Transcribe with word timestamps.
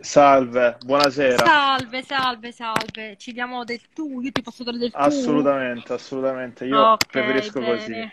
Salve, 0.00 0.78
buonasera. 0.84 1.44
Salve, 1.44 2.02
salve, 2.02 2.52
salve. 2.52 3.16
Ci 3.16 3.32
diamo 3.32 3.64
del 3.64 3.80
tu, 3.92 4.20
io 4.20 4.32
ti 4.32 4.42
posso 4.42 4.64
dare 4.64 4.78
del 4.78 4.98
tu? 5.00 5.10
Assolutamente, 5.10 5.92
assolutamente. 5.92 6.64
Io 6.66 6.94
Ok, 6.94 7.10
preferisco 7.10 7.60
bene. 7.60 7.62
così. 7.62 8.10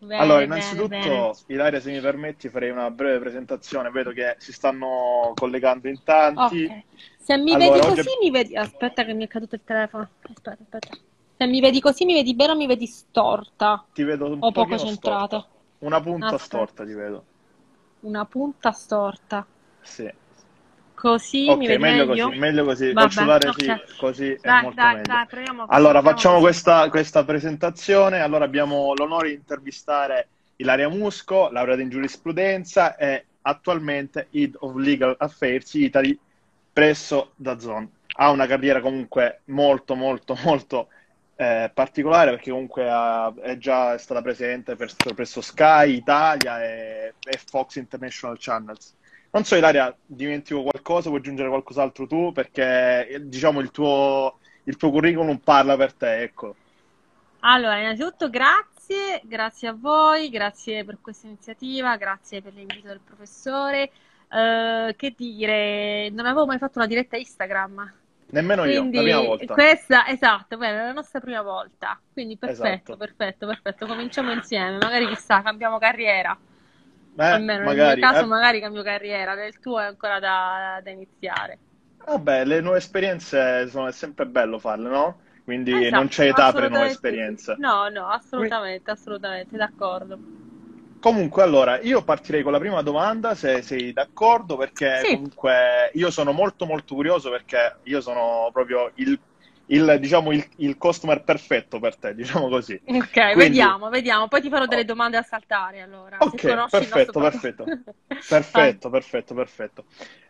Bene, 0.00 0.14
Allora, 0.14 0.42
innanzitutto, 0.42 0.88
bene. 0.88 1.30
Ilaria, 1.46 1.80
se 1.80 1.90
mi 1.92 2.00
permetti, 2.00 2.48
farei 2.48 2.70
una 2.70 2.90
breve 2.90 3.18
presentazione. 3.20 3.90
Vedo 3.90 4.10
che 4.12 4.34
si 4.38 4.52
stanno 4.52 5.32
collegando 5.34 5.88
in 5.88 6.02
tanti. 6.02 6.64
Ok. 6.64 6.84
Se 7.18 7.36
mi 7.36 7.54
Allora, 7.54 7.56
vedi 7.56 7.80
oggi- 7.84 8.02
così 8.02 8.08
mi 8.22 8.30
vedi... 8.30 8.56
Aspetta 8.56 9.04
che 9.04 9.12
mi 9.12 9.24
è 9.24 9.26
caduto 9.28 9.54
il 9.56 9.62
telefono. 9.64 10.08
Aspetta, 10.22 10.52
aspetta. 10.52 10.96
Se 11.36 11.46
mi 11.46 11.60
vedi 11.60 11.80
così 11.80 12.04
mi 12.04 12.14
vedi 12.14 12.34
bene 12.34 12.52
o 12.52 12.56
mi 12.56 12.66
vedi 12.66 12.86
storta? 12.86 13.84
Ti 13.94 14.02
vedo 14.04 14.26
un 14.30 14.40
O 14.40 14.52
poco 14.52 14.78
centrata? 14.78 15.36
storta. 15.36 15.48
Una 15.80 16.00
punta 16.00 16.26
Aspetta. 16.26 16.46
storta 16.46 16.84
ti 16.84 16.94
vedo. 16.94 17.24
Una 18.00 18.24
punta 18.24 18.72
storta. 18.72 19.46
Sì. 19.82 20.08
Così 21.00 21.48
Ok, 21.50 21.56
mi 21.56 21.66
vedi 21.66 21.82
meglio 21.82 22.06
meglio? 22.06 22.06
così, 22.06 22.34
meglio 22.34 22.64
così. 22.64 22.92
Vabbè, 22.92 23.48
ok. 23.48 23.64
sì, 23.64 23.74
così 23.96 24.32
è 24.32 24.50
Dai, 24.50 24.60
molto 24.60 24.74
dai, 24.74 24.94
meglio. 24.94 25.06
dai, 25.06 25.26
proviamo 25.26 25.66
Allora, 25.66 26.02
facciamo 26.02 26.40
questa, 26.40 26.88
questa 26.90 27.24
presentazione. 27.24 28.20
Allora, 28.20 28.44
abbiamo 28.44 28.92
l'onore 28.94 29.28
di 29.28 29.34
intervistare 29.34 30.28
Ilaria 30.56 30.88
Musco, 30.88 31.50
laureata 31.50 31.80
in 31.80 31.88
giurisprudenza 31.88 32.96
e 32.96 33.26
attualmente 33.42 34.28
Head 34.30 34.56
of 34.60 34.74
Legal 34.76 35.14
Affairs 35.18 35.72
Italy 35.74 36.18
presso 36.72 37.32
DAZN. 37.36 37.88
Ha 38.20 38.30
una 38.30 38.46
carriera 38.46 38.80
comunque 38.80 39.42
molto, 39.46 39.94
molto, 39.94 40.36
molto 40.44 40.88
eh, 41.36 41.70
particolare 41.72 42.30
perché 42.32 42.50
comunque 42.50 42.88
ha- 42.90 43.32
è 43.40 43.56
già 43.58 43.96
stata 43.98 44.20
presente 44.22 44.76
per- 44.76 44.94
presso 45.14 45.40
Sky 45.40 45.94
Italia 45.96 46.62
e, 46.64 47.14
e 47.22 47.38
Fox 47.46 47.76
International 47.76 48.36
Channels. 48.38 48.96
Non 49.38 49.46
so, 49.46 49.54
Ilaria, 49.54 49.96
dimentico 50.04 50.62
qualcosa, 50.64 51.10
vuoi 51.10 51.20
aggiungere 51.20 51.48
qualcos'altro 51.48 52.08
tu? 52.08 52.32
Perché 52.32 53.06
eh, 53.06 53.28
diciamo 53.28 53.60
il 53.60 53.70
tuo, 53.70 54.40
il 54.64 54.76
tuo 54.76 54.90
curriculum 54.90 55.36
parla 55.38 55.76
per 55.76 55.92
te, 55.94 56.22
ecco. 56.22 56.56
Allora, 57.40 57.78
innanzitutto 57.78 58.28
grazie, 58.30 59.20
grazie 59.22 59.68
a 59.68 59.72
voi, 59.78 60.28
grazie 60.28 60.84
per 60.84 60.98
questa 61.00 61.28
iniziativa, 61.28 61.96
grazie 61.96 62.42
per 62.42 62.52
l'invito 62.54 62.88
del 62.88 63.00
professore. 63.00 63.92
Eh, 64.28 64.94
che 64.96 65.14
dire, 65.16 66.10
non 66.10 66.26
avevo 66.26 66.44
mai 66.44 66.58
fatto 66.58 66.78
una 66.78 66.88
diretta 66.88 67.16
Instagram, 67.16 67.94
Nemmeno 68.30 68.64
io, 68.64 68.82
la 68.82 68.88
prima 68.90 69.20
quindi 69.20 69.26
volta. 69.26 69.54
questa, 69.54 70.06
esatto, 70.08 70.56
bene, 70.58 70.80
è 70.80 70.84
la 70.86 70.92
nostra 70.92 71.20
prima 71.20 71.42
volta, 71.42 71.98
quindi 72.12 72.36
perfetto, 72.36 72.92
Esatto. 72.92 72.96
perfetto, 72.96 73.46
perfetto, 73.46 73.86
cominciamo 73.86 74.32
insieme, 74.32 74.78
magari 74.78 75.06
chissà, 75.06 75.42
cambiamo 75.42 75.78
carriera, 75.78 76.36
Almeno 77.26 77.64
nel 77.64 77.78
magari. 77.78 77.80
mio 77.80 77.96
caso 77.96 78.26
Eh, 78.26 78.26
magari 78.26 78.60
cambio 78.60 78.82
carriera, 78.82 79.34
nel 79.34 79.58
tuo 79.58 79.78
è 79.80 79.84
ancora 79.84 80.18
da, 80.18 80.80
da 80.82 80.90
iniziare. 80.90 81.60
vabbè, 82.06 82.44
le 82.44 82.60
nuove 82.60 82.78
esperienze 82.78 83.68
sono, 83.68 83.86
è 83.86 83.92
sempre 83.92 84.26
bello 84.26 84.58
farle, 84.58 84.88
no? 84.88 85.22
Quindi 85.44 85.90
non 85.92 86.08
Esatto, 86.08 86.08
c'è 86.08 86.26
età 86.26 86.52
per 86.52 86.64
le 86.64 86.68
nuove 86.68 86.86
esperienze. 86.86 87.62
No, 87.64 87.88
no, 87.90 88.08
assolutamente, 88.08 88.90
assolutamente, 88.90 89.56
d'accordo. 89.56 90.20
Comunque, 91.00 91.42
allora, 91.44 91.78
io 91.80 92.02
partirei 92.02 92.42
con 92.42 92.50
la 92.52 92.58
prima 92.58 92.82
domanda, 92.82 93.34
se 93.36 93.62
sei 93.62 93.92
d'accordo, 93.92 94.56
perché 94.56 95.04
Sì. 95.04 95.08
comunque 95.08 95.90
io 95.94 96.10
sono 96.10 96.32
molto 96.32 96.66
molto 96.66 96.94
curioso 96.96 97.30
perché 97.30 97.78
io 97.84 98.00
sono 98.00 98.50
proprio 98.52 98.90
il, 98.96 99.20
il, 99.68 99.96
diciamo, 100.00 100.32
il, 100.32 100.46
il 100.56 100.76
customer 100.76 101.22
perfetto 101.22 101.78
per 101.78 101.96
te, 101.96 102.14
diciamo 102.14 102.48
così. 102.48 102.80
Ok, 102.84 103.10
Quindi, 103.10 103.34
vediamo, 103.34 103.88
vediamo. 103.88 104.28
Poi 104.28 104.40
ti 104.40 104.48
farò 104.48 104.66
delle 104.66 104.82
oh, 104.82 104.84
domande 104.84 105.16
a 105.16 105.22
saltare, 105.22 105.80
allora, 105.80 106.18
ok, 106.20 106.68
perfetto, 106.68 107.20
perfetto, 107.20 107.64
perfetto, 108.28 108.90
perfetto, 108.90 109.34
perfetto. 109.34 109.84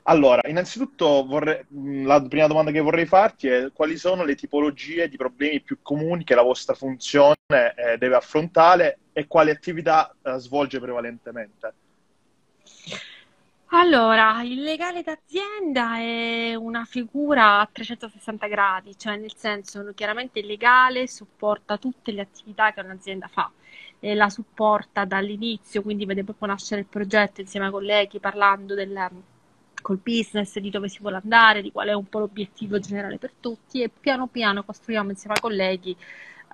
Allora, 0.05 0.41
innanzitutto 0.49 1.25
vorrei, 1.27 1.65
mh, 1.69 2.07
la 2.07 2.23
prima 2.23 2.47
domanda 2.47 2.71
che 2.71 2.81
vorrei 2.81 3.07
farti 3.07 3.49
è 3.49 3.71
quali 3.73 3.97
sono 3.97 4.25
le 4.25 4.35
tipologie 4.35 5.09
di 5.09 5.17
problemi 5.17 5.61
più 5.61 5.79
comuni 5.83 6.25
che 6.25 6.35
la 6.35 6.43
vostra 6.43 6.75
funzione 6.75 7.37
eh, 7.49 7.97
deve 7.99 8.17
affrontare 8.17 8.99
e 9.13 9.27
quali 9.27 9.51
attività 9.51 10.15
eh, 10.23 10.39
svolge 10.39 10.81
prevalentemente? 10.81 11.75
Allora, 13.71 14.43
il 14.43 14.63
legale 14.63 15.03
d'azienda 15.03 15.99
è 15.99 16.55
una 16.55 16.85
figura 16.87 17.61
a 17.61 17.69
360 17.71 18.47
gradi, 18.47 18.97
cioè 18.99 19.17
nel 19.17 19.35
senso, 19.37 19.93
chiaramente 19.95 20.39
il 20.39 20.47
legale 20.47 21.07
supporta 21.07 21.77
tutte 21.77 22.13
le 22.13 22.23
attività 22.23 22.73
che 22.73 22.81
un'azienda 22.81 23.29
fa 23.29 23.51
e 24.01 24.15
la 24.15 24.31
supporta 24.31 25.05
dall'inizio, 25.05 25.83
quindi 25.83 26.07
vede 26.07 26.25
proprio 26.25 26.49
nascere 26.49 26.81
il 26.81 26.87
progetto 26.87 27.43
insieme 27.43 27.67
ai 27.67 27.73
colleghi, 27.73 28.19
parlando 28.21 28.75
del, 28.75 29.11
col 29.83 29.99
business, 30.03 30.59
di 30.59 30.71
dove 30.71 30.89
si 30.89 31.01
vuole 31.01 31.21
andare, 31.23 31.61
di 31.61 31.71
qual 31.71 31.89
è 31.89 31.93
un 31.93 32.09
po' 32.09 32.21
l'obiettivo 32.21 32.79
generale 32.79 33.19
per 33.19 33.33
tutti 33.39 33.83
e 33.83 33.91
piano 33.91 34.29
piano 34.29 34.65
costruiamo 34.65 35.11
insieme 35.11 35.35
ai 35.35 35.41
colleghi, 35.43 35.95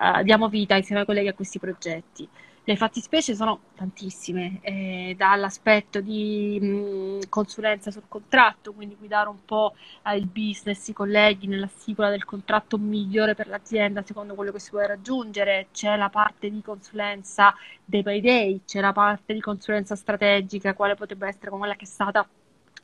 eh, 0.01 0.25
diamo 0.25 0.49
vita 0.49 0.75
insieme 0.77 1.03
ai 1.03 1.07
colleghi 1.07 1.29
a 1.29 1.35
questi 1.35 1.61
progetti. 1.61 2.29
Le 2.67 2.77
fattispecie 2.77 3.35
sono 3.35 3.61
tantissime, 3.75 4.59
eh, 4.63 5.15
dall'aspetto 5.19 6.01
di 6.01 6.59
mh, 6.61 7.29
consulenza 7.29 7.91
sul 7.91 8.05
contratto, 8.09 8.73
quindi 8.73 8.97
guidare 8.97 9.29
un 9.29 9.45
po' 9.45 9.75
eh, 10.03 10.17
il 10.17 10.27
business, 10.27 10.89
i 10.89 10.95
colleghi 10.95 11.47
nella 11.47 11.67
stipula 11.67 12.09
del 12.09 12.25
contratto 12.25 12.79
migliore 12.79 13.35
per 13.35 13.49
l'azienda 13.49 14.03
secondo 14.03 14.35
quello 14.35 14.51
che 14.51 14.61
si 14.61 14.71
vuole 14.71 14.87
raggiungere, 14.87 15.69
c'è 15.73 15.95
la 15.97 16.09
parte 16.09 16.49
di 16.51 16.63
consulenza 16.63 17.55
day 17.85 18.03
by 18.03 18.21
day, 18.23 18.63
c'è 18.65 18.81
la 18.81 18.93
parte 18.93 19.35
di 19.35 19.41
consulenza 19.41 19.95
strategica, 19.95 20.73
quale 20.75 20.95
potrebbe 20.95 21.27
essere 21.29 21.51
quella 21.51 21.75
che 21.77 21.85
è 21.85 21.87
stata 21.89 22.27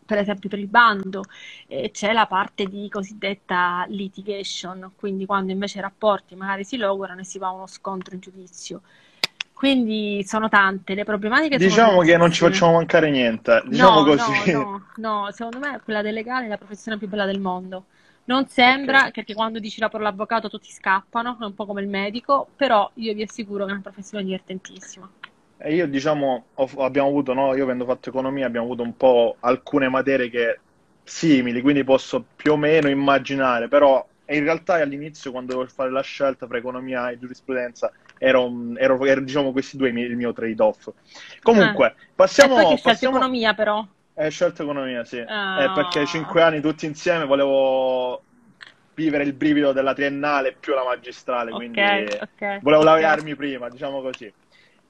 per 0.04 0.18
esempio 0.18 0.48
per 0.50 0.58
il 0.58 0.66
bando, 0.66 1.22
e 1.68 1.90
c'è 1.92 2.12
la 2.12 2.26
parte 2.26 2.66
di 2.66 2.88
cosiddetta 2.90 3.84
litigation, 3.88 4.92
quindi 4.96 5.24
quando 5.24 5.52
invece 5.52 5.78
i 5.78 5.80
rapporti 5.82 6.34
magari 6.34 6.64
si 6.64 6.76
logorano 6.76 7.20
e 7.20 7.24
si 7.24 7.38
va 7.38 7.46
a 7.48 7.52
uno 7.52 7.66
scontro 7.66 8.14
in 8.14 8.20
giudizio. 8.20 8.82
Quindi 9.60 10.24
sono 10.24 10.48
tante, 10.48 10.94
le 10.94 11.04
problematiche 11.04 11.58
Diciamo 11.58 12.00
che 12.00 12.16
non 12.16 12.32
ci 12.32 12.40
facciamo 12.40 12.72
mancare 12.72 13.10
niente, 13.10 13.62
diciamo 13.66 14.02
No, 14.02 14.04
così. 14.04 14.32
no, 14.32 14.46
no, 14.46 14.90
no, 14.96 15.30
secondo 15.32 15.58
me 15.60 15.80
quella 15.82 16.02
del 16.02 16.12
legale 16.14 16.46
è 16.46 16.48
la 16.48 16.56
professione 16.58 16.98
più 16.98 17.08
bella 17.08 17.24
del 17.24 17.40
mondo. 17.40 17.86
Non 18.24 18.46
sembra, 18.48 19.10
perché 19.10 19.32
quando 19.34 19.58
dici 19.60 19.80
la 19.80 19.88
parola 19.88 20.08
avvocato 20.10 20.48
tutti 20.48 20.70
scappano, 20.70 21.38
è 21.40 21.44
un 21.44 21.54
po' 21.54 21.66
come 21.66 21.80
il 21.82 21.88
medico, 21.88 22.52
però 22.56 22.90
io 22.94 23.14
vi 23.14 23.22
assicuro 23.22 23.64
che 23.64 23.70
è 23.70 23.74
una 23.74 23.82
professione 23.82 24.24
divertentissima. 24.24 25.10
E 25.56 25.74
io 25.74 25.86
diciamo, 25.88 26.50
ho- 26.54 26.70
abbiamo 26.84 27.08
avuto, 27.08 27.34
no? 27.34 27.54
Io 27.54 27.64
avendo 27.64 27.84
fatto 27.84 28.08
economia 28.08 28.46
abbiamo 28.46 28.66
avuto 28.66 28.82
un 28.82 28.96
po' 28.96 29.36
alcune 29.40 29.88
materie 29.88 30.30
che 30.30 30.62
simili, 31.02 31.60
quindi 31.60 31.84
posso 31.84 32.30
più 32.34 32.52
o 32.52 32.56
meno 32.56 32.88
immaginare, 32.88 33.68
però 33.68 34.06
in 34.26 34.42
realtà 34.44 34.74
all'inizio 34.74 35.30
quando 35.32 35.52
dovevo 35.54 35.70
fare 35.70 35.90
la 35.90 36.00
scelta 36.02 36.46
tra 36.46 36.56
economia 36.56 37.10
e 37.10 37.18
giurisprudenza 37.18 37.92
ero, 38.22 38.52
ero- 38.76 39.04
ero, 39.06 39.20
diciamo 39.22 39.50
questi 39.50 39.78
due 39.78 39.88
il 39.88 40.14
mio 40.14 40.34
trade-off. 40.34 40.88
Eh. 40.88 40.92
Comunque, 41.40 41.94
che 41.96 42.06
passiamo, 42.14 42.56
scelto 42.58 42.80
passiamo... 42.82 43.16
economia 43.16 43.54
però. 43.54 43.86
Eh, 44.14 44.28
scelto 44.28 44.62
economia, 44.62 45.04
sì. 45.04 45.16
Eh, 45.16 45.24
perché 45.74 46.00
Ah, 46.00 46.04
cinque 46.04 46.42
anni 46.42 46.60
tutti 46.60 46.84
insieme 46.84 47.24
volevo 47.24 48.22
vivere 48.94 49.24
il 49.24 49.32
brivido 49.32 49.72
della 49.72 49.94
triennale 49.94 50.52
più 50.52 50.74
la 50.74 50.84
magistrale, 50.84 51.50
ok, 51.50 51.56
quindi 51.56 51.80
ok, 51.80 52.60
volevo 52.60 52.82
ok. 52.82 52.88
laurearmi 52.88 53.34
prima, 53.34 53.70
diciamo 53.70 54.02
così. 54.02 54.26
Va 54.26 54.32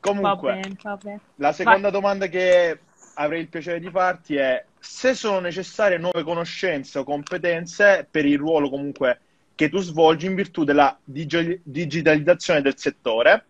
Comunque, 0.01 0.55
bene, 0.55 0.77
va 0.83 0.97
bene. 0.97 1.21
la 1.37 1.47
Vai. 1.47 1.55
seconda 1.55 1.91
domanda 1.91 2.27
che 2.27 2.81
avrei 3.15 3.43
il 3.43 3.49
piacere 3.49 3.79
di 3.79 3.91
farti 3.91 4.35
è 4.35 4.65
se 4.77 5.15
sono 5.15 5.39
necessarie 5.39 5.99
nuove 5.99 6.25
conoscenze 6.25 6.99
o 6.99 7.05
competenze 7.05 8.09
per 8.11 8.25
il 8.25 8.39
ruolo 8.39 8.71
comunque 8.71 9.21
che 9.61 9.69
tu 9.69 9.81
svolgi 9.81 10.25
in 10.25 10.35
virtù 10.35 10.65
della 10.65 10.99
digi- 11.05 11.61
digitalizzazione 11.63 12.63
del 12.63 12.79
settore 12.79 13.45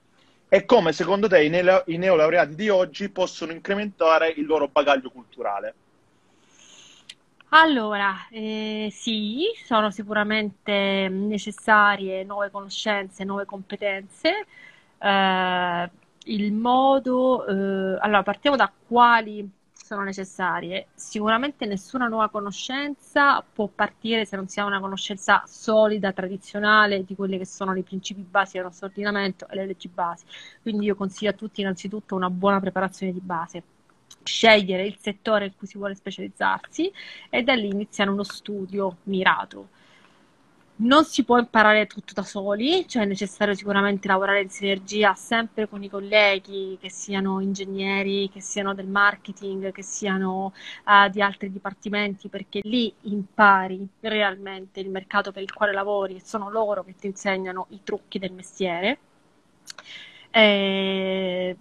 e 0.49 0.65
come 0.65 0.91
secondo 0.91 1.29
te 1.29 1.45
i, 1.45 1.49
neo- 1.49 1.85
i 1.87 1.99
neolaureati 1.99 2.57
di 2.57 2.69
oggi 2.69 3.11
possono 3.11 3.53
incrementare 3.53 4.29
il 4.31 4.45
loro 4.45 4.67
bagaglio 4.67 5.09
culturale. 5.11 5.75
Allora, 7.51 8.27
eh, 8.29 8.89
sì, 8.91 9.53
sono 9.65 9.93
sicuramente 9.93 11.07
necessarie 11.09 12.25
nuove 12.25 12.51
conoscenze, 12.51 13.23
nuove 13.23 13.45
competenze. 13.45 14.47
Eh, 14.99 15.91
il 16.25 16.53
modo, 16.53 17.47
eh, 17.47 17.99
allora 18.01 18.25
partiamo 18.25 18.57
da 18.57 18.69
quali 18.89 19.49
sono 19.91 20.05
necessarie. 20.05 20.87
Sicuramente 20.95 21.67
nessuna 21.67 22.07
nuova 22.07 22.29
conoscenza 22.29 23.43
può 23.43 23.67
partire 23.67 24.25
se 24.25 24.37
non 24.37 24.47
si 24.47 24.61
ha 24.61 24.65
una 24.65 24.79
conoscenza 24.79 25.43
solida, 25.47 26.13
tradizionale 26.13 27.05
di 27.05 27.17
quelli 27.17 27.39
che 27.39 27.45
sono 27.45 27.75
i 27.75 27.83
principi 27.83 28.21
basi 28.21 28.53
del 28.53 28.67
nostro 28.67 28.87
ordinamento 28.87 29.49
e 29.49 29.57
le 29.57 29.67
leggi 29.67 29.89
basi. 29.89 30.27
Quindi 30.63 30.85
io 30.85 30.95
consiglio 30.95 31.31
a 31.31 31.35
tutti 31.35 31.61
innanzitutto 31.63 32.15
una 32.15 32.31
buona 32.31 32.61
preparazione 32.61 33.13
di 33.13 33.19
base. 33.19 33.65
Scegliere 34.23 34.87
il 34.87 34.97
settore 34.97 35.47
in 35.47 35.57
cui 35.57 35.67
si 35.67 35.77
vuole 35.77 35.97
specializzarsi 35.97 36.93
e 37.29 37.43
da 37.43 37.55
lì 37.55 37.67
iniziare 37.67 38.11
uno 38.11 38.23
studio 38.23 38.99
mirato. 39.05 39.71
Non 40.83 41.05
si 41.05 41.25
può 41.25 41.39
imparare 41.39 41.87
tutto 41.87 42.15
da 42.15 42.23
soli, 42.23 42.89
cioè 42.89 43.03
è 43.03 43.07
necessario 43.07 43.55
sicuramente 43.55 44.09
lavorare 44.09 44.41
in 44.41 44.49
sinergia 44.49 45.15
sempre 45.15 45.69
con 45.69 45.83
i 45.83 45.91
colleghi, 45.91 46.79
che 46.81 46.89
siano 46.91 47.41
ingegneri, 47.41 48.31
che 48.31 48.41
siano 48.41 48.73
del 48.73 48.87
marketing, 48.87 49.73
che 49.73 49.83
siano 49.83 50.55
uh, 50.87 51.11
di 51.11 51.21
altri 51.21 51.53
dipartimenti, 51.53 52.29
perché 52.29 52.61
lì 52.63 52.91
impari 53.03 53.87
realmente 54.01 54.81
il 54.81 54.89
mercato 54.89 55.33
per 55.33 55.43
il 55.43 55.53
quale 55.53 55.73
lavori 55.73 56.17
e 56.17 56.21
sono 56.25 56.49
loro 56.51 56.83
che 56.83 56.95
ti 56.97 57.07
insegnano 57.09 57.67
i 57.71 57.81
trucchi 57.85 58.19
del 58.19 58.33
mestiere. 58.33 58.99
Eh, 60.31 61.57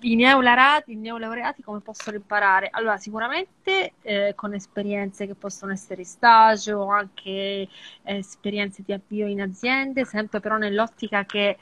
i 0.00 0.14
neolaureati, 0.14 0.92
i 0.92 0.96
neolaureati 0.96 1.62
come 1.62 1.80
possono 1.80 2.16
imparare? 2.16 2.68
Allora, 2.70 2.96
sicuramente 2.98 3.94
eh, 4.02 4.32
con 4.34 4.54
esperienze 4.54 5.26
che 5.26 5.34
possono 5.34 5.72
essere 5.72 6.04
stage 6.04 6.72
o 6.72 6.88
anche 6.88 7.32
eh, 7.32 7.68
esperienze 8.02 8.82
di 8.84 8.92
avvio 8.92 9.26
in 9.26 9.40
aziende, 9.40 10.04
sempre 10.04 10.40
però 10.40 10.56
nell'ottica 10.56 11.24
che 11.24 11.58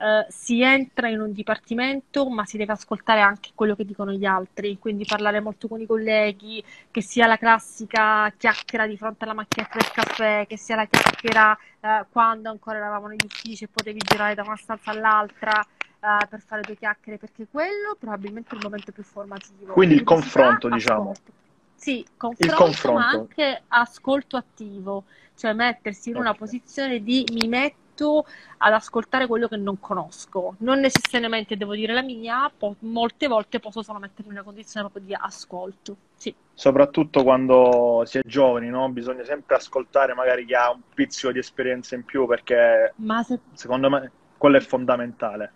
eh, 0.00 0.26
si 0.28 0.62
entra 0.62 1.08
in 1.08 1.20
un 1.20 1.32
dipartimento, 1.32 2.28
ma 2.28 2.44
si 2.46 2.56
deve 2.56 2.72
ascoltare 2.72 3.20
anche 3.20 3.50
quello 3.54 3.74
che 3.74 3.84
dicono 3.84 4.12
gli 4.12 4.24
altri, 4.24 4.78
quindi 4.78 5.04
parlare 5.04 5.40
molto 5.40 5.68
con 5.68 5.80
i 5.80 5.86
colleghi, 5.86 6.62
che 6.90 7.02
sia 7.02 7.26
la 7.26 7.36
classica 7.36 8.32
chiacchiera 8.36 8.86
di 8.86 8.96
fronte 8.96 9.24
alla 9.24 9.34
macchinetta 9.34 9.78
del 9.78 9.90
caffè, 9.90 10.46
che 10.48 10.56
sia 10.56 10.76
la 10.76 10.86
chiacchiera 10.86 11.56
eh, 11.80 12.06
quando 12.10 12.50
ancora 12.50 12.78
eravamo 12.78 13.08
negli 13.08 13.24
uffici 13.24 13.64
e 13.64 13.68
potevi 13.68 14.00
girare 14.04 14.34
da 14.34 14.42
una 14.42 14.56
stanza 14.56 14.90
all'altra 14.90 15.64
uh, 16.00 16.28
per 16.28 16.40
fare 16.40 16.62
due 16.62 16.76
chiacchiere, 16.76 17.18
perché 17.18 17.46
quello 17.50 17.96
probabilmente 17.98 18.50
è 18.50 18.54
il 18.56 18.62
momento 18.62 18.92
più 18.92 19.02
formativo. 19.02 19.72
Quindi 19.72 19.94
il 19.94 20.04
confronto, 20.04 20.68
diciamo. 20.68 21.10
Ascolto. 21.10 21.38
Sì, 21.74 22.04
confronto, 22.14 22.56
confronto, 22.56 23.00
ma 23.00 23.08
anche 23.08 23.62
ascolto 23.68 24.36
attivo, 24.36 25.04
cioè 25.34 25.54
mettersi 25.54 26.10
in 26.10 26.16
okay. 26.16 26.28
una 26.28 26.36
posizione 26.36 27.02
di 27.02 27.24
mi 27.32 27.48
metto 27.48 28.26
ad 28.58 28.72
ascoltare 28.74 29.26
quello 29.26 29.48
che 29.48 29.56
non 29.56 29.80
conosco. 29.80 30.56
Non 30.58 30.80
necessariamente 30.80 31.56
devo 31.56 31.74
dire 31.74 31.94
la 31.94 32.02
mia, 32.02 32.52
po- 32.54 32.76
molte 32.80 33.28
volte 33.28 33.60
posso 33.60 33.82
solo 33.82 33.98
mettermi 33.98 34.30
in 34.30 34.36
una 34.36 34.44
condizione 34.44 34.90
proprio 34.90 35.08
di 35.08 35.16
ascolto. 35.18 35.96
Sì. 36.16 36.34
Soprattutto 36.52 37.22
quando 37.22 38.02
si 38.04 38.18
è 38.18 38.22
giovani, 38.26 38.68
no? 38.68 38.90
Bisogna 38.90 39.24
sempre 39.24 39.54
ascoltare 39.54 40.12
magari 40.12 40.44
chi 40.44 40.52
ha 40.54 40.70
un 40.70 40.80
pizzico 40.92 41.32
di 41.32 41.38
esperienza 41.38 41.94
in 41.94 42.04
più 42.04 42.26
perché 42.26 42.92
se... 43.24 43.40
secondo 43.54 43.88
me 43.88 44.10
quello 44.36 44.58
è 44.58 44.60
fondamentale. 44.60 45.52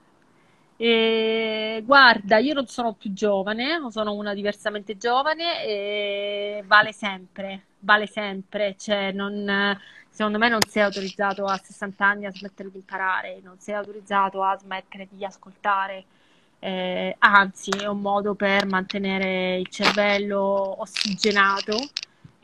E, 0.76 1.82
guarda, 1.84 2.38
io 2.38 2.52
non 2.52 2.66
sono 2.66 2.94
più 2.94 3.12
giovane, 3.12 3.78
sono 3.90 4.12
una 4.14 4.34
diversamente 4.34 4.96
giovane 4.96 5.64
e 5.64 6.64
vale 6.66 6.92
sempre, 6.92 7.66
vale 7.80 8.06
sempre, 8.06 8.74
cioè 8.76 9.12
non, 9.12 9.78
secondo 10.10 10.38
me 10.38 10.48
non 10.48 10.60
sei 10.68 10.82
autorizzato 10.82 11.44
a 11.44 11.56
60 11.56 12.04
anni 12.04 12.26
a 12.26 12.32
smettere 12.32 12.70
di 12.70 12.78
imparare, 12.78 13.40
non 13.42 13.58
sei 13.60 13.74
autorizzato 13.74 14.42
a 14.42 14.56
smettere 14.58 15.06
di 15.10 15.24
ascoltare, 15.24 16.04
eh, 16.58 17.14
anzi 17.18 17.70
è 17.70 17.86
un 17.86 18.00
modo 18.00 18.34
per 18.34 18.66
mantenere 18.66 19.58
il 19.58 19.68
cervello 19.68 20.80
ossigenato 20.80 21.76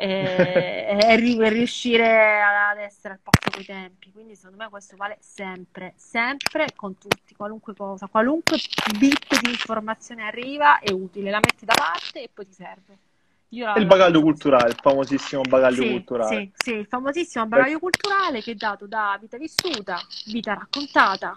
e, 0.01 0.97
e 0.99 1.49
riuscire 1.51 2.43
ad 2.43 2.79
essere 2.79 3.15
al 3.15 3.21
passo 3.23 3.51
coi 3.51 3.65
tempi. 3.65 4.11
Quindi 4.13 4.35
secondo 4.35 4.63
me 4.63 4.71
questo 4.71 4.97
vale 4.97 5.19
sempre, 5.21 5.93
sempre 5.97 6.69
con 6.75 6.97
tutti, 6.97 7.35
qualunque 7.35 7.75
cosa, 7.75 8.07
qualunque 8.07 8.59
bit 8.99 9.41
di 9.41 9.51
informazione 9.51 10.23
arriva 10.23 10.79
è 10.79 10.91
utile, 10.91 11.31
la 11.31 11.41
metti 11.41 11.65
da 11.65 11.75
parte 11.77 12.23
e 12.23 12.31
poi 12.33 12.47
ti 12.47 12.55
serve. 12.55 12.99
La, 13.53 13.75
il 13.77 13.87
bagaglio 13.87 14.21
culturale, 14.23 14.69
il 14.69 14.79
famosissimo 14.81 15.43
bagaglio 15.43 15.83
sì, 15.83 15.91
culturale. 15.91 16.35
Sì, 16.37 16.53
sì, 16.55 16.75
il 16.77 16.87
famosissimo 16.87 17.47
bagaglio 17.47 17.75
Beh. 17.75 17.81
culturale 17.81 18.41
che 18.43 18.53
è 18.53 18.55
dato 18.55 18.87
da 18.87 19.19
vita 19.21 19.37
vissuta, 19.37 20.01
vita 20.27 20.55
raccontata, 20.55 21.37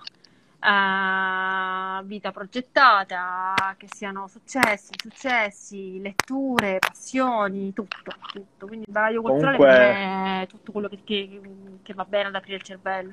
uh, 0.64 2.04
vita 2.06 2.32
progettata, 2.32 3.76
che 3.78 3.88
siano 3.94 4.28
successi, 4.28 4.92
successi, 4.96 6.02
letture, 6.02 6.80
passioni, 6.80 7.74
tutto, 7.74 8.14
tutto. 8.32 8.68
Quindi 8.68 8.86
il 8.88 8.92
bagaglio 8.92 9.22
culturale 9.22 9.58
Comunque... 9.58 9.84
è 9.84 10.48
tutto 10.48 10.72
quello 10.72 10.88
che, 10.88 11.00
che, 11.04 11.42
che 11.82 11.94
va 11.94 12.06
bene 12.06 12.30
ad 12.30 12.36
aprire 12.36 12.58
il 12.58 12.64
cervello. 12.64 13.12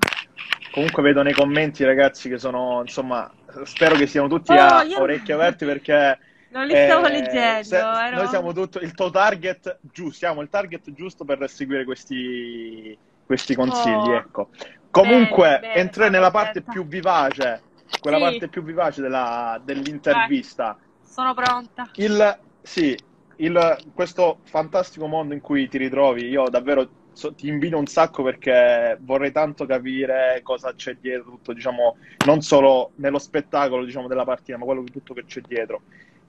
Comunque 0.73 1.02
vedo 1.02 1.23
nei 1.23 1.35
commenti 1.35 1.85
ragazzi 1.85 2.29
che 2.29 2.38
sono, 2.38 2.81
insomma, 2.82 3.31
spero 3.64 3.97
che 3.97 4.06
siano 4.06 4.29
tutti 4.29 4.52
oh, 4.52 4.58
a 4.58 4.82
io... 4.85 5.00
orecchie 5.00 5.35
aperte 5.35 5.67
perché... 5.67 6.19
Non 6.50 6.67
li 6.67 6.75
stavo 6.75 7.06
eh, 7.06 7.11
leggendo. 7.12 7.62
Se, 7.62 7.76
ero... 7.76 8.17
Noi 8.17 8.26
siamo 8.26 8.52
tutto 8.52 8.81
il 8.81 8.93
tuo 8.93 9.08
target 9.11 9.79
giusto, 9.82 10.17
siamo 10.17 10.41
il 10.41 10.49
target 10.49 10.93
giusto 10.93 11.25
per 11.25 11.49
seguire 11.49 11.85
questi, 11.85 12.99
questi 13.31 13.55
consigli, 13.55 14.09
oh. 14.09 14.17
ecco. 14.17 14.49
Comunque, 14.91 15.59
bene, 15.61 15.75
entrare 15.75 16.11
nella 16.11 16.32
parte 16.32 16.62
più 16.62 16.85
vivace, 16.85 17.62
quella 18.00 18.17
sì. 18.17 18.23
parte 18.25 18.49
più 18.49 18.65
vivace 18.65 19.00
della, 19.00 19.61
dell'intervista. 19.65 20.77
Eh, 20.77 21.06
sono 21.06 21.32
pronta. 21.32 21.88
Il, 21.94 22.38
sì, 22.61 22.99
il, 23.37 23.79
questo 23.94 24.41
fantastico 24.43 25.06
mondo 25.06 25.32
in 25.32 25.41
cui 25.41 25.69
ti 25.69 25.79
ritrovi, 25.79 26.27
io 26.27 26.49
davvero 26.49 26.88
so, 27.12 27.32
ti 27.32 27.47
invito 27.47 27.79
un 27.79 27.87
sacco 27.87 28.25
perché 28.25 28.99
vorrei 29.00 29.31
tanto 29.31 29.65
capire 29.65 30.41
cosa 30.43 30.75
c'è 30.75 30.97
dietro, 31.00 31.31
tutto, 31.31 31.53
diciamo, 31.53 31.99
non 32.26 32.43
solo 32.43 32.91
nello 32.97 33.21
spettacolo 33.21 33.85
diciamo, 33.85 34.09
della 34.09 34.25
partita, 34.25 34.59
ma 34.59 34.65
quello 34.65 34.83
tutto 34.83 35.15
che 35.15 35.25
c'è 35.25 35.41
dietro. 35.43 35.83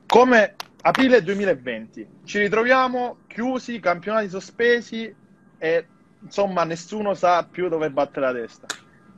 Come 0.05 0.53
aprile 0.81 1.23
2020, 1.23 2.07
ci 2.25 2.37
ritroviamo 2.37 3.21
chiusi, 3.25 3.79
campionati 3.79 4.29
sospesi 4.29 5.11
e 5.57 5.85
insomma 6.21 6.63
nessuno 6.63 7.13
sa 7.13 7.45
più 7.49 7.69
dove 7.69 7.89
battere 7.89 8.25
la 8.25 8.33
testa. 8.33 8.67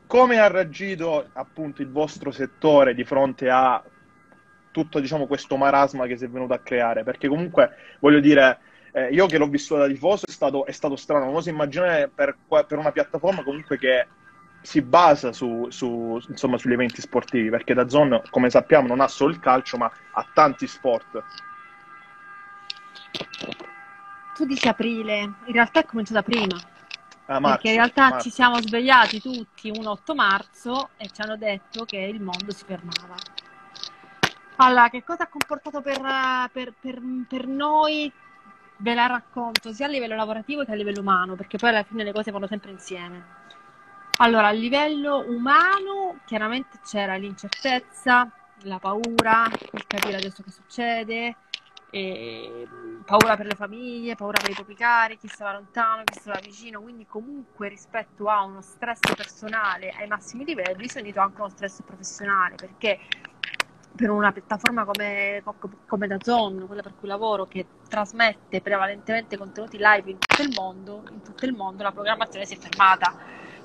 Come 0.08 0.40
ha 0.40 0.48
reagito 0.48 1.30
appunto 1.34 1.82
il 1.82 1.90
vostro 1.90 2.32
settore 2.32 2.94
di 2.94 3.04
fronte 3.04 3.50
a 3.50 3.84
tutto 4.72 5.00
diciamo, 5.00 5.28
questo 5.28 5.56
marasma 5.56 6.08
che 6.08 6.18
si 6.18 6.26
è 6.26 6.30
venuto 6.30 6.54
a 6.54 6.60
creare? 6.60 7.04
Perché 7.04 7.28
comunque 7.28 7.72
voglio 8.00 8.20
dire, 8.20 8.60
eh, 8.92 9.08
io 9.10 9.28
che 9.28 9.38
l'ho 9.38 9.48
vissuto 9.48 9.80
da 9.80 9.88
tifoso 9.88 10.26
è 10.26 10.32
stato, 10.32 10.66
è 10.66 10.72
stato 10.72 10.96
strano, 10.96 11.32
non 11.32 11.42
si 11.42 11.50
immaginare 11.50 12.10
per, 12.14 12.36
per, 12.48 12.78
una 12.78 12.92
piattaforma 12.92 13.44
comunque 13.44 13.78
che 13.78 14.08
si 14.62 14.82
basa 14.82 15.32
su, 15.32 15.68
su, 15.70 16.22
insomma, 16.30 16.58
sugli 16.58 16.74
eventi 16.74 17.02
sportivi, 17.02 17.50
perché 17.50 17.74
da 17.74 17.88
Zone, 17.88 18.22
come 18.30 18.50
sappiamo, 18.50 18.88
non 18.88 19.02
ha 19.02 19.08
solo 19.08 19.32
il 19.32 19.40
calcio, 19.40 19.78
ma 19.78 19.92
ha 20.12 20.26
tanti 20.34 20.68
sport. 20.68 21.24
Tu 24.36 24.46
dici 24.46 24.68
aprile, 24.68 25.20
in 25.20 25.54
realtà 25.54 25.82
è 25.82 25.86
cominciato 25.86 26.24
prima. 26.24 26.58
Ah, 27.26 27.40
marzo, 27.40 27.56
perché 27.56 27.70
in 27.70 27.76
realtà 27.76 28.10
marzo. 28.10 28.28
ci 28.28 28.30
siamo 28.34 28.62
svegliati 28.62 29.22
tutti 29.22 29.72
un 29.74 29.88
8 29.88 30.16
marzo 30.16 30.90
e 30.98 31.10
ci 31.10 31.22
hanno 31.22 31.38
detto 31.38 31.86
che 31.86 31.98
il 31.98 32.22
mondo 32.22 32.52
si 32.52 32.66
fermava. 32.66 33.16
Allora, 34.58 34.90
che 34.90 35.04
cosa 35.04 35.24
ha 35.24 35.28
comportato 35.28 35.82
per, 35.82 36.02
per, 36.52 36.74
per, 36.80 37.02
per 37.28 37.48
noi? 37.48 38.12
Ve 38.78 38.94
la 38.94 39.06
racconto 39.06 39.72
sia 39.72 39.86
a 39.86 39.90
livello 39.90 40.16
lavorativo 40.16 40.66
che 40.66 40.72
a 40.72 40.76
livello 40.76 41.00
umano, 41.00 41.36
perché 41.36 41.58
poi 41.58 41.70
alla 41.70 41.84
fine 41.84 42.04
le 42.04 42.12
cose 42.12 42.32
vanno 42.32 42.48
sempre 42.48 42.72
insieme. 42.72 43.42
Allora, 44.18 44.48
a 44.48 44.52
livello 44.52 45.24
umano, 45.28 46.20
chiaramente 46.26 46.80
c'era 46.86 47.16
l'incertezza, 47.16 48.30
la 48.64 48.80
paura, 48.80 49.46
il 49.72 49.88
capire 49.88 50.18
adesso 50.18 50.44
che 50.44 50.52
succede, 50.52 51.36
e 51.94 52.68
paura 53.06 53.38
per 53.38 53.46
le 53.46 53.54
famiglie, 53.54 54.16
paura 54.16 54.40
per 54.42 54.50
i 54.50 54.54
propri 54.56 54.74
cari, 54.74 55.16
chi 55.16 55.28
stava 55.28 55.54
lontano, 55.54 56.02
chi 56.04 56.20
stava 56.20 56.40
vicino, 56.40 56.82
quindi 56.82 57.06
comunque 57.06 57.68
rispetto 57.68 58.30
a 58.30 58.42
uno 58.42 58.62
stress 58.62 59.00
personale 59.16 59.92
ai 59.92 60.08
massimi 60.08 60.44
livelli 60.44 60.88
si 60.88 60.98
è 60.98 61.02
unito 61.02 61.20
anche 61.20 61.40
uno 61.40 61.50
stress 61.50 61.84
professionale, 61.86 62.56
perché 62.56 63.00
per 63.96 64.10
una 64.10 64.32
piattaforma 64.32 64.86
come, 64.86 65.44
come 65.86 66.08
DAZN, 66.08 66.66
quella 66.66 66.82
per 66.82 66.96
cui 66.96 67.08
lavoro, 67.08 67.46
che 67.46 67.68
trasmette 67.88 68.60
prevalentemente 68.60 69.38
contenuti 69.38 69.78
live 69.78 70.10
in 70.10 70.18
tutto 70.18 70.42
il 70.42 70.52
mondo, 70.52 71.04
in 71.12 71.22
tutto 71.22 71.46
il 71.46 71.54
mondo 71.54 71.84
la 71.84 71.92
programmazione 71.92 72.48
si 72.48 72.56
è 72.56 72.58
fermata. 72.58 73.16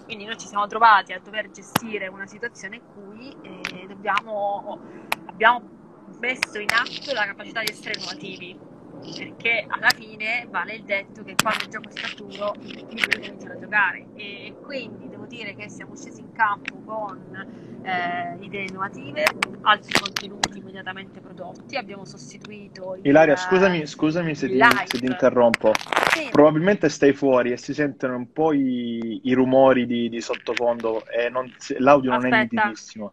Quindi 0.04 0.26
noi 0.26 0.36
ci 0.36 0.48
siamo 0.48 0.66
trovati 0.66 1.14
a 1.14 1.20
dover 1.20 1.50
gestire 1.50 2.08
una 2.08 2.26
situazione 2.26 2.76
in 2.76 2.82
cui 2.92 3.34
eh, 3.40 3.86
dobbiamo, 3.86 4.78
abbiamo 5.26 5.77
messo 6.20 6.58
in 6.58 6.70
atto 6.70 7.12
la 7.12 7.26
capacità 7.26 7.60
di 7.60 7.70
essere 7.70 7.94
innovativi 7.96 8.68
perché 9.16 9.64
alla 9.68 9.90
fine 9.90 10.46
vale 10.50 10.74
il 10.74 10.82
detto 10.82 11.22
che 11.22 11.34
quando 11.40 11.64
il 11.64 11.70
gioco 11.70 11.88
è 11.88 11.98
saturo 11.98 12.54
i 12.62 12.86
libri 12.88 13.20
cominciano 13.20 13.52
a 13.52 13.58
giocare 13.58 14.06
e 14.14 14.54
quindi 14.62 15.08
devo 15.08 15.26
dire 15.26 15.54
che 15.54 15.68
siamo 15.68 15.94
scesi 15.96 16.20
in 16.20 16.32
campo 16.32 16.80
con 16.84 17.78
eh, 17.82 18.36
idee 18.40 18.64
innovative, 18.64 19.24
altri 19.62 19.98
contenuti 20.00 20.58
immediatamente 20.58 21.20
prodotti, 21.20 21.76
abbiamo 21.76 22.04
sostituito 22.04 22.96
il, 22.96 23.06
Ilaria 23.06 23.36
scusami, 23.36 23.86
scusami 23.86 24.34
se, 24.34 24.48
ti, 24.48 24.58
se 24.84 24.98
ti, 24.98 25.06
interrompo 25.06 25.72
sì. 26.10 26.28
probabilmente 26.30 26.88
stai 26.88 27.12
fuori 27.12 27.52
e 27.52 27.56
si 27.56 27.72
sentono 27.72 28.16
un 28.16 28.32
po' 28.32 28.52
i, 28.52 29.20
i 29.24 29.32
rumori 29.32 29.86
di, 29.86 30.08
di, 30.08 30.20
sottofondo 30.20 31.06
e 31.06 31.28
non, 31.28 31.50
l'audio 31.78 32.12
Aspetta. 32.12 32.28
non 32.28 32.38
è 32.38 32.48
nitidissimo 32.50 33.12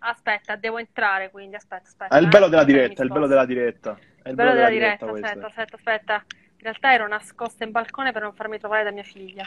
Aspetta, 0.00 0.56
devo 0.56 0.78
entrare 0.78 1.30
quindi. 1.30 1.56
Aspetta, 1.56 1.88
aspetta. 1.88 2.16
È 2.16 2.20
il 2.20 2.28
bello 2.28 2.48
della 2.48 2.64
diretta, 2.64 3.02
è 3.02 3.04
il 3.04 3.10
bello 3.12 3.26
della 3.26 3.44
diretta. 3.46 3.98
È 4.22 4.28
il 4.28 4.34
bello, 4.34 4.52
della, 4.54 4.68
diretta, 4.68 5.10
aspetta, 5.10 5.46
aspetta, 5.46 5.76
aspetta. 5.76 6.24
In 6.60 6.64
realtà 6.64 6.92
ero 6.92 7.08
nascosta 7.08 7.64
in 7.64 7.70
balcone 7.70 8.12
per 8.12 8.22
non 8.22 8.34
farmi 8.34 8.58
trovare 8.58 8.84
da 8.84 8.90
mia 8.90 9.02
figlia. 9.02 9.44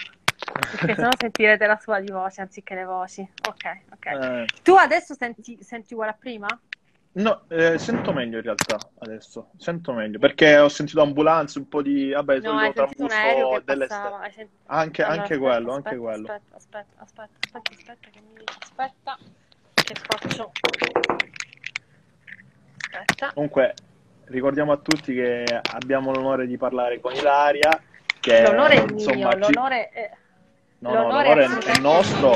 Perché 0.70 0.96
sennò 0.96 1.10
sentirete 1.18 1.66
la 1.66 1.78
sua 1.78 2.00
di 2.00 2.12
voce 2.12 2.42
anziché 2.42 2.76
le 2.76 2.86
voci. 2.86 3.22
Ok, 3.48 3.80
ok. 3.92 4.06
Eh, 4.06 4.46
Tu 4.64 4.74
adesso 4.74 5.14
senti, 5.14 5.58
senti 5.62 5.94
uguale 5.94 6.12
a 6.12 6.16
prima? 6.20 6.48
no, 7.14 7.44
eh, 7.50 7.78
sento 7.78 8.14
meglio 8.14 8.38
in 8.38 8.44
realtà 8.44 8.78
adesso, 9.00 9.50
sento 9.58 9.92
meglio, 9.92 10.18
perché 10.18 10.58
ho 10.58 10.70
sentito 10.70 11.02
ambulanze, 11.02 11.60
un 11.60 11.68
po' 11.68 11.82
di, 11.82 12.12
vabbè, 12.12 12.40
No, 12.40 12.58
hai 12.58 12.72
sentito 12.74 13.04
un 13.04 13.12
aereo 13.12 13.60
delle 13.60 13.88
passava. 13.88 14.30
sent- 14.32 14.50
Anche, 14.68 15.04
Allora, 15.04 15.22
anche 15.22 15.34
aspetta, 15.34 15.52
quello, 15.52 15.72
anche 15.74 15.96
aspetta, 15.96 16.02
quello. 16.02 16.28
aspetta, 16.32 16.56
aspetta, 16.56 17.02
aspetta, 17.04 17.30
aspetta, 17.42 17.74
aspetta, 17.74 18.10
che 18.10 18.22
mi... 18.22 18.44
Aspetta, 18.62 19.18
che 19.84 19.96
faccio... 19.96 20.52
Aspetta. 22.92 23.32
Comunque, 23.34 23.74
ricordiamo 24.26 24.72
a 24.72 24.78
tutti 24.78 25.14
che 25.14 25.44
abbiamo 25.74 26.12
l'onore 26.12 26.48
di 26.48 26.58
parlare 26.58 27.00
con 27.00 27.14
Ilaria, 27.14 27.70
che 28.20 28.42
L'onore 28.42 28.76
è 28.76 28.92
insomma, 28.92 29.16
mio, 29.16 29.46
ci- 29.46 29.54
l'onore 29.54 29.90
è... 29.90 30.12
no, 30.80 30.94
no, 30.94 31.02
l'onore 31.08 31.48
l'onore 31.48 31.66
è 31.66 31.78
è, 31.78 31.80
nostro. 31.80 32.30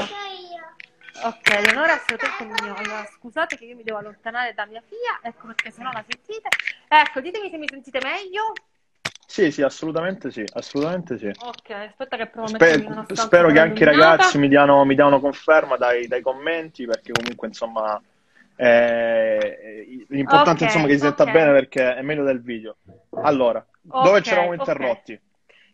Ok, 1.24 1.72
l'onore 1.72 1.92
è 1.92 1.96
assolutamente 1.96 2.62
mio. 2.64 2.76
Allora, 2.76 3.06
scusate 3.18 3.58
che 3.58 3.66
io 3.66 3.76
mi 3.76 3.84
devo 3.84 3.98
allontanare 3.98 4.54
da 4.54 4.66
mia 4.66 4.82
figlia, 4.88 5.20
ecco 5.22 5.48
perché 5.48 5.72
sennò 5.72 5.92
la 5.92 6.04
sentite. 6.08 6.50
Ecco, 6.88 7.22
ditemi 7.22 7.50
se 7.50 7.58
mi 7.58 7.68
sentite 7.70 8.00
meglio. 8.02 8.54
Sì, 9.28 9.52
sì, 9.52 9.62
assolutamente 9.64 10.32
sì, 10.32 10.44
assolutamente 10.54 11.18
sì. 11.18 11.28
Ok, 11.28 11.70
aspetta 11.72 12.16
che 12.16 12.28
provo 12.28 12.48
a 12.48 12.50
Spe- 12.50 12.66
mettermi 12.66 12.86
in 12.86 12.92
una 12.92 13.04
stanza 13.04 13.24
spero 13.24 13.52
che 13.52 13.60
anche 13.60 13.84
i 13.84 13.86
ragazzi 13.86 14.38
mi 14.38 14.48
diano, 14.48 14.86
mi 14.86 14.96
diano 14.96 15.20
conferma 15.20 15.78
dai, 15.78 16.08
dai 16.08 16.22
commenti, 16.22 16.86
perché 16.86 17.12
comunque, 17.12 17.48
insomma, 17.48 18.02
eh, 18.56 20.06
l'importante 20.10 20.64
Ok, 20.64 20.70
insomma 20.70 20.88
che 20.88 20.94
si 20.94 21.00
senta 21.00 21.26
bene 21.26 21.52
perché 21.52 21.96
è 21.96 22.02
meglio 22.02 22.24
del 22.24 22.42
video. 22.42 22.78
Allora, 23.24 23.66
dove 23.82 24.18
Ok, 24.18 24.24
ci 24.24 24.32
eravamo 24.32 24.54
interrotti? 24.54 25.20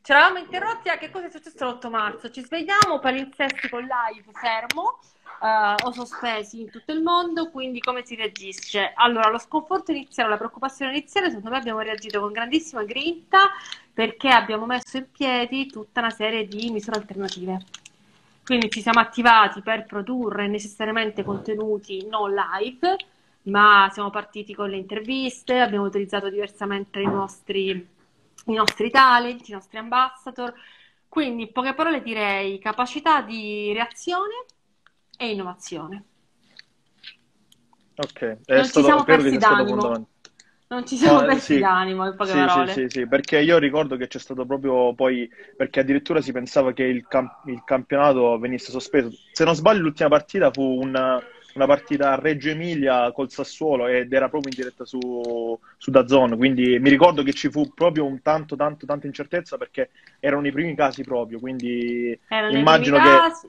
Ci 0.01 0.11
eravamo 0.11 0.39
interrotti 0.39 0.89
a 0.89 0.97
che 0.97 1.11
cosa 1.11 1.27
è 1.27 1.29
successo 1.29 1.65
l'8 1.65 1.89
marzo. 1.89 2.31
Ci 2.31 2.41
svegliamo, 2.41 2.99
palinsestico 2.99 3.77
live 3.77 4.31
fermo 4.33 4.99
eh, 5.41 5.75
o 5.83 5.91
sospesi 5.91 6.61
in 6.61 6.69
tutto 6.69 6.91
il 6.91 7.01
mondo, 7.01 7.49
quindi 7.49 7.79
come 7.79 8.05
si 8.05 8.15
reagisce? 8.15 8.91
Allora, 8.95 9.29
lo 9.29 9.39
sconforto 9.39 9.91
iniziale, 9.91 10.29
la 10.29 10.37
preoccupazione 10.37 10.91
iniziale, 10.91 11.27
secondo 11.27 11.49
me 11.49 11.57
abbiamo 11.57 11.79
reagito 11.79 12.19
con 12.19 12.31
grandissima 12.31 12.83
grinta 12.83 13.49
perché 13.93 14.29
abbiamo 14.29 14.65
messo 14.65 14.97
in 14.97 15.09
piedi 15.11 15.67
tutta 15.67 15.99
una 15.99 16.11
serie 16.11 16.47
di 16.47 16.69
misure 16.69 16.97
alternative. 16.97 17.59
Quindi 18.43 18.69
ci 18.69 18.81
siamo 18.81 18.99
attivati 18.99 19.61
per 19.61 19.85
produrre 19.85 20.47
necessariamente 20.47 21.23
contenuti 21.23 22.05
non 22.07 22.33
live, 22.33 22.95
ma 23.43 23.89
siamo 23.91 24.09
partiti 24.09 24.53
con 24.53 24.69
le 24.69 24.77
interviste, 24.77 25.59
abbiamo 25.59 25.85
utilizzato 25.85 26.29
diversamente 26.29 26.99
i 26.99 27.05
nostri, 27.05 27.69
i 28.45 28.53
nostri 28.53 28.89
talent, 28.89 29.47
i 29.47 29.53
nostri 29.53 29.77
ambassador. 29.77 30.53
Quindi, 31.07 31.43
in 31.43 31.51
poche 31.51 31.73
parole, 31.73 32.01
direi 32.01 32.59
capacità 32.59 33.21
di 33.21 33.71
reazione 33.73 34.45
e 35.21 35.29
innovazione. 35.31 36.03
Ok, 37.97 38.37
è 38.45 38.55
Non 38.55 38.71
ci 38.71 38.71
stato, 38.71 38.83
siamo 38.83 39.03
credo 39.03 39.21
che 39.23 39.29
persi 39.29 39.37
d'animo. 39.37 40.07
Non 40.67 40.87
ci 40.87 40.97
siamo 40.97 41.23
eh, 41.23 41.25
persi 41.25 41.57
sì. 41.57 41.59
d'animo, 41.59 42.05
in 42.07 42.15
poche 42.15 42.31
Sì, 42.31 42.47
sì, 42.47 42.47
parole. 42.47 42.71
sì, 42.71 42.85
sì, 42.87 43.07
perché 43.07 43.39
io 43.39 43.57
ricordo 43.57 43.97
che 43.97 44.07
c'è 44.07 44.19
stato 44.19 44.45
proprio 44.45 44.93
poi, 44.93 45.27
perché 45.57 45.79
addirittura 45.79 46.21
si 46.21 46.31
pensava 46.31 46.71
che 46.71 46.83
il, 46.83 47.07
cam- 47.07 47.31
il 47.45 47.63
campionato 47.65 48.37
venisse 48.37 48.69
sospeso. 48.71 49.09
Se 49.31 49.43
non 49.43 49.55
sbaglio, 49.55 49.81
l'ultima 49.81 50.09
partita 50.09 50.51
fu 50.51 50.61
una, 50.61 51.19
una 51.55 51.65
partita 51.65 52.11
a 52.11 52.19
Reggio 52.19 52.49
Emilia 52.49 53.11
col 53.11 53.31
Sassuolo 53.31 53.87
ed 53.87 54.13
era 54.13 54.29
proprio 54.29 54.51
in 54.51 54.55
diretta 54.55 54.85
su, 54.85 55.59
su 55.77 55.89
DAZN, 55.91 56.37
quindi 56.37 56.77
mi 56.79 56.89
ricordo 56.91 57.23
che 57.23 57.33
ci 57.33 57.49
fu 57.49 57.73
proprio 57.73 58.05
un 58.05 58.21
tanto, 58.21 58.55
tanto, 58.55 58.85
tanta 58.85 59.07
incertezza 59.07 59.57
perché 59.57 59.89
erano 60.19 60.45
i 60.47 60.51
primi 60.51 60.75
casi 60.75 61.03
proprio, 61.03 61.39
quindi 61.39 62.17
Erano 62.29 62.55
immagino 62.55 62.99
che, 62.99 63.01
casi. 63.01 63.47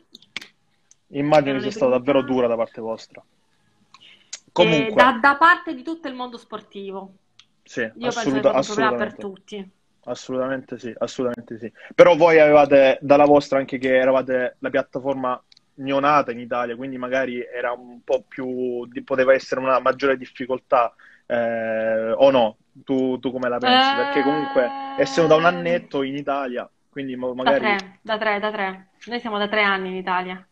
Immagino 1.19 1.55
che 1.55 1.63
sia 1.63 1.71
stata 1.71 1.93
davvero 1.93 2.23
dura 2.23 2.47
da 2.47 2.57
parte 2.57 2.81
vostra. 2.81 3.23
E 3.23 4.53
Comunque, 4.53 4.95
da, 4.95 5.19
da 5.21 5.37
parte 5.37 5.75
di 5.75 5.83
tutto 5.83 6.09
il 6.09 6.15
mondo 6.15 6.37
sportivo. 6.37 7.15
sì, 7.63 7.81
Io 7.81 7.91
penso 7.93 8.09
che 8.13 8.17
assoluta- 8.19 8.49
un 8.53 8.65
problema 8.65 8.93
per 8.95 9.09
assolutamente. 9.09 9.19
tutti. 9.19 9.71
Assolutamente 10.05 10.79
sì, 10.79 10.93
assolutamente 10.99 11.59
sì. 11.59 11.73
Però 11.95 12.17
voi 12.17 12.39
avevate 12.41 12.99
dalla 13.01 13.25
vostra 13.25 13.59
anche 13.59 13.79
che 13.79 13.97
eravate 13.97 14.57
la 14.59 14.71
piattaforma 14.71 15.41
neonata 15.75 16.33
in 16.33 16.41
Italia, 16.41 16.77
quindi 16.77 16.99
magari 16.99 17.41
era 17.45 17.73
un 17.73 18.03
po' 18.03 18.25
più, 18.27 18.89
poteva 19.05 19.33
essere 19.33 19.61
una 19.61 19.79
maggiore 19.81 20.17
difficoltà, 20.17 20.93
eh, 21.27 22.11
o 22.13 22.31
no? 22.31 22.57
Tu, 22.85 23.19
tu 23.21 23.31
come 23.31 23.49
la 23.49 23.59
pensi? 23.59 23.95
Perché 23.95 24.23
comunque, 24.23 24.69
essendo 24.99 25.29
da 25.35 25.37
un 25.37 25.45
annetto 25.45 26.03
in 26.03 26.17
Italia, 26.17 26.69
quindi 26.91 27.15
ma- 27.17 27.29
da 27.29 27.35
magari... 27.35 27.61
tre, 27.61 27.99
da 28.03 28.19
tre, 28.19 28.41
da 28.41 28.51
tre. 28.51 28.89
Noi 29.07 29.21
siamo 29.21 29.39
da 29.39 29.49
tre 29.49 29.63
anni 29.63 29.89
in 29.89 29.97
Italia. 29.97 30.47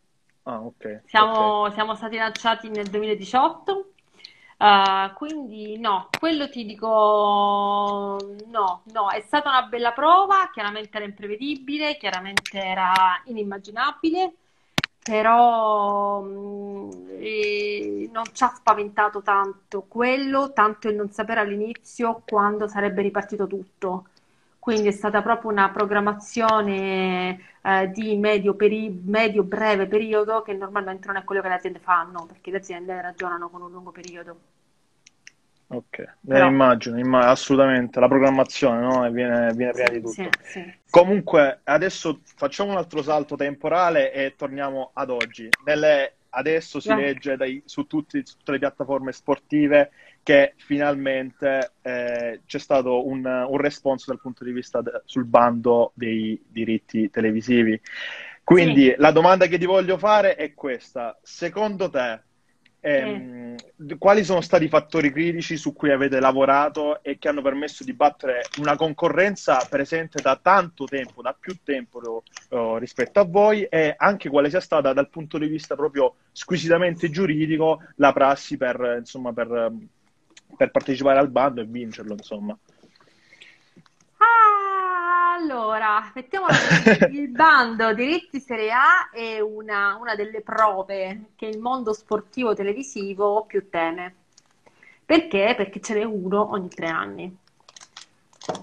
Ah, 0.51 0.61
ok. 0.65 1.03
Siamo, 1.07 1.71
siamo 1.71 1.95
stati 1.95 2.17
lanciati 2.17 2.69
nel 2.71 2.89
2018, 2.89 3.93
eh, 4.59 5.13
quindi 5.15 5.79
no, 5.79 6.09
quello 6.19 6.49
ti 6.49 6.65
dico 6.65 8.17
no, 8.47 8.83
no, 8.93 9.11
è 9.11 9.21
stata 9.21 9.49
una 9.49 9.63
bella 9.63 9.93
prova, 9.93 10.51
chiaramente 10.53 10.97
era 10.97 11.07
imprevedibile, 11.07 11.97
chiaramente 11.97 12.59
era 12.59 12.93
inimmaginabile, 13.27 14.35
però 15.03 16.25
eh, 17.19 18.09
non 18.13 18.25
ci 18.33 18.43
ha 18.45 18.49
spaventato 18.49 19.23
tanto 19.23 19.83
quello, 19.89 20.53
tanto 20.53 20.89
il 20.89 20.97
non 20.97 21.11
sapere 21.13 21.41
all'inizio 21.41 22.23
quando 22.27 22.67
sarebbe 22.69 23.03
ripartito 23.03 23.47
tutto. 23.47 24.07
Quindi 24.61 24.89
è 24.89 24.93
stata 24.93 25.23
proprio 25.23 25.51
una 25.51 25.71
programmazione 25.71 27.41
eh, 27.63 27.91
di 27.91 28.17
medio, 28.17 28.55
peri- 28.55 29.01
medio-breve 29.05 29.87
periodo 29.89 30.43
che 30.43 30.53
normalmente 30.53 31.09
non 31.09 31.17
è 31.17 31.25
quello 31.25 31.41
che 31.43 31.49
le 31.49 31.55
aziende 31.55 31.81
fanno, 31.81 32.27
perché 32.27 32.51
le 32.53 32.59
aziende 32.59 33.01
ragionano 33.01 33.49
con 33.51 33.63
un 33.63 33.73
lungo 33.73 33.91
periodo. 33.91 34.39
Ok, 35.73 35.99
Eh, 36.01 36.09
Però 36.27 36.49
immagino, 36.49 36.99
imma- 36.99 37.29
assolutamente, 37.29 38.01
la 38.01 38.09
programmazione, 38.09 38.81
no? 38.81 39.09
Viene, 39.11 39.53
viene 39.55 39.73
prima 39.73 39.89
sì, 39.89 39.95
di 39.95 40.01
tutto. 40.01 40.29
sì, 40.43 40.61
sì. 40.61 40.79
Comunque, 40.91 41.61
adesso 41.65 42.21
facciamo 42.25 42.73
un 42.73 42.77
altro 42.77 43.03
salto 43.03 43.37
temporale 43.37 44.13
e 44.13 44.35
torniamo 44.35 44.91
ad 44.95 45.11
oggi. 45.11 45.49
Nelle- 45.65 46.17
adesso 46.31 46.81
si 46.81 46.93
legge 46.93 47.37
dai- 47.37 47.63
su 47.67 47.87
tutti- 47.87 48.21
su 48.27 48.37
tutte 48.39 48.53
le 48.53 48.59
piattaforme 48.59 49.13
sportive 49.13 49.93
che 50.23 50.55
finalmente 50.57 51.73
eh, 51.83 52.41
c'è 52.47 52.59
stato 52.59 53.07
un, 53.07 53.25
un 53.25 53.57
responso 53.59 54.07
dal 54.11 54.21
punto 54.21 54.45
di 54.45 54.53
vista 54.53 54.81
de- 54.83 55.03
sul 55.05 55.25
bando 55.25 55.93
dei 55.95 56.41
diritti 56.47 57.11
televisivi. 57.11 57.81
Quindi 58.45 58.87
Sì, 58.87 58.95
la 58.99 59.13
domanda 59.13 59.47
che 59.47 59.59
ti 59.59 59.67
voglio 59.67 59.97
fare 59.99 60.35
è 60.35 60.55
questa. 60.55 61.19
Secondo 61.23 61.89
te, 61.89 62.23
sì. 62.83 62.89
ehm, 62.89 63.55
d- 63.77 63.99
quali 63.99 64.25
sono 64.25 64.41
stati 64.41 64.65
i 64.65 64.69
fattori 64.69 65.13
critici 65.13 65.57
su 65.57 65.73
cui 65.73 65.91
avete 65.93 66.19
lavorato 66.21 67.03
e 67.03 67.19
che 67.19 67.29
hanno 67.29 67.43
permesso 67.43 67.85
di 67.85 67.93
battere 67.93 68.43
una 68.59 68.77
concorrenza 68.77 69.67
presente 69.69 70.21
da 70.21 70.37
tanto 70.37 70.87
tempo, 70.87 71.23
da 71.23 71.37
più 71.39 71.59
tempo 71.63 72.25
eh, 72.49 72.77
rispetto 72.79 73.21
a 73.21 73.25
voi 73.25 73.65
e 73.65 73.95
anche 73.97 74.29
quale 74.29 74.51
sia 74.51 74.61
stata 74.61 74.93
dal 74.93 75.09
punto 75.11 75.39
di 75.39 75.47
vista 75.47 75.77
proprio 75.77 76.17
squisitamente 76.33 77.11
giuridico 77.11 77.81
la 77.97 78.13
prassi 78.13 78.57
per, 78.57 78.97
insomma, 78.99 79.33
per, 79.33 79.73
per 80.57 80.71
partecipare 80.71 81.19
al 81.19 81.31
bando 81.31 81.61
e 81.61 81.65
vincerlo, 81.65 82.13
insomma. 82.13 82.57
Allora, 85.41 86.13
mettiamola 86.15 86.53
così, 86.53 87.17
il 87.17 87.29
bando 87.31 87.95
diritti 87.95 88.41
Serie 88.41 88.73
A 88.73 89.11
è 89.11 89.41
una, 89.41 89.97
una 89.99 90.15
delle 90.15 90.43
prove 90.43 91.31
che 91.35 91.47
il 91.47 91.59
mondo 91.59 91.95
sportivo 91.95 92.55
televisivo 92.55 93.45
più 93.47 93.69
teme. 93.71 94.15
Perché? 95.05 95.55
Perché 95.57 95.81
ce 95.81 95.95
n'è 95.95 96.05
uno 96.05 96.51
ogni 96.53 96.69
tre 96.69 96.89
anni. 96.89 97.37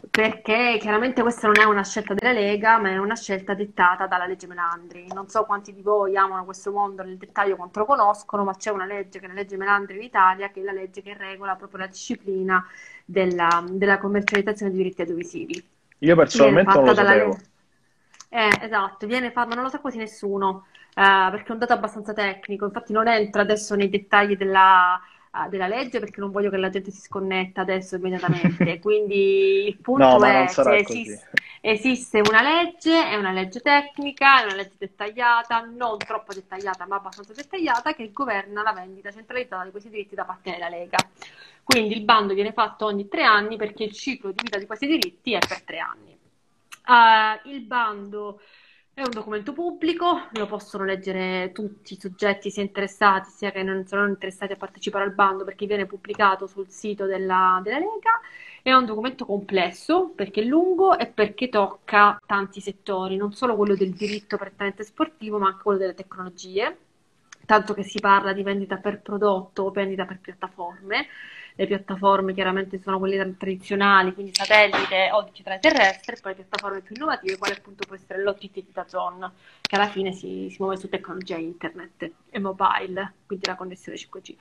Perché 0.10 0.78
chiaramente 0.80 1.22
questa 1.22 1.48
non 1.48 1.60
è 1.60 1.64
una 1.64 1.84
scelta 1.84 2.14
della 2.14 2.32
Lega, 2.32 2.80
ma 2.80 2.90
è 2.90 2.98
una 2.98 3.16
scelta 3.16 3.54
dettata 3.54 4.08
dalla 4.08 4.26
legge 4.26 4.48
Melandri. 4.48 5.08
Non 5.14 5.28
so 5.28 5.44
quanti 5.44 5.74
di 5.74 5.82
voi 5.82 6.18
amano 6.18 6.46
questo 6.46 6.72
mondo 6.72 7.04
nel 7.04 7.18
dettaglio, 7.18 7.56
quanto 7.56 7.80
lo 7.80 7.86
conoscono, 7.86 8.44
ma 8.44 8.56
c'è 8.56 8.72
una 8.72 8.86
legge 8.86 9.20
che 9.20 9.26
è 9.26 9.28
la 9.28 9.36
legge 9.36 9.58
Melandri 9.58 9.98
in 9.98 10.04
Italia, 10.04 10.50
che 10.50 10.62
è 10.62 10.64
la 10.64 10.72
legge 10.72 11.02
che 11.02 11.16
regola 11.16 11.56
proprio 11.56 11.80
la 11.80 11.88
disciplina 11.88 12.66
della, 13.06 13.64
della 13.70 13.98
commercializzazione 14.00 14.72
di 14.72 14.78
diritti 14.78 15.02
audiovisivi. 15.02 15.68
Io 16.00 16.16
personalmente 16.16 16.74
non 16.74 16.86
lo 16.86 16.94
sapevo. 16.94 17.38
Eh, 18.30 18.60
esatto, 18.62 19.08
viene 19.08 19.32
fatta, 19.32 19.48
ma 19.50 19.56
non 19.56 19.64
lo 19.64 19.70
sa 19.70 19.80
quasi 19.80 19.98
nessuno, 19.98 20.66
eh, 20.90 21.28
perché 21.32 21.48
è 21.48 21.52
un 21.52 21.60
dato 21.60 21.74
abbastanza 21.74 22.14
tecnico. 22.14 22.66
Infatti 22.66 22.92
non 22.92 23.08
entro 23.08 23.42
adesso 23.42 23.76
nei 23.76 23.90
dettagli 23.90 24.36
della, 24.36 25.00
della 25.50 25.68
legge 25.68 26.00
perché 26.00 26.20
non 26.20 26.32
voglio 26.32 26.50
che 26.50 26.58
la 26.58 26.70
gente 26.70 26.92
si 26.92 27.02
sconnetta 27.02 27.62
adesso 27.62 27.96
immediatamente. 27.96 28.80
Quindi 28.82 29.68
il 29.68 29.78
No, 29.96 30.18
punto 30.18 30.18
non 30.18 30.34
è 30.34 30.82
così. 30.82 30.82
esiste, 30.82 31.30
esiste 31.62 32.20
una 32.22 32.42
legge, 32.42 33.08
è 33.10 33.16
una 33.16 33.32
legge 33.32 33.60
tecnica, 33.62 34.42
è 34.42 34.46
una 34.46 34.56
legge 34.56 34.76
dettagliata, 34.78 35.62
non 35.62 35.98
troppo 36.06 36.34
dettagliata, 36.34 36.86
ma 36.88 36.96
abbastanza 36.98 37.34
dettagliata, 37.34 37.94
che 37.94 38.12
governa 38.12 38.62
la 38.64 38.74
vendita 38.74 39.12
centralizzata 39.12 39.64
di 39.66 39.72
questi 39.72 39.90
diritti 39.90 40.16
da 40.16 40.26
parte 40.26 40.52
della 40.52 40.70
Lega. 40.70 40.98
Quindi 41.64 41.96
il 41.96 42.04
bando 42.04 42.34
viene 42.34 42.54
fatto 42.54 42.86
ogni 42.86 43.08
tre 43.08 43.24
anni 43.24 43.58
perché 43.58 43.84
il 43.84 43.92
ciclo 43.94 44.32
di 44.32 44.42
vita 44.42 44.58
di 44.58 44.66
questi 44.66 44.88
diritti 44.88 45.34
è 45.34 45.44
per 45.46 45.62
tre 45.64 45.80
anni. 45.80 46.18
Uh, 46.88 47.50
il 47.50 47.62
bando 47.66 48.40
è 48.98 49.04
un 49.04 49.12
documento 49.12 49.54
pubblico, 49.54 50.28
lo 50.32 50.48
possono 50.48 50.84
leggere 50.84 51.52
tutti 51.52 51.94
i 51.94 52.00
soggetti 52.00 52.50
sia 52.50 52.64
interessati 52.64 53.30
sia 53.30 53.52
che 53.52 53.62
non 53.62 53.86
sono 53.86 54.08
interessati 54.08 54.54
a 54.54 54.56
partecipare 54.56 55.04
al 55.04 55.14
bando 55.14 55.44
perché 55.44 55.68
viene 55.68 55.86
pubblicato 55.86 56.48
sul 56.48 56.68
sito 56.68 57.06
della, 57.06 57.62
della 57.64 57.78
Lega. 57.78 58.20
È 58.64 58.74
un 58.74 58.86
documento 58.86 59.24
complesso 59.28 60.10
perché 60.16 60.42
è 60.42 60.46
lungo 60.46 60.98
e 60.98 61.06
perché 61.06 61.48
tocca 61.48 62.20
tanti 62.26 62.60
settori, 62.60 63.18
non 63.18 63.34
solo 63.34 63.56
quello 63.56 63.76
del 63.76 63.94
diritto 63.94 64.36
prettamente 64.36 64.84
sportivo, 64.84 65.38
ma 65.38 65.50
anche 65.50 65.62
quello 65.62 65.78
delle 65.78 65.94
tecnologie, 65.94 66.76
tanto 67.46 67.76
che 67.76 67.84
si 67.84 68.00
parla 68.00 68.34
di 68.34 68.42
vendita 68.42 68.78
per 68.78 69.02
prodotto 69.02 69.62
o 69.62 69.70
vendita 69.70 70.06
per 70.06 70.18
piattaforme 70.20 71.06
le 71.58 71.66
piattaforme 71.66 72.36
chiaramente 72.36 72.80
sono 72.80 73.00
quelle 73.00 73.36
tradizionali, 73.36 74.14
quindi 74.14 74.32
satellite 74.34 75.10
o 75.12 75.24
digitale 75.24 75.58
terrestre, 75.60 76.16
e 76.16 76.20
poi 76.22 76.32
le 76.36 76.44
piattaforme 76.44 76.82
più 76.82 76.96
innovative, 76.96 77.38
quale 77.38 77.56
appunto 77.56 77.84
può 77.88 77.96
essere 77.96 78.22
l'OTT 78.22 78.54
di 78.54 78.68
Dazon, 78.72 79.32
che 79.60 79.76
alla 79.76 79.88
fine 79.88 80.12
si, 80.12 80.50
si, 80.52 80.58
muove 80.60 80.78
su 80.78 80.88
tecnologia 80.88 81.36
internet 81.36 82.12
e 82.30 82.40
mobile, 82.40 83.14
quindi 83.26 83.48
la 83.48 83.56
connessione 83.56 83.98
5G. 83.98 84.36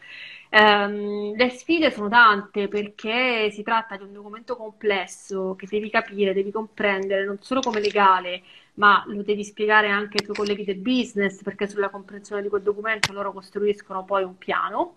Um, 0.51 0.61
ehm, 0.61 1.37
le 1.37 1.49
sfide 1.49 1.91
sono 1.91 2.11
tante 2.11 2.69
perché 2.69 3.51
si 3.51 3.63
tratta 3.63 3.97
di 3.97 4.03
un 4.03 4.13
documento 4.13 4.55
complesso 4.55 5.57
che 5.57 5.67
devi 5.71 5.89
capire, 5.89 6.35
devi 6.35 6.51
comprendere 6.51 7.25
non 7.25 7.39
solo 7.41 7.61
come 7.61 7.81
legale, 7.81 8.43
ma 8.75 9.03
lo 9.07 9.23
devi 9.23 9.43
spiegare 9.43 9.89
anche 9.89 10.19
ai 10.19 10.25
tuoi 10.25 10.37
colleghi 10.37 10.65
del 10.65 10.77
business, 10.77 11.43
perché 11.43 11.67
sulla 11.67 11.89
comprensione 11.89 12.43
di 12.43 12.49
quel 12.51 12.61
documento 12.61 13.11
loro 13.15 13.33
costruiscono 13.33 14.05
poi 14.05 14.23
un 14.23 14.37
piano 14.37 14.97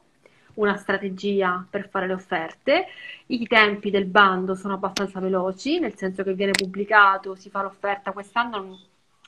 una 0.60 0.76
strategia 0.76 1.66
per 1.70 1.90
fare 1.90 2.08
le 2.08 2.14
offerte. 2.14 2.88
I 3.28 3.48
tempi 3.48 3.90
del 3.90 4.06
bando 4.06 4.56
sono 4.56 4.76
abbastanza 4.76 5.20
veloci, 5.20 5.80
nel 5.80 5.96
senso 5.96 6.24
che 6.24 6.34
viene 6.34 6.52
pubblicato, 6.52 7.36
si 7.36 7.50
fa 7.50 7.62
l'offerta 7.62 8.12
quest'anno. 8.12 8.80